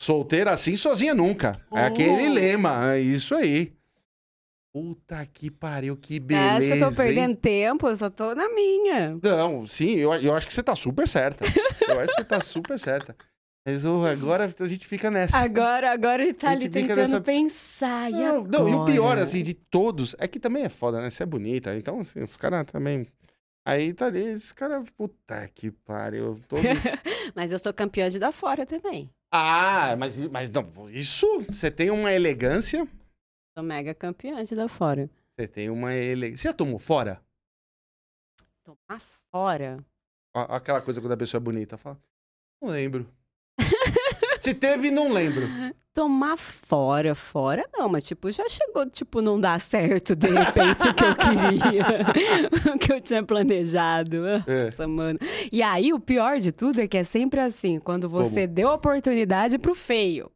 [0.02, 1.60] Solteira assim, sozinha nunca.
[1.74, 1.86] É Oh.
[1.88, 3.72] aquele lema, é isso aí.
[4.74, 6.46] Puta que pariu, que beleza.
[6.48, 6.96] É, acho que eu tô hein?
[6.96, 9.18] perdendo tempo, eu só tô na minha.
[9.22, 11.46] Não, sim, eu, eu acho que você tá super certa.
[11.88, 13.16] Eu acho que você tá super certa.
[13.66, 15.38] Mas ô, agora a gente fica nessa.
[15.38, 18.10] Agora, agora ele tá ali tentando nessa- pensar.
[18.10, 21.10] E Não, não, e o pior, assim, de todos, é que também é foda, né?
[21.10, 21.74] Você é bonita.
[21.76, 23.08] Então, assim, os caras também.
[23.66, 24.90] Aí tá ali, os caras.
[24.98, 26.38] Puta que pariu.
[26.50, 26.66] Todos.
[27.34, 29.10] Mas eu sou campeã de dar fora também.
[29.32, 31.26] ah, mas, mas não, isso.
[31.50, 32.86] Você tem uma elegância.
[33.58, 35.10] Sou mega campeã de dar fora.
[35.40, 36.42] Você tem uma elegância.
[36.42, 37.22] Você já tomou fora?
[38.66, 39.00] Tomar
[39.32, 39.84] fora?
[40.36, 41.78] Aquela coisa quando a pessoa é bonita.
[41.78, 41.98] Fala,
[42.62, 43.08] não lembro.
[44.44, 45.48] Se teve, não lembro.
[45.94, 50.94] Tomar fora, fora não, mas tipo, já chegou, tipo, não dá certo de repente o
[50.94, 54.26] que eu queria, o que eu tinha planejado.
[54.28, 54.66] É.
[54.66, 55.20] Nossa, mano.
[55.52, 59.60] E aí, o pior de tudo é que é sempre assim, quando você deu oportunidade
[59.60, 60.32] pro feio.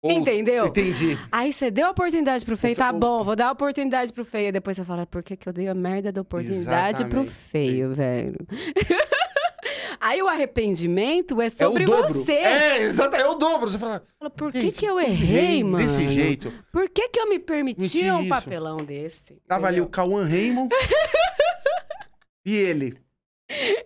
[0.00, 0.66] Ou- Entendeu?
[0.66, 1.18] Entendi.
[1.32, 4.46] Aí você deu a oportunidade pro feio, tá bom, vou dar a oportunidade pro feio.
[4.46, 7.30] Aí depois você fala, por que, que eu dei a merda da oportunidade pro Exatamente.
[7.32, 8.36] feio, velho?
[10.00, 12.14] Aí o arrependimento é É sobre o dobro.
[12.20, 12.32] você.
[12.32, 13.70] É, exato, é o dobro.
[13.70, 14.02] Você fala,
[14.36, 15.76] Por que, que eu errei, mano?
[15.76, 16.52] Desse jeito.
[16.72, 19.40] Por que, que eu me permitia um papelão desse?
[19.46, 19.86] Tava ali o?
[19.86, 20.68] Cauã Raymond.
[22.44, 22.98] e ele.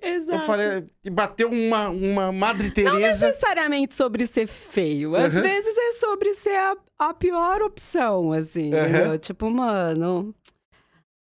[0.01, 0.39] Exato.
[0.43, 3.26] Eu falei, bateu uma, uma Madre Não Teresa.
[3.26, 5.16] necessariamente sobre ser feio.
[5.16, 5.43] Às Uhum.
[5.43, 8.70] vezes é sobre ser a, a pior opção, assim.
[8.72, 9.18] Uhum.
[9.18, 10.35] Tipo, mano.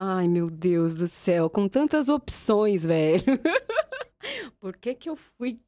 [0.04, 3.24] Ai, meu Deus do céu, com tantas opções, velho.
[4.60, 5.60] Por que, que eu fui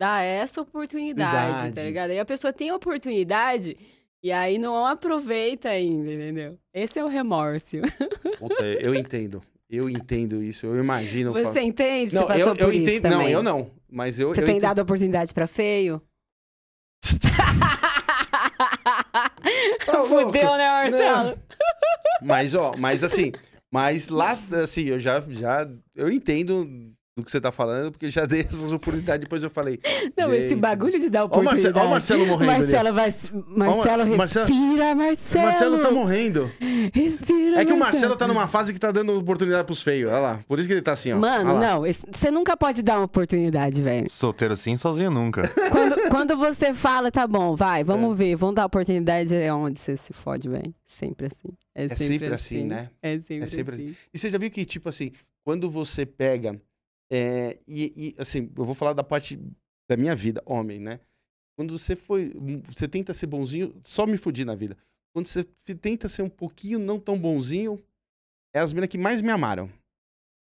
[0.00, 1.74] dar essa oportunidade, Verdade.
[1.74, 2.10] tá ligado?
[2.10, 3.76] Aí a pessoa tem a oportunidade
[4.22, 6.58] e aí não aproveita ainda, entendeu?
[6.72, 7.76] Esse é o remorso.
[8.38, 9.42] Puta, eu entendo.
[9.68, 10.66] Eu entendo isso.
[10.66, 11.30] Eu imagino.
[11.30, 12.10] eu Você falo- entende?
[12.10, 13.10] Você Não, passou eu, eu por isso entendo.
[13.12, 13.32] Não, também?
[13.32, 13.70] eu não.
[13.90, 14.28] Mas eu.
[14.32, 14.68] Você eu tem entendo.
[14.68, 16.00] dado oportunidade pra feio?
[17.20, 17.28] Tá.
[20.08, 21.38] Fudeu, né, Marcelo?
[22.22, 23.32] Mas, ó, mas assim,
[23.70, 24.32] mas lá,
[24.62, 26.66] assim, eu já, já, eu entendo
[27.18, 29.78] do que você tá falando, porque já dei essas oportunidades, depois eu falei.
[30.16, 31.78] Não, esse bagulho de dar Marcelo, oportunidade.
[31.78, 32.46] ó o Marcelo morrendo.
[32.52, 33.14] Marcelo vai.
[33.46, 35.44] Marcelo, Marcelo- respira, Marcelo.
[35.46, 36.50] Marcelo tá morrendo.
[36.92, 40.10] Respira, É que o Marcelo tá numa fase que tá dando oportunidade pros feios.
[40.10, 40.40] Olha lá.
[40.46, 41.18] Por isso que ele tá assim, ó.
[41.18, 41.82] Mano, Olha não,
[42.12, 44.08] você nunca pode dar uma oportunidade, velho.
[44.08, 45.48] Solteiro assim, sozinho nunca.
[45.70, 48.16] Quando, quando você fala, tá bom, vai, vamos É.
[48.16, 50.74] ver, vamos dar oportunidade, é onde você se fode, velho.
[50.86, 51.48] Sempre assim.
[51.74, 52.90] É É sempre, sempre assim, né?
[53.02, 53.96] É sempre, É sempre assim.
[54.12, 55.12] E você já viu que, tipo assim,
[55.44, 56.60] quando você pega.
[57.10, 59.38] É, e, e, assim, eu vou falar da parte
[59.88, 61.00] da minha vida, homem, né?
[61.56, 62.32] Quando você foi.
[62.66, 64.76] Você tenta ser bonzinho, só me fudi na vida.
[65.12, 67.82] Quando você tenta ser um pouquinho não tão bonzinho,
[68.54, 69.70] é as meninas que mais me amaram.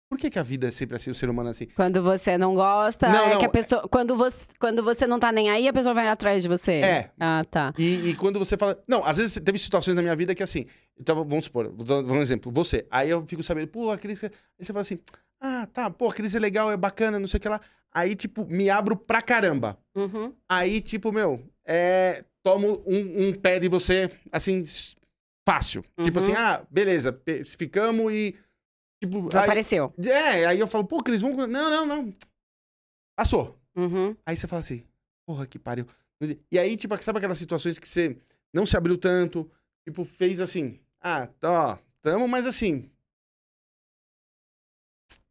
[0.10, 1.66] Por que, que a vida é sempre assim, o ser humano é assim?
[1.76, 3.88] Quando você não gosta, Não, é não, que a pessoa.
[3.88, 6.74] Quando você, quando você não tá nem aí, a pessoa vai atrás de você.
[6.74, 7.12] É.
[7.20, 7.74] Ah, tá.
[7.80, 8.82] E, e quando você fala.
[8.88, 10.68] Não, às vezes teve situações na minha vida que assim.
[11.04, 12.86] Tava, vamos supor, vou dar um exemplo, você.
[12.92, 14.24] Aí eu fico sabendo, pô, a Cris.
[14.24, 15.00] Aí você fala assim,
[15.44, 17.60] ah, tá, pô, a Cris é legal, é bacana, não sei o que lá.
[17.92, 19.78] Aí, tipo, me abro pra caramba.
[19.96, 20.34] Uhum.
[20.50, 22.24] Aí, tipo, meu, é.
[22.42, 24.64] Tomo um, um pé de você, assim,
[25.48, 25.82] fácil.
[26.04, 26.26] Tipo Uhum.
[26.26, 27.18] assim, ah, beleza,
[27.58, 28.36] ficamos e.
[29.02, 29.94] Tipo, aí, Desapareceu.
[30.06, 31.38] é, aí eu falo, pô, Cris, vamos.
[31.48, 32.14] Não, não, não.
[33.16, 33.58] Passou.
[33.76, 34.16] Uhum.
[34.26, 34.84] Aí você fala assim,
[35.26, 35.86] porra, que pariu.
[36.52, 38.18] E aí, tipo, sabe aquelas situações que você
[38.54, 39.50] não se abriu tanto,
[39.88, 42.90] tipo, fez assim, ah, tá, ó, tamo, mas assim.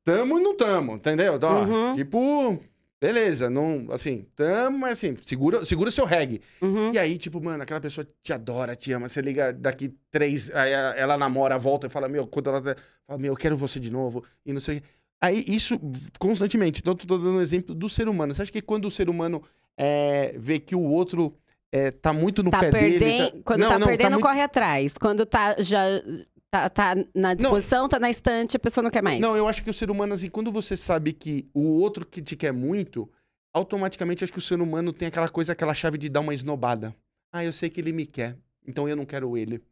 [0.04, 1.38] Tamo e não tamo, entendeu?
[1.42, 1.94] Ó, Uhum.
[1.94, 2.58] Tipo,
[3.00, 6.40] beleza, não, assim, tamo, mas assim, segura, segura seu reggae.
[6.60, 6.92] Uhum.
[6.92, 10.72] E aí, tipo, mano, aquela pessoa te adora, te ama, você liga daqui três, aí
[10.72, 12.60] ela namora, volta e fala, meu, quando ela
[13.06, 14.86] fala, meu, eu quero você de novo, e não sei o quê.
[15.20, 15.78] Aí, isso
[16.18, 16.80] constantemente.
[16.80, 18.34] Então, eu tô dando um exemplo do ser humano.
[18.34, 19.40] Você acha que quando o ser humano
[19.78, 21.32] é, vê que o outro
[21.70, 22.98] é, tá muito no Tá pé dele...
[22.98, 23.42] perdendo.
[23.44, 24.94] Quando não, tá não, perdendo, muito- corre atrás.
[24.98, 25.80] Quando tá já.
[26.52, 29.18] Tá, tá na disposição, tá na estante, a pessoa não quer mais.
[29.18, 32.20] Não, eu acho que o ser humano, assim, quando você sabe que o outro que
[32.20, 33.10] te quer muito,
[33.54, 36.94] automaticamente acho que o ser humano tem aquela coisa, aquela chave de dar uma esnobada.
[37.32, 39.62] Ah, eu sei que ele me quer, então eu não quero ele.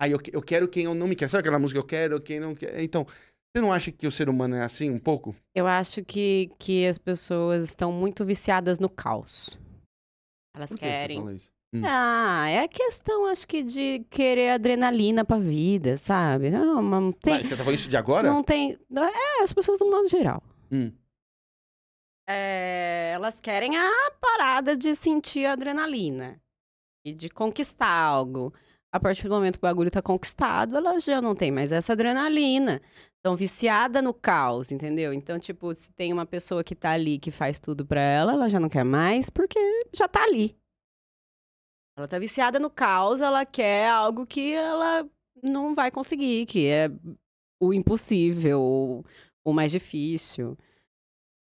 [0.00, 1.28] Ah, eu, eu quero quem eu não me quer.
[1.28, 2.82] Sabe aquela música eu quero quem não quer?
[2.82, 3.06] Então,
[3.54, 5.36] você não acha que o ser humano é assim um pouco?
[5.54, 9.58] Eu acho que, que as pessoas estão muito viciadas no caos.
[10.56, 11.38] Elas querem.
[11.72, 11.84] Isso?
[11.86, 16.50] Ah, é questão, acho que, de querer adrenalina pra vida, sabe?
[16.50, 17.34] Não, mas não tem.
[17.34, 18.28] Mas você tá falando isso de agora?
[18.30, 18.78] Não tem.
[18.94, 20.42] É, as pessoas do modo geral.
[20.70, 20.92] Hum.
[22.28, 26.40] É, elas querem a parada de sentir adrenalina
[27.04, 28.52] e de conquistar algo.
[28.94, 31.94] A partir do momento que o bagulho tá conquistado, elas já não tem mais essa
[31.94, 32.80] adrenalina.
[33.16, 35.12] Estão viciada no caos, entendeu?
[35.12, 38.50] Então, tipo, se tem uma pessoa que tá ali que faz tudo pra ela, ela
[38.50, 39.58] já não quer mais porque
[39.94, 40.54] já tá ali.
[41.96, 45.06] Ela tá viciada no caos, ela quer algo que ela
[45.42, 46.90] não vai conseguir, que é
[47.60, 49.04] o impossível,
[49.44, 50.56] o, mais difícil.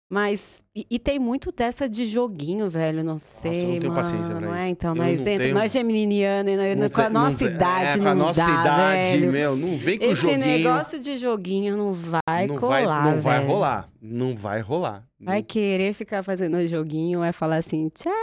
[0.10, 0.64] Mas.
[0.76, 3.04] E, e tem muito dessa de joguinho, velho.
[3.04, 3.52] Não sei.
[3.52, 4.70] eu não tenho mano, paciência pra não é?
[4.70, 6.50] Então, nós não entra, nós geminiano,
[6.92, 9.32] com a nossa não idade, é, não a nossa dá, idade, velho.
[9.32, 10.40] meu, não vem com Esse joguinho.
[10.46, 13.52] negócio de joguinho não vai não colar, vai, não vai velho.
[13.52, 13.90] rolar.
[14.00, 15.04] Não vai rolar.
[15.20, 18.14] Vai querer ficar fazendo joguinho, vai falar assim, tchau.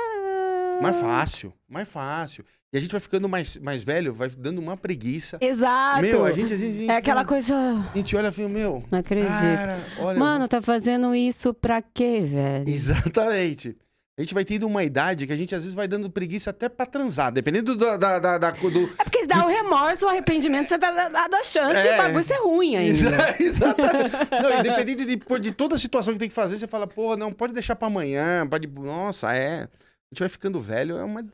[0.83, 2.45] Mais fácil, mais fácil.
[2.73, 5.37] E a gente vai ficando mais, mais velho, vai dando uma preguiça.
[5.43, 6.01] Exato.
[6.01, 6.55] Meu, a gente,
[6.89, 7.55] é aquela tá- coisa.
[7.93, 8.83] A gente olha e fala, meu.
[8.91, 9.29] Não acredito.
[9.29, 10.19] Cara, olha.
[10.19, 12.69] Mano, tá fazendo isso pra quê, velho?
[12.69, 13.77] Exatamente.
[14.19, 16.69] A gente vai tendo uma idade que a gente às vezes vai dando preguiça até
[16.69, 18.85] pra transar, dependendo da, da, da, da- do.
[18.99, 21.93] É porque dá o remorso, o arrependimento, você tá dando a chance É.
[21.93, 22.91] e o bagulho ser ruim ainda.
[22.93, 24.11] Exa- Exatamente.
[24.43, 27.33] Não, independente de, de toda a situação que tem que fazer, você fala, porra, não,
[27.33, 28.67] pode deixar pra amanhã, pode.
[28.67, 29.67] Nossa, é.
[30.13, 31.27] A gente vai ficando velho, é uma.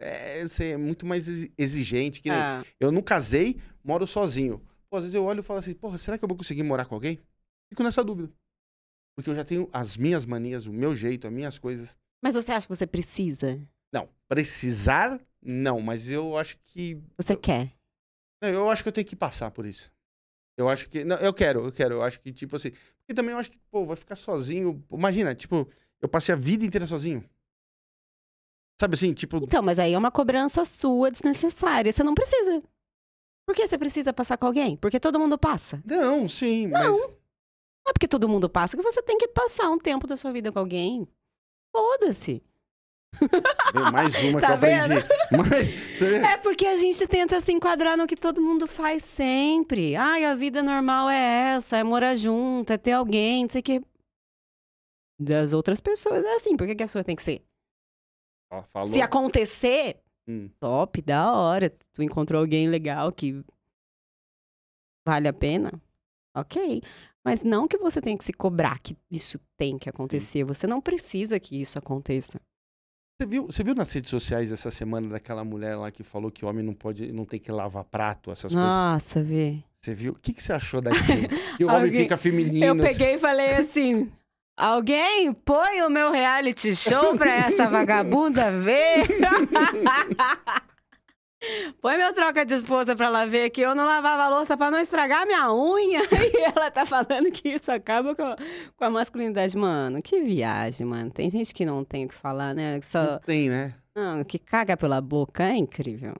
[0.00, 2.20] É, você é muito mais exi- exigente.
[2.22, 4.62] Que Ah, Eu não casei, moro sozinho.
[4.88, 6.86] Pô, às vezes eu olho e falo assim, porra, será que eu vou conseguir morar
[6.86, 7.18] com alguém?
[7.68, 8.32] Fico nessa dúvida.
[9.14, 11.96] Porque eu já tenho as minhas manias, o meu jeito, as minhas coisas.
[12.22, 13.60] Mas você acha que você precisa?
[13.92, 17.00] Não, precisar, não, mas eu acho que.
[17.18, 17.72] Você quer?
[18.42, 19.90] não, Eu acho que eu tenho que passar por isso.
[20.58, 21.04] Eu acho que.
[21.04, 21.94] Não, eu quero, eu quero.
[21.96, 22.70] Eu acho que, tipo assim.
[22.70, 24.82] Porque também eu acho que, pô, vai ficar sozinho.
[24.90, 25.68] Imagina, tipo,
[26.00, 27.24] eu passei a vida inteira sozinho.
[28.80, 29.38] Sabe assim, tipo.
[29.38, 31.92] Então, mas aí é uma cobrança sua desnecessária.
[31.92, 32.62] Você não precisa.
[33.46, 34.76] Por que você precisa passar com alguém?
[34.76, 35.82] Porque todo mundo passa.
[35.84, 36.86] Não, sim, mas.
[36.86, 37.26] Não
[37.86, 40.50] é porque todo mundo passa que você tem que passar um tempo da sua vida
[40.50, 41.06] com alguém.
[41.74, 42.42] Foda-se.
[43.92, 45.06] Mais uma Tá que eu aprendi.
[45.30, 46.02] Mas?
[46.02, 49.94] É porque a gente tenta se enquadrar no que todo mundo faz sempre.
[49.96, 53.64] Ai, a vida normal é essa, é morar junto, é ter alguém, não sei o
[53.64, 53.80] quê.
[55.18, 57.42] Das outras pessoas é assim, por que, que a sua tem que ser?
[58.50, 58.88] Ó, falou.
[58.88, 59.96] Se acontecer,
[60.28, 60.50] Hum.
[60.58, 61.70] top, da hora.
[61.92, 63.44] Tu encontrou alguém legal que
[65.06, 65.72] vale a pena,
[66.34, 66.82] ok.
[67.24, 70.44] Mas não que você tenha que se cobrar que isso tem que acontecer.
[70.44, 72.40] Você não precisa que isso aconteça.
[73.18, 76.44] Você viu, você viu nas redes sociais essa semana daquela mulher lá que falou que
[76.44, 78.68] homem não pode, não tem que lavar prato, essas coisas?
[78.68, 79.62] Nossa, vê.
[79.80, 80.12] Você viu?
[80.12, 81.28] O que, que você achou daquilo?
[81.56, 82.64] que o homem fica feminino.
[82.64, 82.82] Eu assim.
[82.82, 84.12] peguei e falei assim:
[84.56, 89.06] alguém põe o meu reality show pra essa vagabunda ver.
[91.80, 94.70] Põe meu troca de esposa pra ela ver que eu não lavava a louça pra
[94.70, 96.00] não estragar minha unha.
[96.34, 98.36] E ela tá falando que isso acaba com a,
[98.74, 99.56] com a masculinidade.
[99.56, 101.10] Mano, que viagem, mano.
[101.10, 102.80] Tem gente que não tem o que falar, né?
[102.80, 103.74] Que Só, Não tem, né?
[103.94, 105.44] não, que caga pela boca.
[105.44, 106.14] É incrível.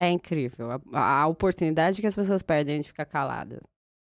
[0.00, 0.70] É incrível.
[0.92, 3.60] A, a oportunidade que as pessoas perdem de ficar caladas.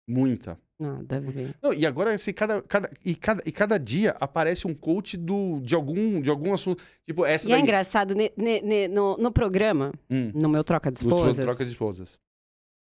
[0.07, 0.57] Muita.
[0.79, 1.55] Nada a ver.
[1.63, 5.61] Não, e agora, assim, cada, cada, e, cada, e cada dia aparece um coach do,
[5.61, 6.83] de, algum, de algum assunto.
[7.07, 7.61] Tipo, essa E é daí.
[7.63, 11.73] engraçado, ne- ne- ne- no, no programa, Hum, no meu Troca de Esposas, trocas de
[11.73, 12.19] esposas.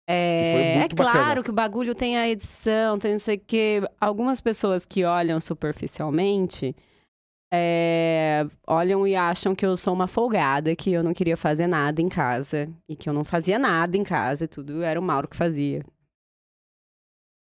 [0.09, 1.43] é, é claro bacana.
[1.45, 3.81] que o bagulho tem a edição, tem não sei o quê.
[4.01, 6.75] Algumas pessoas que olham superficialmente
[7.53, 12.03] é, olham e acham que eu sou uma folgada, que eu não queria fazer nada
[12.03, 12.69] em casa.
[12.89, 15.85] E que eu não fazia nada em casa, e tudo era o Mauro que fazia.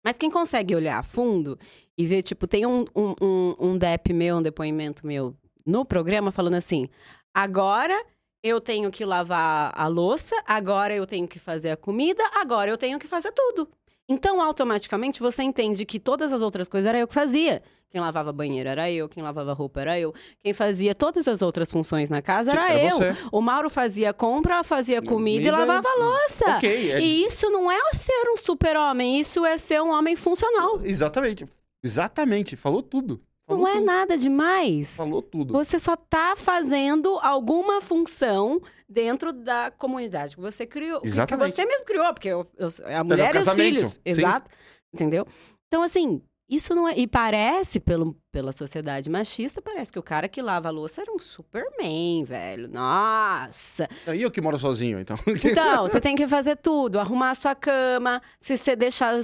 [0.05, 1.59] Mas quem consegue olhar a fundo
[1.97, 5.35] e ver, tipo, tem um, um, um, um DEP meu, um depoimento meu
[5.66, 6.89] no programa falando assim:
[7.32, 7.98] agora
[8.43, 12.76] eu tenho que lavar a louça, agora eu tenho que fazer a comida, agora eu
[12.76, 13.66] tenho que fazer tudo.
[14.09, 17.62] Então, automaticamente, você entende que todas as outras coisas era eu que fazia.
[17.89, 20.12] Quem lavava banheiro era eu, quem lavava roupa era eu,
[20.43, 22.90] quem fazia todas as outras funções na casa era, Era eu.
[22.90, 23.16] você.
[23.31, 26.56] O Mauro fazia compra, fazia comida, e Comida, lavava a louça.
[26.56, 30.81] Ok, é- E isso não é ser um super-homem, isso é ser um homem funcional.
[30.82, 31.47] Exatamente.
[31.82, 32.56] Exatamente.
[32.56, 33.20] Falou tudo.
[33.46, 33.84] Falou Não é tudo.
[33.84, 34.90] nada demais.
[34.96, 35.52] Falou tudo.
[35.52, 41.00] Você só tá fazendo alguma função dentro da comunidade que você criou.
[41.04, 41.50] Exatamente.
[41.50, 43.92] Que você mesmo criou, porque eu- eu- a mulher e os filhos.
[43.94, 44.00] sim.
[44.04, 44.50] Exato.
[44.94, 45.26] Entendeu?
[45.66, 46.96] Então, assim, isso não é.
[46.96, 51.12] E parece, pelo, pela sociedade machista, parece que o cara que lava a louça era
[51.12, 52.68] um Superman, velho.
[52.68, 53.88] Nossa!
[54.14, 55.16] E eu que moro sozinho, então.
[55.44, 59.14] Então, você tem que fazer tudo, arrumar a sua cama, se você deixar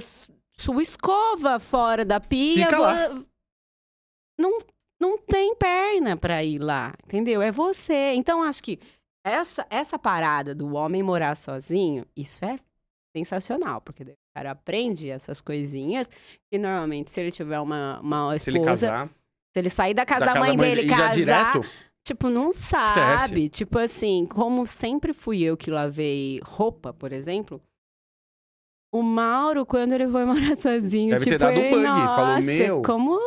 [0.57, 3.23] sua escova fora da pia, Fica lá.
[4.41, 4.59] Não
[5.01, 7.41] não tem perna pra ir lá, entendeu?
[7.41, 8.13] É você.
[8.13, 8.79] Então acho que
[9.25, 12.59] essa essa parada do homem morar sozinho, isso é
[13.15, 16.09] sensacional, porque o cara aprende essas coisinhas
[16.51, 20.05] que normalmente se ele tiver uma uma Se ele esposa, casar, se ele sair da
[20.05, 21.61] casa da da, casa mãe dele, e casar, direto,
[22.03, 23.47] Tipo, não sabe.
[23.47, 27.61] Tipo assim, como sempre fui eu que lavei roupa, por exemplo.
[28.93, 32.15] O Mauro, quando ele foi morar sozinho, Deve ter tipo, dado um ele, bug, nossa,
[32.15, 33.19] falou, "Meu." como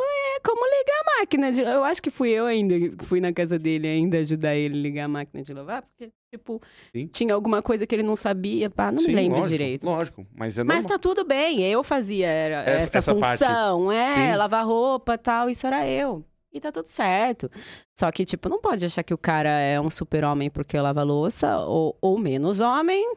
[0.44, 1.60] como ligar a máquina de...
[1.62, 5.04] Eu acho que fui eu ainda, fui na casa dele ainda ajudar ele a ligar
[5.04, 6.60] a máquina de lavar, porque, tipo,
[6.94, 7.06] Sim.
[7.06, 9.84] tinha alguma coisa que ele não sabia, pá, não Sim, me lembro lógico, direito.
[9.84, 10.98] Lógico, mas é Mas normal.
[10.98, 13.44] tá tudo bem, eu fazia era, Essa- essa, essa parte.
[13.44, 14.36] função, é, Sim.
[14.36, 16.24] lavar roupa tal, isso era eu.
[16.52, 17.50] E tá tudo certo.
[17.98, 21.58] Só que, tipo, não pode achar que o cara é um super-homem porque lava louça,
[21.58, 23.12] ou, ou menos homem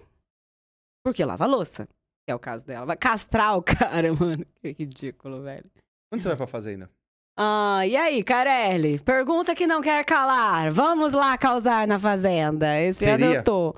[1.05, 1.87] porque lava louça.
[2.25, 2.85] Que é o caso dela.
[2.85, 4.45] Vai castrar o cara, mano.
[4.61, 5.65] Que ridículo, velho.
[6.11, 6.89] Quando você vai pra fazenda?
[7.38, 8.97] Ah, e aí, Carelli?
[8.99, 10.72] Pergunta que não quer calar.
[10.72, 12.80] Vamos lá causar na fazenda.
[12.81, 13.38] Esse ano Seria?
[13.39, 13.76] eu tô.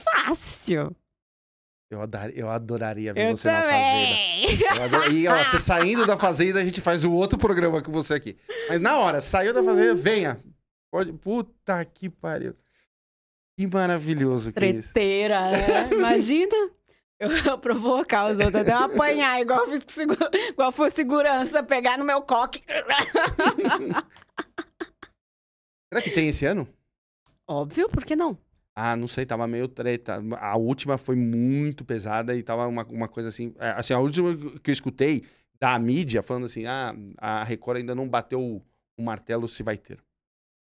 [0.00, 0.94] Fácil.
[1.90, 1.98] Eu,
[2.36, 3.72] eu adoraria ver Eu você na fazenda.
[3.80, 4.60] também.
[4.76, 7.90] Eu adoro- E ó, você saindo da fazenda, a gente faz o outro programa com
[7.90, 8.36] você aqui.
[8.68, 10.38] Mas na hora, saiu da fazenda, venha.
[10.92, 11.12] Pode...
[11.14, 12.54] Puta que pariu.
[13.58, 14.92] Que maravilhoso que é isso.
[14.92, 15.88] Treteira, né?
[15.92, 16.70] Imagina.
[17.20, 17.28] Eu,
[17.60, 20.14] provocar os outros até eu apanhar, igual, eu fiz com segu-
[20.48, 22.62] igual foi segurança, pegar no meu coque.
[25.92, 26.68] Será que tem esse ano?
[27.48, 28.38] Óbvio, por que não?
[28.76, 30.22] Ah, não sei, tava meio treta.
[30.38, 33.52] A última foi muito pesada e tava uma, uma coisa assim.
[33.58, 35.24] é, Assim, a última que eu escutei
[35.60, 38.62] da mídia falando assim: ah, a Record ainda não bateu o,
[38.96, 39.98] o martelo se vai ter.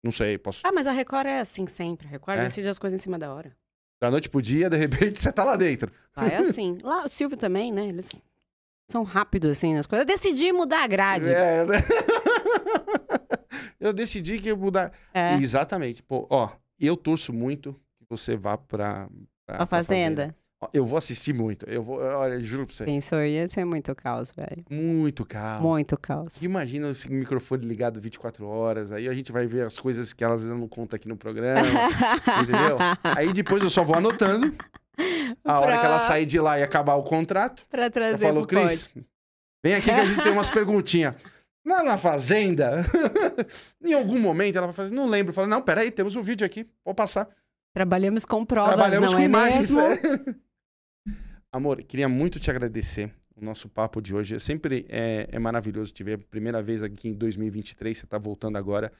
[0.03, 0.61] Não sei, posso.
[0.63, 2.07] Ah, mas a Record é assim sempre.
[2.07, 2.43] A Record É?
[2.43, 3.57] decide as coisas em cima da hora.
[4.05, 5.91] Da noite pro dia, de repente você tá lá dentro.
[6.15, 6.77] Lá é assim.
[6.83, 7.87] Lá o Silvio também, né?
[7.87, 8.11] Eles
[8.87, 10.03] são rápidos assim nas coisas.
[10.03, 11.27] Eu decidi mudar a grade.
[11.27, 11.77] É, né?
[13.79, 14.91] eu decidi que ia mudar.
[15.11, 15.33] É.
[15.35, 16.03] Exatamente.
[16.03, 16.49] Pô, ó,
[16.79, 19.07] eu torço muito que você vá pra.
[19.45, 20.35] pra- A pra fazenda.
[20.37, 21.65] Ó, Eu vou assistir muito.
[21.69, 22.85] Eu vou, olha, juro pra você.
[22.85, 24.63] Pensou, ia ser muito caos, velho.
[24.69, 25.61] Muito caos.
[25.61, 26.41] Muito caos.
[26.41, 30.43] Imagina esse microfone ligado 24 horas, aí a gente vai ver as coisas que elas
[30.45, 31.61] não contam aqui no programa,
[32.43, 32.77] entendeu?
[33.03, 34.53] Aí depois eu só vou anotando.
[35.43, 38.47] A hora Pra- que ela sair de lá e acabar o contrato, pra trazer falo,
[38.47, 38.89] pro Cris,
[39.63, 41.15] vem aqui que a gente tem umas perguntinhas.
[41.65, 42.85] Lá na fazenda,
[43.83, 45.33] em algum momento ela vai fazer, não lembro.
[45.33, 47.27] Fala, não, peraí, temos um vídeo aqui, pode passar.
[47.73, 49.75] Trabalhamos com provas, Trabalhamos com é imagens.
[49.75, 49.99] é.
[51.55, 53.09] Amor, queria muito te agradecer.
[53.33, 54.37] o nosso papo de hoje.
[54.41, 56.17] Sempre é, é maravilhoso te ver.
[56.17, 58.91] Primeira vez aqui em 2023, você está voltando agora.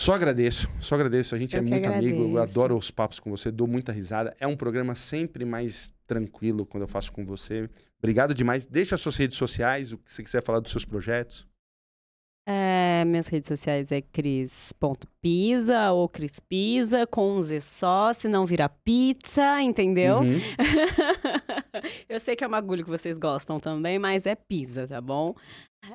[0.00, 1.34] Só agradeço, só agradeço.
[1.34, 2.58] A gente Eu é muito amigo, eu agradeço.
[2.58, 4.36] adoro os papos com você, dou muita risada.
[4.38, 7.68] É um programa sempre mais tranquilo quando eu faço com você.
[7.98, 8.64] Obrigado demais.
[8.64, 11.46] Deixa as suas redes sociais, o que você quiser falar dos seus projetos.
[12.44, 18.44] É, minhas redes sociais é cris.pisa ou Cris Pisa com um Z só, se não
[18.44, 20.18] virar pizza, entendeu?
[20.18, 20.38] Uhum.
[22.08, 25.34] Eu sei que é um bagulho que vocês gostam também, mas é pizza, tá bom?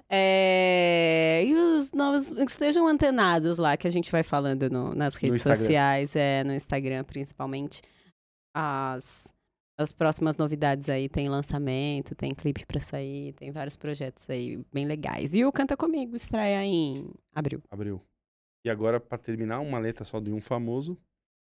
[0.09, 5.41] É, E os novos estejam antenados lá, que a gente vai falando no- nas redes
[5.57, 7.81] sociais, é, no Instagram principalmente.
[8.55, 9.33] As,
[9.77, 14.85] as próximas novidades aí, tem lançamento, tem clipe pra sair, tem vários projetos aí bem
[14.85, 15.35] legais.
[15.35, 17.61] E o Canta Comigo estreia em abril.
[17.69, 18.01] Abriu.
[18.65, 20.97] E agora, para terminar, uma letra só de um famoso.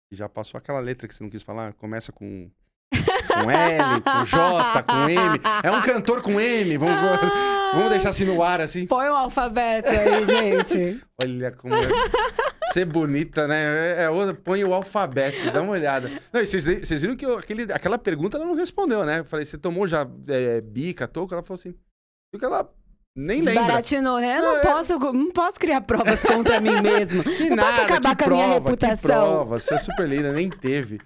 [0.09, 1.73] E já passou aquela letra que você não quis falar.
[1.73, 2.49] Começa com,
[2.91, 5.39] com L, com J, com M.
[5.61, 6.77] É um cantor com M.
[6.77, 6.95] Vamos,
[7.73, 8.87] vamos deixar assim no ar, assim.
[8.87, 11.03] Põe o alfabeto aí, gente.
[11.21, 11.87] Olha como é.
[12.73, 13.97] Ser bonita, né?
[13.99, 16.09] É, é outra, põe o alfabeto, dá uma olhada.
[16.31, 19.19] Não, vocês, vocês viram que eu- aquele, aquela pergunta ela não respondeu, né?
[19.19, 21.33] Eu falei, você tomou já é, bica, toco?
[21.33, 21.75] Ela falou assim.
[22.37, 22.67] Que ela
[23.15, 23.53] nem lembra.
[23.61, 24.39] Desbaratinou, né?
[24.39, 24.61] Eu não, É.
[24.61, 27.21] posso, não posso criar provas contra mim mesmo.
[27.37, 29.21] Que não nada, posso acabar com a minha prova, Que reputação.
[29.21, 30.99] prova, você é super linda, nem teve.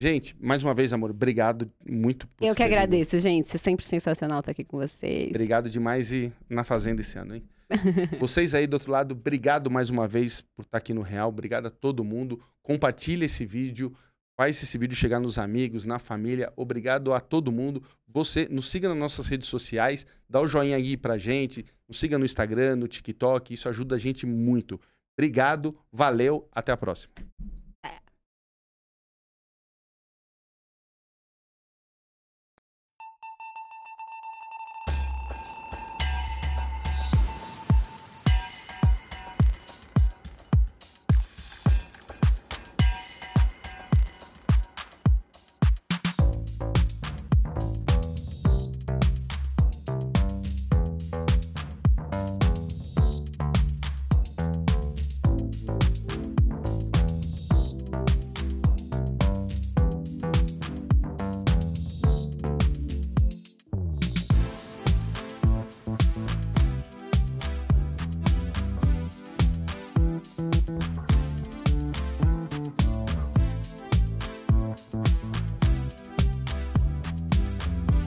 [0.00, 3.48] Gente, mais uma vez, amor, obrigado muito por Eu que agradeço, gente.
[3.58, 5.30] Sempre sensacional estar aqui com vocês.
[5.30, 7.42] Obrigado demais e na Fazenda esse ano, hein?
[8.20, 11.30] Vocês aí do outro lado, obrigado mais uma vez por estar aqui no Real.
[11.30, 12.38] Obrigado a todo mundo.
[12.62, 13.94] Compartilha esse vídeo.
[14.36, 16.52] Faz esse vídeo chegar nos amigos, na família.
[16.56, 17.82] Obrigado a todo mundo.
[18.06, 22.18] Você nos siga nas nossas redes sociais, dá o joinha aí pra gente, nos siga
[22.18, 24.80] no Instagram, no TikTok, isso ajuda a gente muito.
[25.16, 27.14] Obrigado, valeu, até a próxima.